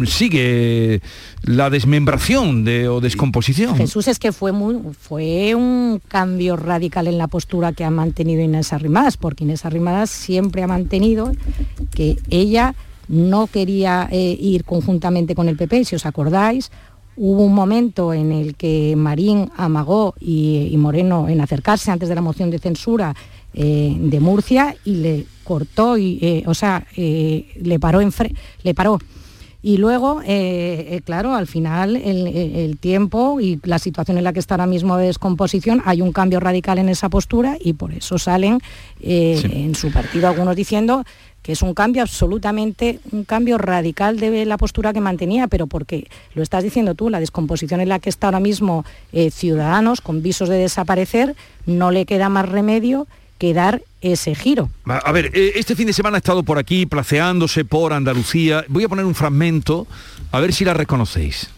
sigue 0.05 1.01
la 1.43 1.69
desmembración 1.69 2.63
de, 2.63 2.87
o 2.87 2.99
descomposición. 2.99 3.75
Jesús 3.75 4.07
es 4.07 4.19
que 4.19 4.31
fue, 4.31 4.51
muy, 4.51 4.77
fue 4.99 5.55
un 5.55 6.01
cambio 6.07 6.57
radical 6.57 7.07
en 7.07 7.17
la 7.17 7.27
postura 7.27 7.73
que 7.73 7.83
ha 7.83 7.91
mantenido 7.91 8.41
Inés 8.41 8.73
Arrimadas, 8.73 9.17
porque 9.17 9.43
Inés 9.43 9.65
Arrimadas 9.65 10.09
siempre 10.09 10.63
ha 10.63 10.67
mantenido 10.67 11.31
que 11.93 12.17
ella 12.29 12.75
no 13.07 13.47
quería 13.47 14.07
eh, 14.11 14.37
ir 14.39 14.63
conjuntamente 14.63 15.35
con 15.35 15.47
el 15.47 15.57
PP, 15.57 15.85
si 15.85 15.95
os 15.95 16.05
acordáis, 16.05 16.71
hubo 17.15 17.43
un 17.45 17.53
momento 17.53 18.13
en 18.13 18.31
el 18.31 18.55
que 18.55 18.95
Marín 18.97 19.51
amagó 19.55 20.15
y, 20.19 20.73
Moreno 20.77 21.29
en 21.29 21.39
acercarse 21.39 21.91
antes 21.91 22.09
de 22.09 22.15
la 22.15 22.21
moción 22.21 22.49
de 22.49 22.59
censura 22.59 23.15
eh, 23.53 23.95
de 23.97 24.19
Murcia 24.19 24.75
y 24.83 24.95
le 24.95 25.25
cortó, 25.43 25.97
y, 25.97 26.19
eh, 26.21 26.43
o 26.47 26.53
sea, 26.53 26.85
le 26.97 27.79
paró, 27.79 28.01
en 28.01 28.11
le 28.63 28.73
paró 28.73 28.99
y 29.65 29.77
luego, 29.77 30.21
eh, 30.21 30.89
eh, 30.91 31.01
claro, 31.03 31.33
al 31.33 31.47
final 31.47 31.95
el, 31.95 32.77
tiempo 32.77 33.41
y 33.41 33.59
la 33.63 33.79
situación 33.79 34.19
en 34.19 34.23
la 34.23 34.31
que 34.31 34.37
está 34.37 34.53
ahora 34.53 34.67
mismo 34.67 34.95
de 34.95 35.07
descomposición, 35.07 35.81
hay 35.85 36.03
un 36.03 36.11
cambio 36.11 36.39
radical 36.39 36.77
en 36.77 36.87
esa 36.87 37.09
postura 37.09 37.57
y 37.59 37.73
por 37.73 37.91
eso 37.91 38.19
salen 38.19 38.59
eh, 39.01 39.41
en 39.43 39.73
su 39.73 39.91
partido 39.91 40.27
algunos 40.27 40.55
diciendo 40.55 41.03
que 41.41 41.53
es 41.53 41.63
un 41.63 41.73
cambio 41.73 42.03
absolutamente, 42.03 42.99
un 43.11 43.23
cambio 43.23 43.57
radical 43.57 44.19
de 44.19 44.45
la 44.45 44.59
postura 44.59 44.93
que 44.93 45.01
mantenía, 45.01 45.47
pero 45.47 45.65
porque 45.65 46.09
lo 46.35 46.43
estás 46.43 46.63
diciendo 46.63 46.93
tú, 46.93 47.09
la 47.09 47.19
descomposición 47.19 47.81
en 47.81 47.89
la 47.89 47.97
que 47.97 48.09
está 48.09 48.27
ahora 48.27 48.39
mismo 48.39 48.85
Ciudadanos, 49.31 49.99
con 49.99 50.21
visos 50.21 50.47
de 50.47 50.57
desaparecer, 50.57 51.35
no 51.65 51.89
le 51.89 52.05
queda 52.05 52.29
más 52.29 52.47
remedio 52.47 53.07
que 53.37 53.53
dar 53.53 53.81
ese 54.01 54.35
giro. 54.35 54.69
A 54.85 55.11
ver, 55.11 55.31
eh, 55.33 55.53
este 55.55 55.75
fin 55.75 55.87
de 55.87 55.93
semana 55.93 56.17
ha 56.17 56.19
estado 56.19 56.43
por 56.43 56.57
aquí 56.57 56.85
placeándose 56.85 57.65
por 57.65 57.93
Andalucía. 57.93 58.65
Voy 58.67 58.83
a 58.83 58.89
poner 58.89 59.05
un 59.05 59.15
fragmento, 59.15 59.87
a 60.31 60.39
ver 60.39 60.53
si 60.53 60.63
la 60.63 60.73
reconocéis. 60.73 61.49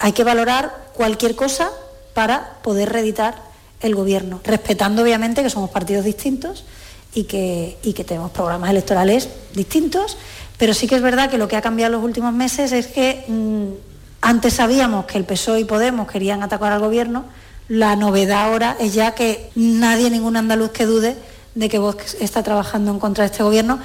Hay 0.00 0.12
que 0.12 0.24
valorar 0.24 0.90
cualquier 0.94 1.34
cosa 1.34 1.70
para 2.14 2.58
poder 2.62 2.90
reeditar 2.90 3.42
el 3.80 3.94
gobierno, 3.94 4.40
respetando 4.44 5.02
obviamente 5.02 5.42
que 5.42 5.50
somos 5.50 5.70
partidos 5.70 6.04
distintos 6.04 6.64
y 7.14 7.24
que, 7.24 7.76
y 7.82 7.92
que 7.92 8.04
tenemos 8.04 8.30
programas 8.30 8.70
electorales 8.70 9.28
distintos, 9.54 10.16
pero 10.58 10.74
sí 10.74 10.86
que 10.86 10.96
es 10.96 11.02
verdad 11.02 11.30
que 11.30 11.38
lo 11.38 11.48
que 11.48 11.56
ha 11.56 11.62
cambiado 11.62 11.94
en 11.94 12.00
los 12.00 12.04
últimos 12.04 12.32
meses 12.32 12.72
es 12.72 12.86
que 12.86 13.24
mm, 13.28 13.66
antes 14.22 14.54
sabíamos 14.54 15.04
que 15.04 15.18
el 15.18 15.24
PSOE 15.24 15.60
y 15.60 15.64
Podemos 15.64 16.10
querían 16.10 16.42
atacar 16.42 16.72
al 16.72 16.80
gobierno, 16.80 17.24
la 17.68 17.96
novedad 17.96 18.44
ahora 18.44 18.76
es 18.78 18.94
ya 18.94 19.14
que 19.14 19.50
nadie, 19.54 20.10
ningún 20.10 20.36
andaluz 20.36 20.70
que 20.70 20.86
dude 20.86 21.16
de 21.54 21.68
que 21.68 21.78
Vox 21.78 22.16
está 22.20 22.42
trabajando 22.42 22.90
en 22.90 22.98
contra 22.98 23.24
de 23.24 23.30
este 23.30 23.42
gobierno. 23.42 23.78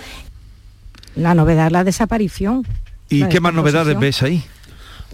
La 1.15 1.33
novedad 1.33 1.67
es 1.67 1.71
la 1.71 1.83
desaparición. 1.83 2.65
¿Y 3.09 3.25
qué 3.25 3.39
más 3.39 3.53
novedades 3.53 3.97
ves 3.97 4.21
ahí? 4.21 4.43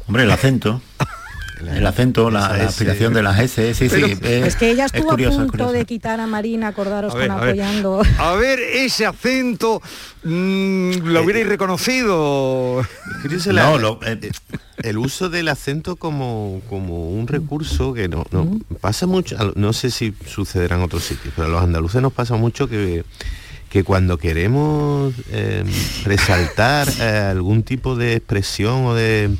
Hombre, 0.08 0.24
el 0.24 0.32
acento. 0.32 0.82
el 1.62 1.86
acento, 1.86 2.30
la, 2.30 2.48
aspiración 2.48 3.14
de 3.14 3.24
las 3.24 3.40
S, 3.40 3.74
sí, 3.74 3.90
sí. 3.90 4.18
Es, 4.22 4.56
que 4.56 4.72
ella 4.72 4.86
estuvo 4.86 5.12
a 5.12 5.16
punto 5.16 5.72
de 5.72 5.86
quitar 5.86 6.20
a 6.20 6.28
Marina, 6.28 6.70
acordaros 6.70 7.14
con 7.14 7.30
apoyando. 7.32 8.02
A 8.18 8.34
ver, 8.34 8.60
ese 8.60 9.06
acento 9.06 9.82
mm, 10.24 10.98
lo 11.04 11.24
hubierais 11.24 11.48
reconocido. 11.48 12.86
No, 13.54 14.00
eh, 14.06 14.32
el 14.84 14.98
uso 14.98 15.30
del 15.30 15.48
acento 15.48 15.96
como, 15.96 16.62
como 16.70 17.10
un 17.10 17.28
recurso 17.28 17.94
que 17.94 18.08
no, 18.08 18.26
no 18.32 18.60
pasa 18.82 19.08
mucho, 19.08 19.54
no 19.56 19.74
sé 19.74 19.92
si 19.92 20.14
sucederá 20.26 20.76
en 20.76 20.84
otros 20.84 21.04
sitios, 21.04 21.34
pero 21.36 21.48
a 21.48 21.52
los 21.52 21.64
andaluces 21.64 22.02
nos 22.02 22.14
pasa 22.14 22.36
mucho 22.36 22.68
que 22.68 23.04
que 23.76 23.84
cuando 23.84 24.18
queremos 24.18 25.14
em, 25.34 25.68
resaltar 26.06 26.88
eh, 26.98 27.28
algún 27.32 27.62
tipo 27.64 27.98
de 27.98 28.14
expresión 28.14 28.86
o 28.86 28.96
de 28.96 29.36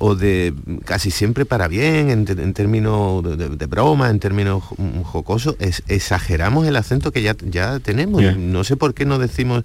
o 0.00 0.14
de 0.14 0.54
casi 0.84 1.10
siempre 1.10 1.44
para 1.44 1.66
bien, 1.66 2.10
en, 2.10 2.54
términos 2.54 3.22
de, 3.36 3.66
broma, 3.66 4.10
en 4.10 4.20
términos 4.20 4.62
jocosos, 5.04 5.56
exageramos 5.88 6.66
el 6.66 6.76
acento 6.76 7.10
que 7.10 7.22
ya, 7.22 7.36
ya 7.42 7.80
tenemos. 7.80 8.22
No 8.36 8.62
sé 8.62 8.76
por 8.76 8.94
qué 8.94 9.04
no 9.04 9.18
decimos, 9.18 9.64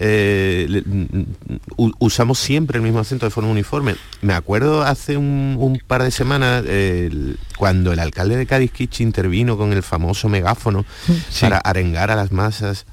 eh, 0.00 0.82
usamos 1.76 2.38
siempre 2.38 2.78
el 2.78 2.82
mismo 2.82 3.00
acento 3.00 3.26
de 3.26 3.30
forma 3.30 3.50
uniforme. 3.50 3.96
Me 4.22 4.32
acuerdo 4.32 4.82
hace 4.82 5.18
un, 5.18 5.80
par 5.86 6.02
de 6.02 6.10
semanas, 6.10 6.64
cuando 7.58 7.92
el 7.92 7.98
alcalde 7.98 8.36
de 8.36 8.46
Cádiz 8.46 8.72
Kitsch 8.72 9.00
intervino 9.00 9.58
con 9.58 9.72
el 9.72 9.82
famoso 9.82 10.28
megáfono 10.30 10.86
para 11.40 11.58
arengar 11.58 12.10
a 12.10 12.16
las 12.16 12.32
masas 12.32 12.86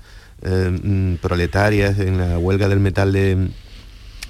eh, 0.44 0.78
mm, 0.84 1.16
proletarias 1.16 2.00
en 2.00 2.18
la 2.18 2.38
huelga 2.38 2.68
del 2.68 2.80
metal 2.80 3.14
de, 3.14 3.50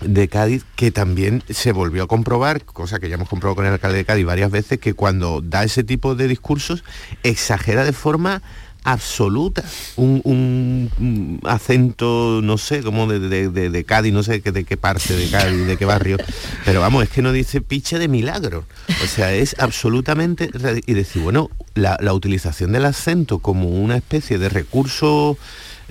de 0.02 0.28
Cádiz, 0.28 0.66
que 0.76 0.92
también 0.92 1.44
se 1.50 1.72
volvió 1.72 2.04
a 2.04 2.08
comprobar, 2.08 2.64
cosa 2.66 3.00
que 3.00 3.10
ya 3.10 3.16
hemos 3.16 3.30
comprobado 3.30 3.56
con 3.56 3.66
el 3.66 3.74
alcalde 3.74 3.98
de 3.98 4.06
Cádiz 4.06 4.26
varias 4.26 4.52
veces, 4.52 4.80
que 4.80 4.94
cuando 4.94 5.42
da 5.42 5.64
ese 5.64 5.84
tipo 5.84 6.16
de 6.16 6.28
discursos 6.28 6.84
exagera 7.24 7.84
de 7.86 7.94
forma 7.94 8.42
absoluta 8.84 9.64
un, 9.96 11.40
acento, 11.44 12.42
no 12.44 12.58
sé, 12.58 12.82
como 12.82 13.08
de, 13.08 13.50
de, 13.50 13.84
Cádiz, 13.84 14.14
no 14.14 14.24
sé 14.24 14.40
de 14.40 14.64
qué 14.64 14.78
parte 14.78 15.16
de 15.16 15.30
Cádiz, 15.30 15.68
de 15.68 15.78
qué 15.78 15.86
barrio, 15.86 16.18
pero 16.66 16.82
vamos, 16.82 17.04
es 17.04 17.10
que 17.10 17.22
no 17.22 17.32
dice 17.32 17.62
piche 17.62 18.00
de 18.00 18.08
milagro. 18.08 18.66
O 19.04 19.08
sea, 19.08 19.34
es 19.34 19.56
absolutamente... 19.60 20.50
Y 20.86 20.94
decir, 20.94 21.22
bueno, 21.22 21.50
la, 21.76 21.98
la 22.02 22.14
utilización 22.14 22.72
del 22.72 22.86
acento 22.86 23.40
como 23.40 23.70
una 23.70 23.98
especie 23.98 24.38
de 24.40 24.50
recurso 24.50 25.38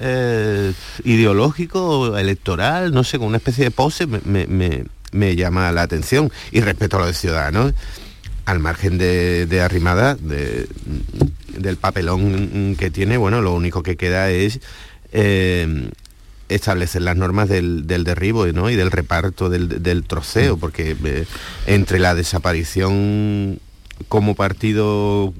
eh, 0.00 0.72
ideológico, 1.04 2.16
electoral, 2.16 2.92
no 2.92 3.04
sé, 3.04 3.18
con 3.18 3.28
una 3.28 3.36
especie 3.36 3.64
de 3.64 3.70
pose, 3.70 4.06
me, 4.06 5.36
llama 5.36 5.70
la 5.72 5.82
atención. 5.82 6.32
Y 6.50 6.60
respeto 6.62 6.96
a 6.96 7.06
los 7.06 7.18
ciudadanos, 7.18 7.74
al 8.46 8.58
margen 8.60 8.96
de, 8.96 9.60
arrimada, 9.62 10.16
del 10.16 11.76
papelón 11.76 12.76
que 12.78 12.90
tiene, 12.90 13.18
bueno, 13.18 13.42
lo 13.42 13.52
único 13.52 13.82
que 13.82 13.96
queda 13.96 14.30
es 14.30 14.60
eh, 15.12 15.90
establecer 16.48 17.02
las 17.02 17.16
normas 17.16 17.50
del, 17.50 17.86
derribo 17.86 18.46
y 18.46 18.76
del 18.76 18.90
reparto 18.90 19.50
del, 19.50 20.04
troceo, 20.04 20.56
porque 20.56 20.96
eh, 21.04 21.26
entre 21.66 21.98
la 21.98 22.14
desaparición 22.14 23.60
como 24.08 24.34
partido 24.34 25.34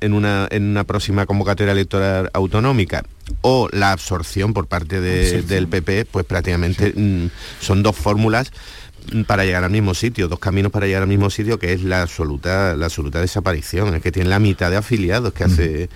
en 0.00 0.14
una 0.14 0.84
próxima 0.84 1.26
convocatoria 1.26 1.72
electoral 1.72 2.30
autonómica 2.32 3.04
o 3.42 3.68
la 3.72 3.92
absorción 3.92 4.52
por 4.52 4.66
parte 4.66 5.00
del 5.00 5.68
PP, 5.68 6.06
pues 6.06 6.26
prácticamente 6.26 6.92
mm, 6.94 7.30
son 7.60 7.82
dos 7.82 7.96
fórmulas 7.96 8.52
para 9.26 9.44
llegar 9.44 9.64
al 9.64 9.70
mismo 9.70 9.94
sitio, 9.94 10.28
dos 10.28 10.38
caminos 10.38 10.70
para 10.70 10.86
llegar 10.86 11.02
al 11.02 11.08
mismo 11.08 11.30
sitio, 11.30 11.58
que 11.58 11.72
es 11.72 11.82
la 11.82 12.02
absoluta, 12.02 12.76
la 12.76 12.86
absoluta 12.86 13.20
desaparición, 13.20 13.94
es 13.94 14.02
que 14.02 14.12
tiene 14.12 14.28
la 14.28 14.38
mitad 14.38 14.70
de 14.70 14.76
afiliados 14.76 15.32
que 15.32 15.44
hace... 15.44 15.88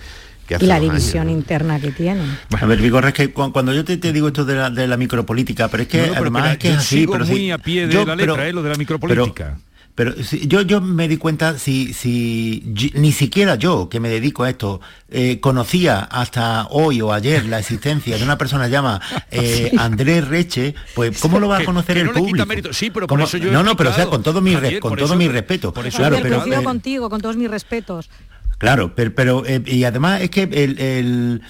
Que 0.47 0.57
y 0.61 0.67
la 0.67 0.79
división 0.79 1.27
interna 1.31 1.79
que 1.79 1.91
tiene. 1.91 2.21
a 2.51 2.65
ver, 2.67 2.79
Vigor, 2.79 3.05
es 3.05 3.15
que 3.15 3.31
cuando 3.31 3.73
yo 3.73 3.83
te, 3.83 3.97
digo 3.97 4.27
esto 4.27 4.45
de 4.45 4.53
la, 4.53 4.69
de 4.69 4.87
la, 4.87 4.95
micropolítica, 4.95 5.69
pero 5.69 5.81
es 5.81 5.89
que 5.89 6.01
además 6.15 6.51
es 6.51 6.57
que 6.59 6.69
es 6.69 6.77
así, 6.77 7.07
pero 7.07 7.25
muy 7.25 7.49
a 7.49 7.57
pie 7.57 7.87
de 7.87 8.05
la 8.05 8.15
letra, 8.15 8.47
eh, 8.47 8.53
lo 8.53 8.61
de 8.61 8.69
la 8.69 8.75
micropolítica. 8.75 9.57
Pero 9.57 9.74
si, 10.23 10.47
yo, 10.47 10.61
yo 10.61 10.81
me 10.81 11.07
di 11.07 11.17
cuenta, 11.17 11.57
si, 11.57 11.93
si 11.93 12.63
ni 12.95 13.11
siquiera 13.11 13.55
yo, 13.55 13.87
que 13.87 13.99
me 13.99 14.09
dedico 14.09 14.43
a 14.43 14.49
esto, 14.49 14.81
eh, 15.09 15.39
conocía 15.39 15.99
hasta 15.99 16.67
hoy 16.69 17.01
o 17.01 17.13
ayer 17.13 17.45
la 17.45 17.59
existencia 17.59 18.17
de 18.17 18.23
una 18.23 18.37
persona 18.37 18.67
llamada 18.67 19.01
eh, 19.31 19.71
Andrés 19.77 20.27
Reche, 20.27 20.75
pues 20.95 21.19
¿cómo 21.19 21.39
lo 21.39 21.47
va 21.47 21.59
a 21.59 21.65
conocer 21.65 21.97
el 21.97 22.11
público? 22.11 22.45
Sí, 22.73 22.89
pero 22.89 23.07
por 23.07 23.21
eso 23.21 23.37
yo 23.37 23.51
No, 23.51 23.63
no, 23.63 23.77
pero 23.77 23.91
o 23.91 23.93
sea, 23.93 24.07
con 24.07 24.21
todo 24.21 24.41
mi, 24.41 24.55
con 24.79 24.97
todo 24.97 25.15
mi 25.15 25.27
respeto. 25.27 25.73
Por 25.73 25.87
eso 25.87 25.99
claro, 25.99 26.17
pero, 26.21 26.45
eh, 26.45 26.63
contigo, 26.63 27.09
con 27.09 27.21
todos 27.21 27.37
mis 27.37 27.49
respetos. 27.49 28.09
Claro, 28.57 28.93
pero, 28.95 29.13
pero 29.13 29.43
y 29.65 29.83
además 29.83 30.21
es 30.21 30.29
que 30.29 30.43
el 30.43 31.41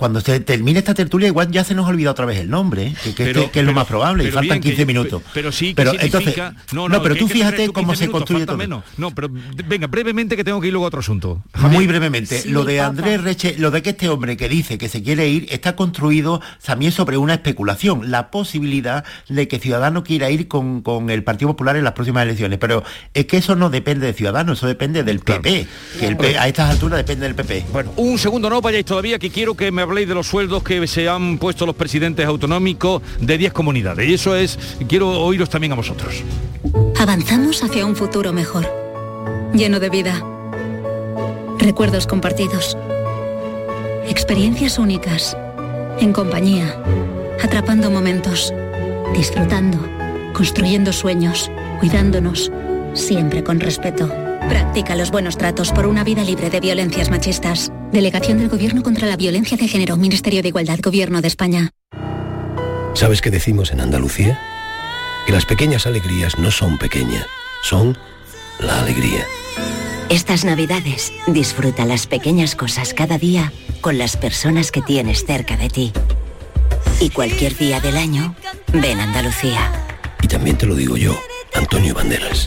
cuando 0.00 0.22
se 0.22 0.40
termine 0.40 0.78
esta 0.78 0.94
tertulia 0.94 1.28
igual 1.28 1.50
ya 1.50 1.62
se 1.62 1.74
nos 1.74 1.86
olvida 1.86 2.10
otra 2.10 2.24
vez 2.24 2.38
el 2.38 2.48
nombre, 2.48 2.94
que, 3.14 3.50
es 3.52 3.64
lo 3.66 3.74
más 3.74 3.86
probable, 3.86 4.24
y 4.24 4.30
faltan 4.30 4.58
15 4.58 4.86
minutos. 4.86 5.22
Pero 5.34 5.52
sí, 5.52 5.74
pero 5.76 5.92
entonces, 6.00 6.34
no, 6.72 6.88
no, 6.88 7.02
pero 7.02 7.16
tú 7.16 7.28
fíjate 7.28 7.68
cómo 7.68 7.94
se 7.94 8.08
construye 8.08 8.46
todo. 8.46 8.56
Menos. 8.56 8.82
No, 8.96 9.14
pero 9.14 9.28
venga, 9.30 9.88
brevemente 9.88 10.38
que 10.38 10.44
tengo 10.44 10.58
que 10.58 10.68
ir 10.68 10.72
luego 10.72 10.86
a 10.86 10.88
otro 10.88 11.00
asunto. 11.00 11.42
Muy 11.58 11.86
brevemente, 11.86 12.44
lo 12.46 12.64
de 12.64 12.80
Andrés 12.80 13.22
Reche, 13.22 13.56
lo 13.58 13.70
de 13.70 13.82
que 13.82 13.90
este 13.90 14.08
hombre 14.08 14.38
que 14.38 14.48
dice 14.48 14.78
que 14.78 14.88
se 14.88 15.02
quiere 15.02 15.28
ir 15.28 15.48
está 15.50 15.76
construido 15.76 16.40
también 16.64 16.92
sobre 16.92 17.18
una 17.18 17.34
especulación, 17.34 18.10
la 18.10 18.30
posibilidad 18.30 19.04
de 19.28 19.48
que 19.48 19.58
Ciudadanos 19.58 20.04
quiera 20.04 20.30
ir 20.30 20.48
con, 20.48 20.82
el 21.10 21.22
Partido 21.24 21.50
Popular 21.50 21.76
en 21.76 21.84
las 21.84 21.92
próximas 21.92 22.22
elecciones, 22.22 22.58
pero 22.58 22.84
es 23.12 23.26
que 23.26 23.36
eso 23.36 23.54
no 23.54 23.68
depende 23.68 24.06
de 24.06 24.14
Ciudadanos, 24.14 24.60
eso 24.60 24.66
depende 24.66 25.04
del 25.04 25.20
PP, 25.20 25.66
que 25.98 26.06
el 26.06 26.16
a 26.38 26.48
estas 26.48 26.70
alturas 26.70 26.96
depende 26.96 27.26
del 27.26 27.34
PP. 27.34 27.66
Bueno, 27.70 27.92
un 27.96 28.18
segundo 28.18 28.48
no 28.48 28.62
vayáis 28.62 28.86
todavía 28.86 29.18
que 29.18 29.28
quiero 29.28 29.54
que 29.54 29.70
me 29.70 29.89
habléis 29.90 30.08
de 30.08 30.14
los 30.14 30.28
sueldos 30.28 30.62
que 30.62 30.86
se 30.86 31.08
han 31.08 31.36
puesto 31.38 31.66
los 31.66 31.74
presidentes 31.74 32.24
autonómicos 32.24 33.02
de 33.20 33.36
10 33.36 33.52
comunidades. 33.52 34.08
Y 34.08 34.14
eso 34.14 34.36
es, 34.36 34.56
quiero 34.86 35.20
oíros 35.20 35.50
también 35.50 35.72
a 35.72 35.74
vosotros. 35.74 36.22
Avanzamos 36.96 37.64
hacia 37.64 37.84
un 37.84 37.96
futuro 37.96 38.32
mejor, 38.32 38.68
lleno 39.52 39.80
de 39.80 39.90
vida, 39.90 40.24
recuerdos 41.58 42.06
compartidos, 42.06 42.78
experiencias 44.06 44.78
únicas, 44.78 45.36
en 45.98 46.12
compañía, 46.12 46.80
atrapando 47.42 47.90
momentos, 47.90 48.54
disfrutando, 49.12 49.78
construyendo 50.34 50.92
sueños, 50.92 51.50
cuidándonos, 51.80 52.52
siempre 52.94 53.42
con 53.42 53.58
respeto. 53.58 54.29
Practica 54.48 54.96
los 54.96 55.10
buenos 55.10 55.36
tratos 55.36 55.72
por 55.72 55.86
una 55.86 56.04
vida 56.04 56.24
libre 56.24 56.50
de 56.50 56.60
violencias 56.60 57.10
machistas. 57.10 57.70
Delegación 57.92 58.38
del 58.38 58.48
Gobierno 58.48 58.82
contra 58.82 59.06
la 59.06 59.16
Violencia 59.16 59.56
de 59.56 59.68
Género, 59.68 59.96
Ministerio 59.96 60.42
de 60.42 60.48
Igualdad, 60.48 60.78
Gobierno 60.82 61.20
de 61.20 61.28
España. 61.28 61.70
¿Sabes 62.94 63.20
qué 63.20 63.30
decimos 63.30 63.72
en 63.72 63.80
Andalucía? 63.80 64.40
Que 65.26 65.32
las 65.32 65.46
pequeñas 65.46 65.86
alegrías 65.86 66.38
no 66.38 66.50
son 66.50 66.78
pequeñas, 66.78 67.26
son 67.62 67.96
la 68.58 68.80
alegría. 68.80 69.24
Estas 70.08 70.44
navidades 70.44 71.12
disfruta 71.28 71.84
las 71.84 72.06
pequeñas 72.06 72.56
cosas 72.56 72.94
cada 72.94 73.16
día 73.16 73.52
con 73.80 73.96
las 73.96 74.16
personas 74.16 74.72
que 74.72 74.82
tienes 74.82 75.24
cerca 75.24 75.56
de 75.56 75.68
ti. 75.68 75.92
Y 77.00 77.10
cualquier 77.10 77.56
día 77.56 77.80
del 77.80 77.96
año, 77.96 78.34
ven 78.72 78.98
Andalucía. 78.98 79.70
Y 80.22 80.26
también 80.26 80.58
te 80.58 80.66
lo 80.66 80.74
digo 80.74 80.96
yo, 80.96 81.16
Antonio 81.54 81.94
Banderas. 81.94 82.46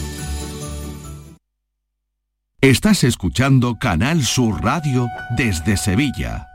Estás 2.61 3.03
escuchando 3.03 3.79
Canal 3.79 4.23
Sur 4.23 4.63
Radio 4.63 5.07
desde 5.35 5.77
Sevilla. 5.77 6.47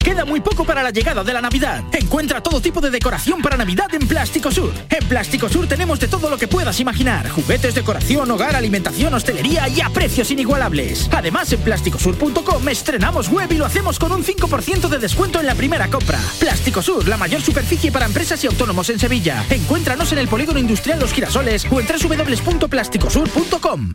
Queda 0.00 0.24
muy 0.24 0.40
poco 0.40 0.64
para 0.64 0.82
la 0.82 0.90
llegada 0.90 1.22
de 1.22 1.32
la 1.32 1.40
Navidad. 1.40 1.84
Encuentra 1.92 2.42
todo 2.42 2.60
tipo 2.60 2.80
de 2.80 2.90
decoración 2.90 3.40
para 3.40 3.56
Navidad 3.56 3.94
en 3.94 4.08
Plástico 4.08 4.50
Sur. 4.50 4.72
En 4.88 5.06
Plástico 5.06 5.48
Sur 5.48 5.68
tenemos 5.68 6.00
de 6.00 6.08
todo 6.08 6.28
lo 6.28 6.36
que 6.36 6.48
puedas 6.48 6.80
imaginar. 6.80 7.30
Juguetes, 7.30 7.76
decoración, 7.76 8.28
hogar, 8.32 8.56
alimentación, 8.56 9.14
hostelería 9.14 9.68
y 9.68 9.80
a 9.80 9.90
precios 9.90 10.32
inigualables. 10.32 11.08
Además, 11.12 11.52
en 11.52 11.60
plásticosur.com 11.60 12.68
estrenamos 12.68 13.28
web 13.28 13.52
y 13.52 13.58
lo 13.58 13.66
hacemos 13.66 13.96
con 13.96 14.10
un 14.10 14.24
5% 14.24 14.88
de 14.88 14.98
descuento 14.98 15.38
en 15.38 15.46
la 15.46 15.54
primera 15.54 15.88
compra. 15.88 16.18
Plástico 16.40 16.82
Sur, 16.82 17.06
la 17.06 17.16
mayor 17.16 17.42
superficie 17.42 17.92
para 17.92 18.06
empresas 18.06 18.42
y 18.42 18.48
autónomos 18.48 18.90
en 18.90 18.98
Sevilla. 18.98 19.46
Encuéntranos 19.50 20.10
en 20.10 20.18
el 20.18 20.26
Polígono 20.26 20.58
Industrial 20.58 20.98
Los 20.98 21.12
Girasoles 21.12 21.64
o 21.70 21.78
en 21.78 21.86
www.plásticosur.com. 21.86 23.94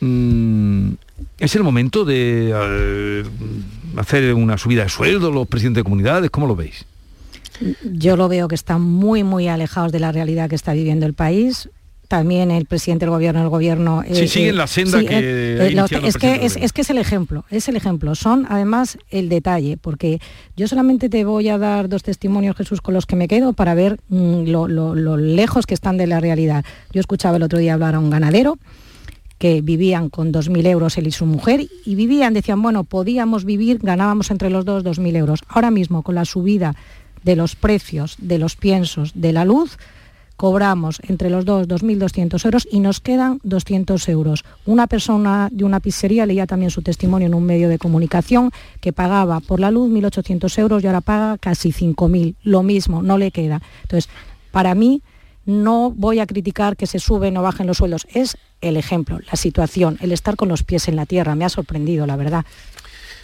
Mm, 0.00 0.92
¿Es 1.38 1.56
el 1.56 1.62
momento 1.62 2.04
de 2.04 2.52
eh, 2.54 3.24
hacer 3.96 4.34
una 4.34 4.56
subida 4.56 4.84
de 4.84 4.88
sueldo 4.88 5.30
los 5.30 5.48
presidentes 5.48 5.80
de 5.80 5.84
comunidades? 5.84 6.30
¿Cómo 6.30 6.46
lo 6.46 6.54
veis? 6.54 6.86
Yo 7.82 8.16
lo 8.16 8.28
veo 8.28 8.48
que 8.48 8.54
están 8.54 8.80
muy, 8.80 9.22
muy 9.24 9.48
alejados 9.48 9.92
de 9.92 10.00
la 10.00 10.12
realidad 10.12 10.48
que 10.48 10.54
está 10.54 10.72
viviendo 10.72 11.06
el 11.06 11.14
país 11.14 11.68
también 12.10 12.50
el 12.50 12.66
presidente 12.66 13.04
del 13.04 13.10
gobierno, 13.10 13.40
el 13.40 13.48
gobierno... 13.48 14.02
sí, 14.04 14.22
eh, 14.22 14.26
siguen 14.26 14.56
la 14.56 14.66
senda 14.66 14.98
que... 14.98 15.16
Eh, 15.20 15.76
es, 16.02 16.16
que 16.16 16.44
es, 16.44 16.72
que 16.72 16.80
es 16.80 16.90
el 16.90 16.98
ejemplo, 16.98 17.44
es 17.50 17.68
el 17.68 17.76
ejemplo. 17.76 18.16
Son 18.16 18.48
además 18.50 18.98
el 19.10 19.28
detalle, 19.28 19.76
porque 19.76 20.20
yo 20.56 20.66
solamente 20.66 21.08
te 21.08 21.24
voy 21.24 21.48
a 21.48 21.56
dar 21.56 21.88
dos 21.88 22.02
testimonios, 22.02 22.56
Jesús, 22.56 22.80
con 22.80 22.94
los 22.94 23.06
que 23.06 23.14
me 23.14 23.28
quedo 23.28 23.52
para 23.52 23.74
ver 23.74 24.00
mm, 24.08 24.48
lo, 24.48 25.16
lejos 25.16 25.66
que 25.66 25.74
están 25.74 25.98
de 25.98 26.08
la 26.08 26.18
realidad. 26.18 26.64
Yo 26.92 26.98
escuchaba 26.98 27.36
el 27.36 27.44
otro 27.44 27.60
día 27.60 27.74
hablar 27.74 27.94
a 27.94 28.00
un 28.00 28.10
ganadero 28.10 28.58
que 29.38 29.60
vivían 29.62 30.08
con 30.08 30.32
2.000 30.32 30.66
euros 30.66 30.98
él 30.98 31.06
y 31.06 31.12
su 31.12 31.26
mujer 31.26 31.64
y 31.84 31.94
vivían, 31.94 32.34
decían, 32.34 32.60
bueno, 32.60 32.82
podíamos 32.82 33.44
vivir, 33.44 33.78
ganábamos 33.80 34.32
entre 34.32 34.50
los 34.50 34.64
dos 34.64 34.82
2.000 34.82 35.16
euros. 35.16 35.40
Ahora 35.46 35.70
mismo, 35.70 36.02
con 36.02 36.16
la 36.16 36.24
subida 36.24 36.74
de 37.22 37.36
los 37.36 37.54
precios 37.54 38.16
de 38.18 38.38
los 38.38 38.56
piensos 38.56 39.12
de 39.14 39.32
la 39.32 39.44
luz, 39.44 39.78
cobramos 40.40 41.02
entre 41.06 41.28
los 41.28 41.44
dos 41.44 41.68
2.200 41.68 42.42
euros 42.46 42.66
y 42.72 42.80
nos 42.80 43.00
quedan 43.00 43.40
200 43.42 44.08
euros. 44.08 44.42
Una 44.64 44.86
persona 44.86 45.50
de 45.52 45.64
una 45.64 45.80
pizzería 45.80 46.24
leía 46.24 46.46
también 46.46 46.70
su 46.70 46.80
testimonio 46.80 47.26
en 47.26 47.34
un 47.34 47.44
medio 47.44 47.68
de 47.68 47.76
comunicación 47.76 48.50
que 48.80 48.94
pagaba 48.94 49.40
por 49.40 49.60
la 49.60 49.70
luz 49.70 49.90
1.800 49.90 50.58
euros 50.58 50.82
y 50.82 50.86
ahora 50.86 51.02
paga 51.02 51.36
casi 51.36 51.72
5.000. 51.72 52.36
Lo 52.42 52.62
mismo, 52.62 53.02
no 53.02 53.18
le 53.18 53.32
queda. 53.32 53.60
Entonces, 53.82 54.08
para 54.50 54.74
mí 54.74 55.02
no 55.44 55.90
voy 55.90 56.20
a 56.20 56.26
criticar 56.26 56.74
que 56.74 56.86
se 56.86 57.00
suben 57.00 57.36
o 57.36 57.42
bajen 57.42 57.66
los 57.66 57.76
sueldos, 57.76 58.06
es 58.10 58.38
el 58.62 58.78
ejemplo, 58.78 59.18
la 59.30 59.36
situación, 59.36 59.98
el 60.00 60.10
estar 60.10 60.36
con 60.36 60.48
los 60.48 60.62
pies 60.62 60.88
en 60.88 60.96
la 60.96 61.04
tierra. 61.04 61.34
Me 61.34 61.44
ha 61.44 61.50
sorprendido, 61.50 62.06
la 62.06 62.16
verdad. 62.16 62.46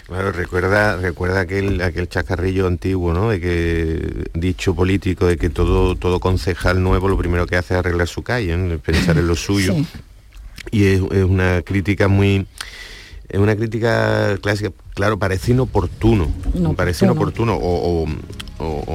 Claro, 0.07 0.31
recuerda, 0.31 0.97
recuerda 0.99 1.41
aquel, 1.41 1.83
aquel 1.83 2.09
chacarrillo 2.09 2.69
antiguo, 2.69 3.13
¿no? 3.13 3.31
De 3.31 3.41
que 3.41 4.31
dicho 4.35 4.73
político 4.73 5.27
de 5.27 5.37
que 5.37 5.51
todo, 5.51 5.97
todo 5.97 6.21
concejal 6.21 6.81
nuevo 6.81 7.09
lo 7.09 7.19
primero 7.19 7.47
que 7.47 7.57
hace 7.57 7.75
es 7.75 7.81
arreglar 7.81 8.07
su 8.07 8.23
calle, 8.23 8.79
pensar 8.79 9.19
en 9.19 9.27
lo 9.27 9.35
suyo. 9.35 9.75
Y 10.71 10.85
es, 10.87 11.01
una 11.01 11.63
crítica 11.63 12.07
muy 12.07 12.47
es 13.29 13.41
una 13.41 13.57
crítica 13.57 14.39
clásica, 14.41 14.71
claro, 14.95 15.19
parece 15.19 15.51
inoportuno, 15.51 16.29
parece 16.77 17.05
inoportuno, 17.05 17.59
o, 17.61 18.07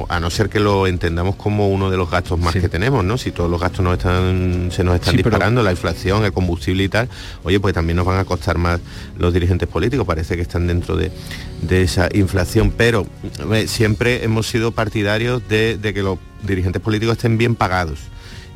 a 0.08 0.18
no 0.18 0.30
ser 0.30 0.48
que 0.48 0.58
lo 0.58 0.86
entendamos 0.86 1.36
como 1.36 1.68
uno 1.68 1.88
de 1.88 1.96
los 1.96 2.10
gastos 2.10 2.38
más 2.38 2.52
que 2.52 2.68
tenemos, 2.68 3.04
¿no? 3.04 3.16
Si 3.16 3.30
todos 3.30 3.48
los 3.48 3.60
gastos 3.60 3.84
nos 3.84 3.96
están, 3.96 4.70
se 4.72 4.82
nos 4.82 4.96
están 4.96 5.16
disparando, 5.16 5.62
la 5.62 5.70
inflación, 5.70 6.24
el 6.24 6.32
combustible 6.32 6.82
y 6.82 6.88
tal, 6.88 7.08
oye, 7.44 7.60
pues 7.60 7.72
también 7.72 7.96
nos 7.96 8.06
van 8.06 8.18
a 8.18 8.24
costar 8.24 8.58
más 8.58 8.80
los 9.16 9.32
dirigentes 9.32 9.68
políticos, 9.68 10.04
parece 10.04 10.34
que 10.34 10.42
están 10.42 10.66
dentro 10.66 10.96
de, 10.96 11.12
esa 11.70 12.08
inflación, 12.12 12.72
pero 12.76 13.06
siempre 13.66 14.24
hemos 14.24 14.48
sido 14.48 14.72
partidarios 14.72 15.48
de, 15.48 15.78
que 15.94 16.02
los 16.02 16.18
dirigentes 16.42 16.82
políticos 16.82 17.16
estén 17.16 17.38
bien 17.38 17.54
pagados. 17.54 18.00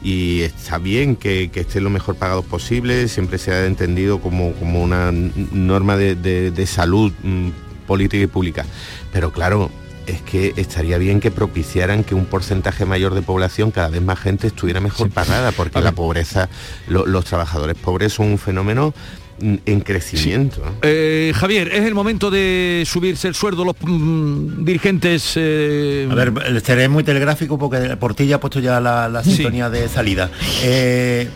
Y 0.02 0.42
está 0.42 0.78
bien 0.78 1.16
que, 1.16 1.50
estén 1.54 1.82
lo 1.82 1.90
mejor 1.90 2.16
pagados 2.16 2.44
posible, 2.44 3.08
siempre 3.08 3.38
se 3.38 3.52
ha 3.52 3.64
entendido 3.64 4.20
como, 4.20 4.52
como 4.54 4.82
una 4.82 5.10
norma 5.12 5.96
de, 5.96 6.14
de 6.14 6.66
salud 6.66 7.12
mm, 7.22 7.48
política 7.86 8.24
y 8.24 8.26
pública. 8.26 8.66
Pero 9.12 9.32
claro, 9.32 9.70
es 10.06 10.22
que 10.22 10.54
estaría 10.56 10.98
bien 10.98 11.20
que 11.20 11.30
propiciaran 11.30 12.04
que 12.04 12.14
un 12.14 12.26
porcentaje 12.26 12.84
mayor 12.84 13.14
de 13.14 13.22
población, 13.22 13.70
cada 13.70 13.88
vez 13.88 14.02
más 14.02 14.18
gente, 14.18 14.46
estuviera 14.46 14.80
mejor 14.80 15.10
pagada, 15.10 15.52
porque 15.52 15.80
la 15.80 15.92
pobreza, 15.92 16.48
los 16.88 17.24
trabajadores 17.24 17.76
pobres 17.76 18.12
son 18.12 18.26
un 18.26 18.38
fenómeno 18.38 18.94
mm, 19.40 19.54
en 19.66 19.80
crecimiento. 19.80 20.62
Eh, 20.82 21.32
Javier, 21.34 21.68
es 21.72 21.84
el 21.84 21.94
momento 21.94 22.30
de 22.30 22.84
subirse 22.86 23.28
el 23.28 23.34
sueldo 23.34 23.64
los 23.64 23.76
mm, 23.80 24.64
dirigentes. 24.64 25.32
Eh, 25.36 26.08
A 26.10 26.14
ver, 26.14 26.32
estaré 26.54 26.88
muy 26.88 27.04
telegráfico 27.04 27.58
porque 27.58 27.96
por 27.96 28.14
ti 28.14 28.26
ya 28.26 28.36
ha 28.36 28.40
puesto 28.40 28.60
ya 28.60 28.80
la, 28.80 29.22
sintonía 29.24 29.70
de 29.70 29.88
salida. 29.88 30.30
Eh, 30.62 31.28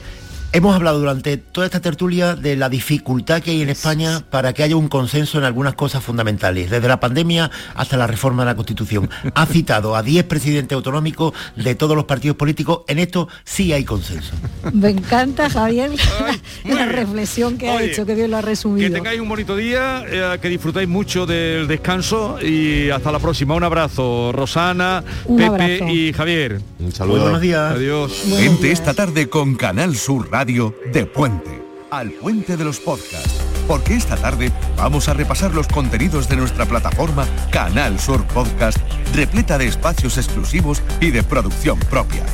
Hemos 0.53 0.75
hablado 0.75 0.99
durante 0.99 1.37
toda 1.37 1.67
esta 1.67 1.79
tertulia 1.79 2.35
de 2.35 2.57
la 2.57 2.69
dificultad 2.69 3.41
que 3.41 3.53
hay 3.53 3.63
en 3.63 3.69
España 3.69 4.25
para 4.31 4.53
que 4.53 4.65
haya 4.65 4.75
un 4.75 4.89
consenso 4.89 5.39
en 5.39 5.45
algunas 5.45 5.75
cosas 5.75 6.03
fundamentales, 6.03 6.71
desde 6.71 6.89
la 6.89 6.99
pandemia 6.99 7.53
hasta 7.77 7.97
la 7.97 8.09
reforma 8.09 8.43
de 8.43 8.47
la 8.47 8.57
Constitución. 8.57 9.09
Ha 9.35 9.47
citado 9.47 9.95
a 9.95 10.03
10 10.03 10.25
presidentes 10.25 10.75
autonómicos 10.75 11.35
de 11.55 11.75
todos 11.77 11.95
los 11.97 12.05
partidos 12.05 12.37
políticos. 12.37 12.81
En 12.89 12.99
esto 12.99 13.29
sí 13.45 13.73
hay 13.73 13.85
consenso. 13.85 14.33
Me 14.73 14.91
encanta, 14.91 15.49
Javier, 15.49 15.93
la 16.65 16.87
reflexión 16.87 17.57
que 17.57 17.71
ha 17.71 17.81
hecho, 17.81 18.05
que 18.05 18.17
bien 18.17 18.33
lo 18.33 18.39
ha 18.39 18.43
resumido. 18.43 18.89
Que 18.89 18.95
tengáis 18.95 19.21
un 19.21 19.29
bonito 19.29 19.55
día, 19.55 20.05
eh, 20.09 20.39
que 20.43 20.49
disfrutáis 20.49 20.89
mucho 20.89 21.27
del 21.27 21.69
descanso 21.69 22.39
y 22.43 22.91
hasta 22.91 23.13
la 23.13 23.21
próxima. 23.21 23.55
Un 23.55 23.63
abrazo, 23.63 24.33
Rosana, 24.33 25.05
Pepe 25.37 25.91
y 25.93 26.13
Javier. 26.13 26.61
Un 26.81 26.91
saludo. 26.91 27.15
Muy 27.15 27.23
buenos 27.23 27.41
días. 27.41 27.73
Adiós. 27.73 28.25
Gente 28.37 28.73
esta 28.73 28.95
tarde 28.95 29.29
con 29.29 29.55
Canal 29.55 29.97
Sur 29.97 30.29
de 30.45 31.05
Puente, 31.05 31.63
al 31.91 32.13
puente 32.13 32.57
de 32.57 32.65
los 32.65 32.81
podcasts, 32.81 33.43
porque 33.69 33.95
esta 33.95 34.17
tarde 34.17 34.51
vamos 34.75 35.07
a 35.11 35.13
repasar 35.13 35.55
los 35.55 35.69
contenidos 35.69 36.31
de 36.31 36.37
nuestra 36.37 36.65
plataforma 36.65 37.27
Canal 37.51 38.01
Sur 38.01 38.25
Podcast, 38.29 38.79
repleta 39.15 39.59
de 39.59 39.67
espacios 39.67 40.17
exclusivos 40.17 40.83
y 40.99 41.11
de 41.11 41.23
producción 41.23 41.79
propia 41.91 42.25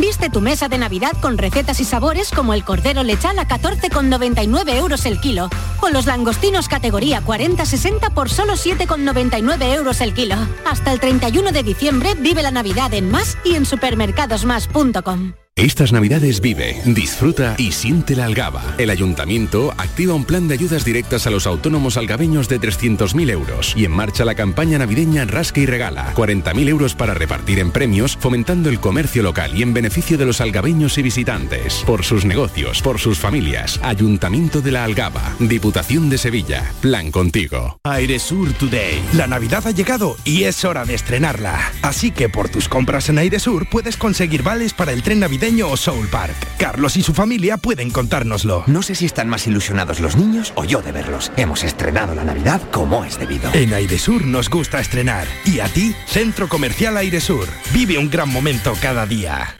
Viste 0.00 0.28
tu 0.28 0.40
mesa 0.40 0.68
de 0.68 0.76
Navidad 0.76 1.12
con 1.20 1.38
recetas 1.38 1.78
y 1.80 1.84
sabores 1.84 2.30
como 2.30 2.52
el 2.52 2.64
cordero 2.64 3.04
lechal 3.04 3.38
a 3.38 3.46
14,99 3.46 4.74
euros 4.74 5.06
el 5.06 5.20
kilo 5.20 5.48
o 5.80 5.88
los 5.88 6.06
langostinos 6.06 6.68
categoría 6.68 7.22
40-60 7.22 8.12
por 8.12 8.28
solo 8.28 8.54
7,99 8.54 9.74
euros 9.74 10.00
el 10.00 10.12
kilo. 10.12 10.36
Hasta 10.66 10.92
el 10.92 10.98
31 10.98 11.52
de 11.52 11.62
diciembre 11.62 12.14
vive 12.18 12.42
la 12.42 12.50
Navidad 12.50 12.92
en 12.92 13.10
Más 13.10 13.38
y 13.44 13.54
en 13.54 13.66
supermercadosmás.com. 13.66 15.43
Estas 15.56 15.92
navidades 15.92 16.40
vive, 16.40 16.82
disfruta 16.84 17.54
y 17.58 17.70
siente 17.70 18.16
la 18.16 18.24
algaba. 18.24 18.74
El 18.76 18.90
ayuntamiento 18.90 19.72
activa 19.78 20.12
un 20.12 20.24
plan 20.24 20.48
de 20.48 20.54
ayudas 20.54 20.84
directas 20.84 21.28
a 21.28 21.30
los 21.30 21.46
autónomos 21.46 21.96
algabeños 21.96 22.48
de 22.48 22.60
300.000 22.60 23.30
euros 23.30 23.72
y 23.76 23.84
en 23.84 23.92
marcha 23.92 24.24
la 24.24 24.34
campaña 24.34 24.78
navideña 24.78 25.24
Rasca 25.26 25.60
y 25.60 25.66
Regala. 25.66 26.12
40.000 26.16 26.68
euros 26.68 26.96
para 26.96 27.14
repartir 27.14 27.60
en 27.60 27.70
premios, 27.70 28.16
fomentando 28.18 28.68
el 28.68 28.80
comercio 28.80 29.22
local 29.22 29.56
y 29.56 29.62
en 29.62 29.72
beneficio 29.72 30.18
de 30.18 30.26
los 30.26 30.40
algabeños 30.40 30.98
y 30.98 31.02
visitantes. 31.02 31.84
Por 31.86 32.04
sus 32.04 32.24
negocios, 32.24 32.82
por 32.82 32.98
sus 32.98 33.20
familias. 33.20 33.78
Ayuntamiento 33.84 34.60
de 34.60 34.72
la 34.72 34.82
Algaba. 34.82 35.36
Diputación 35.38 36.10
de 36.10 36.18
Sevilla. 36.18 36.72
Plan 36.80 37.12
contigo. 37.12 37.78
Airesur 37.84 38.52
Today. 38.54 39.00
La 39.12 39.28
Navidad 39.28 39.68
ha 39.68 39.70
llegado 39.70 40.16
y 40.24 40.42
es 40.42 40.64
hora 40.64 40.84
de 40.84 40.94
estrenarla. 40.94 41.70
Así 41.82 42.10
que 42.10 42.28
por 42.28 42.48
tus 42.48 42.68
compras 42.68 43.08
en 43.08 43.18
Airesur 43.18 43.68
puedes 43.68 43.96
conseguir 43.96 44.42
vales 44.42 44.74
para 44.74 44.90
el 44.90 45.04
tren 45.04 45.20
navideño 45.20 45.43
o 45.44 45.76
Soul 45.76 46.08
Park. 46.08 46.34
Carlos 46.58 46.96
y 46.96 47.02
su 47.02 47.12
familia 47.12 47.58
pueden 47.58 47.90
contárnoslo. 47.90 48.64
No 48.66 48.80
sé 48.80 48.94
si 48.94 49.04
están 49.04 49.28
más 49.28 49.46
ilusionados 49.46 50.00
los 50.00 50.16
niños 50.16 50.54
o 50.56 50.64
yo 50.64 50.80
de 50.80 50.90
verlos. 50.90 51.30
Hemos 51.36 51.64
estrenado 51.64 52.14
la 52.14 52.24
Navidad 52.24 52.62
como 52.72 53.04
es 53.04 53.18
debido. 53.18 53.50
En 53.52 53.74
Airesur 53.74 54.24
nos 54.24 54.48
gusta 54.48 54.80
estrenar. 54.80 55.26
¿Y 55.44 55.60
a 55.60 55.66
ti? 55.66 55.94
Centro 56.06 56.48
Comercial 56.48 56.96
Airesur. 56.96 57.46
Vive 57.74 57.98
un 57.98 58.08
gran 58.08 58.30
momento 58.30 58.72
cada 58.80 59.04
día. 59.04 59.58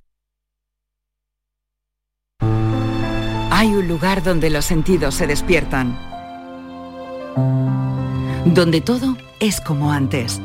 Hay 3.50 3.68
un 3.74 3.86
lugar 3.86 4.22
donde 4.22 4.48
los 4.48 4.64
sentidos 4.64 5.14
se 5.14 5.26
despiertan. 5.26 5.98
Donde 8.46 8.80
todo 8.80 9.18
es 9.38 9.60
como 9.60 9.92
antes. 9.92 10.40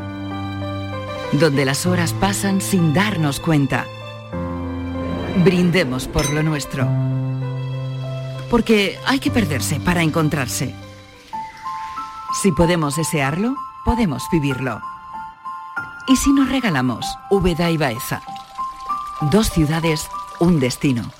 Donde 1.31 1.63
las 1.63 1.85
horas 1.85 2.11
pasan 2.11 2.59
sin 2.59 2.93
darnos 2.93 3.39
cuenta. 3.39 3.85
Brindemos 5.37 6.07
por 6.07 6.29
lo 6.31 6.43
nuestro. 6.43 6.87
Porque 8.49 8.99
hay 9.05 9.19
que 9.19 9.31
perderse 9.31 9.79
para 9.79 10.01
encontrarse. 10.01 10.73
Si 12.41 12.51
podemos 12.51 12.95
desearlo, 12.95 13.55
podemos 13.85 14.23
vivirlo. 14.31 14.81
¿Y 16.07 16.15
si 16.15 16.33
nos 16.33 16.49
regalamos 16.49 17.05
Úbeda 17.29 17.69
y 17.69 17.77
Baeza? 17.77 18.21
Dos 19.31 19.49
ciudades, 19.51 20.07
un 20.39 20.59
destino. 20.59 21.11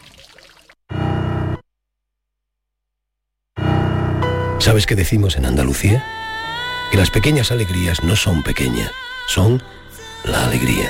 ¿Sabes 4.60 4.86
qué 4.86 4.96
decimos 4.96 5.38
en 5.38 5.46
Andalucía? 5.46 6.04
Que 6.92 6.98
las 6.98 7.12
pequeñas 7.12 7.52
alegrías 7.52 8.04
no 8.04 8.16
son 8.16 8.44
pequeñas, 8.44 8.92
son 9.28 9.64
la 10.26 10.46
alegría. 10.46 10.90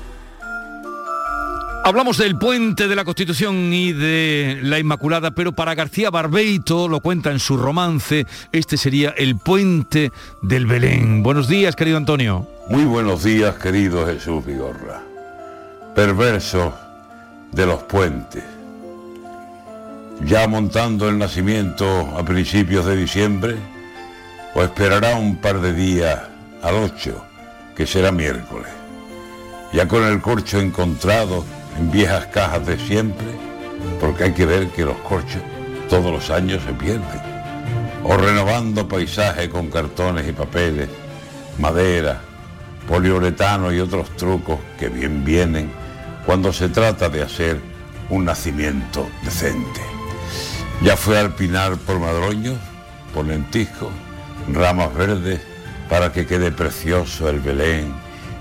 Hablamos 1.83 2.19
del 2.19 2.37
puente 2.37 2.87
de 2.87 2.95
la 2.95 3.03
Constitución 3.03 3.73
y 3.73 3.91
de 3.91 4.59
la 4.61 4.77
Inmaculada, 4.77 5.31
pero 5.31 5.51
para 5.51 5.73
García 5.73 6.11
Barbeito, 6.11 6.87
lo 6.87 6.99
cuenta 6.99 7.31
en 7.31 7.39
su 7.39 7.57
romance, 7.57 8.27
este 8.51 8.77
sería 8.77 9.09
el 9.17 9.37
puente 9.37 10.11
del 10.43 10.67
Belén. 10.67 11.23
Buenos 11.23 11.47
días, 11.47 11.75
querido 11.75 11.97
Antonio. 11.97 12.47
Muy 12.69 12.85
buenos 12.85 13.23
días, 13.23 13.55
querido 13.55 14.05
Jesús 14.05 14.45
Vigorra. 14.45 15.01
Perverso 15.95 16.71
de 17.51 17.65
los 17.65 17.81
puentes. 17.83 18.43
Ya 20.23 20.47
montando 20.47 21.09
el 21.09 21.17
nacimiento 21.17 22.15
a 22.15 22.23
principios 22.23 22.85
de 22.85 22.95
diciembre, 22.95 23.55
o 24.53 24.61
esperará 24.61 25.15
un 25.15 25.37
par 25.37 25.59
de 25.61 25.73
días 25.73 26.19
al 26.61 26.75
8, 26.75 27.25
que 27.75 27.87
será 27.87 28.11
miércoles. 28.11 28.69
Ya 29.73 29.87
con 29.87 30.03
el 30.03 30.21
corcho 30.21 30.59
encontrado, 30.59 31.43
viejas 31.89 32.27
cajas 32.27 32.65
de 32.65 32.77
siempre, 32.77 33.27
porque 33.99 34.25
hay 34.25 34.31
que 34.33 34.45
ver 34.45 34.67
que 34.69 34.85
los 34.85 34.97
corchos 34.97 35.41
todos 35.89 36.11
los 36.11 36.29
años 36.29 36.61
se 36.65 36.73
pierden, 36.73 37.21
o 38.03 38.15
renovando 38.15 38.87
paisaje 38.87 39.49
con 39.49 39.69
cartones 39.69 40.27
y 40.27 40.31
papeles, 40.31 40.89
madera, 41.57 42.21
poliuretano 42.87 43.73
y 43.73 43.79
otros 43.79 44.09
trucos 44.15 44.59
que 44.79 44.89
bien 44.89 45.23
vienen 45.25 45.71
cuando 46.25 46.53
se 46.53 46.69
trata 46.69 47.09
de 47.09 47.23
hacer 47.23 47.59
un 48.09 48.25
nacimiento 48.25 49.09
decente. 49.23 49.81
Ya 50.81 50.97
fue 50.97 51.17
al 51.19 51.35
pinar 51.35 51.77
por 51.77 51.99
madroños, 51.99 52.57
por 53.13 53.25
lentiscos, 53.25 53.89
ramas 54.51 54.93
verdes, 54.95 55.41
para 55.89 56.11
que 56.11 56.25
quede 56.25 56.51
precioso 56.51 57.29
el 57.29 57.39
Belén 57.41 57.93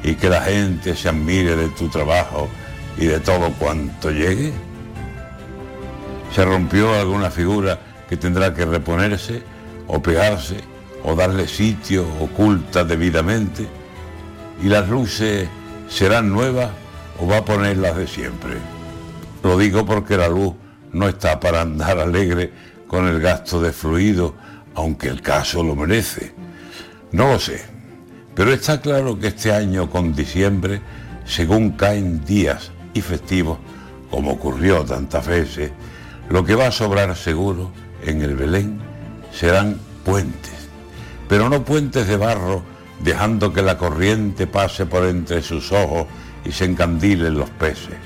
y 0.03 0.15
que 0.15 0.29
la 0.29 0.43
gente 0.43 0.95
se 0.95 1.09
admire 1.09 1.57
de 1.57 1.69
tu 1.71 1.89
trabajo 1.89 2.49
y 3.01 3.07
de 3.07 3.19
todo 3.19 3.51
cuanto 3.55 4.11
llegue? 4.11 4.53
¿Se 6.35 6.45
rompió 6.45 6.95
alguna 6.95 7.31
figura 7.31 7.81
que 8.09 8.17
tendrá 8.17 8.55
que 8.55 8.67
reponerse 8.67 9.43
o 9.89 10.01
pegarse 10.01 10.59
o 11.03 11.17
darle 11.17 11.49
sitio 11.49 12.07
oculta 12.21 12.85
debidamente? 12.85 13.67
¿Y 14.63 14.69
las 14.69 14.89
luces 14.89 15.49
serán 15.89 16.31
nuevas 16.31 16.71
o 17.19 17.27
va 17.27 17.39
a 17.39 17.45
ponerlas 17.45 17.97
de 17.97 18.07
siempre? 18.07 18.59
Lo 19.43 19.57
digo 19.57 19.87
porque 19.87 20.19
la 20.19 20.29
luz 20.29 20.55
no 20.93 21.09
está 21.09 21.41
para 21.41 21.63
andar 21.63 21.99
alegre 21.99 22.53
con 22.87 23.09
el 23.09 23.19
gasto 23.19 23.63
de 23.63 23.73
fluido, 23.73 24.35
aunque 24.75 25.09
el 25.09 25.23
caso 25.23 25.63
lo 25.63 25.75
merece. 25.75 26.35
No 27.13 27.33
lo 27.33 27.39
sé, 27.39 27.65
pero 28.35 28.53
está 28.53 28.81
claro 28.83 29.19
que 29.19 29.29
este 29.29 29.53
año 29.53 29.89
con 29.89 30.15
diciembre, 30.15 30.83
según 31.25 31.73
caen 31.73 32.25
días 32.25 32.71
y 32.95 33.01
festivos, 33.01 33.59
como 34.11 34.33
ocurrió 34.33 34.85
tantas 34.85 35.27
veces, 35.27 35.71
lo 36.29 36.45
que 36.45 36.55
va 36.55 36.69
a 36.69 36.73
sobrar 36.73 37.17
seguro 37.17 37.71
en 38.05 38.23
el 38.23 38.37
Belén 38.37 38.81
serán 39.33 39.79
puentes, 40.05 40.69
pero 41.29 41.49
no 41.49 41.65
puentes 41.65 42.07
de 42.09 42.17
barro 42.17 42.63
dejando 43.03 43.53
que 43.53 43.63
la 43.63 43.79
corriente 43.79 44.47
pase 44.47 44.87
por 44.87 45.05
entre 45.05 45.43
sus 45.43 45.73
ojos 45.73 46.07
y 46.45 46.53
se 46.53 46.65
encandilen 46.65 47.35
los 47.35 47.51
peces. 47.51 47.97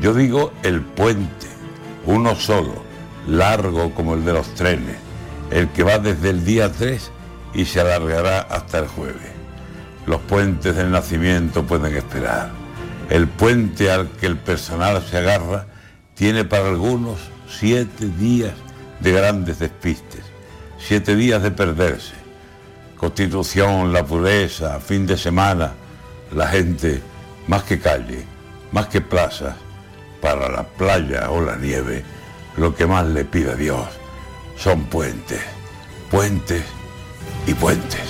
Yo 0.00 0.14
digo 0.14 0.52
el 0.62 0.80
puente, 0.80 1.46
uno 2.04 2.34
solo, 2.34 2.84
largo 3.26 3.94
como 3.94 4.14
el 4.14 4.24
de 4.24 4.32
los 4.32 4.54
trenes, 4.54 4.96
el 5.50 5.68
que 5.68 5.82
va 5.82 5.98
desde 5.98 6.30
el 6.30 6.44
día 6.44 6.70
3 6.70 7.10
y 7.54 7.64
se 7.64 7.80
alargará 7.80 8.40
hasta 8.40 8.78
el 8.78 8.88
jueves. 8.88 9.32
Los 10.06 10.20
puentes 10.22 10.76
del 10.76 10.90
nacimiento 10.90 11.64
pueden 11.64 11.96
esperar. 11.96 12.65
El 13.10 13.28
puente 13.28 13.90
al 13.90 14.10
que 14.10 14.26
el 14.26 14.36
personal 14.36 15.02
se 15.08 15.18
agarra 15.18 15.66
tiene 16.14 16.44
para 16.44 16.68
algunos 16.68 17.18
siete 17.48 18.06
días 18.06 18.54
de 19.00 19.12
grandes 19.12 19.58
despistes, 19.58 20.24
siete 20.78 21.14
días 21.14 21.42
de 21.42 21.50
perderse. 21.50 22.14
Constitución, 22.96 23.92
la 23.92 24.04
pureza, 24.04 24.80
fin 24.80 25.06
de 25.06 25.16
semana, 25.16 25.72
la 26.32 26.48
gente, 26.48 27.00
más 27.46 27.62
que 27.62 27.78
calle, 27.78 28.24
más 28.72 28.86
que 28.88 29.00
plazas, 29.00 29.54
para 30.20 30.48
la 30.48 30.64
playa 30.64 31.30
o 31.30 31.40
la 31.40 31.56
nieve, 31.56 32.02
lo 32.56 32.74
que 32.74 32.86
más 32.86 33.06
le 33.06 33.24
pide 33.24 33.54
Dios 33.54 33.86
son 34.56 34.84
puentes, 34.84 35.40
puentes 36.10 36.64
y 37.46 37.54
puentes. 37.54 38.00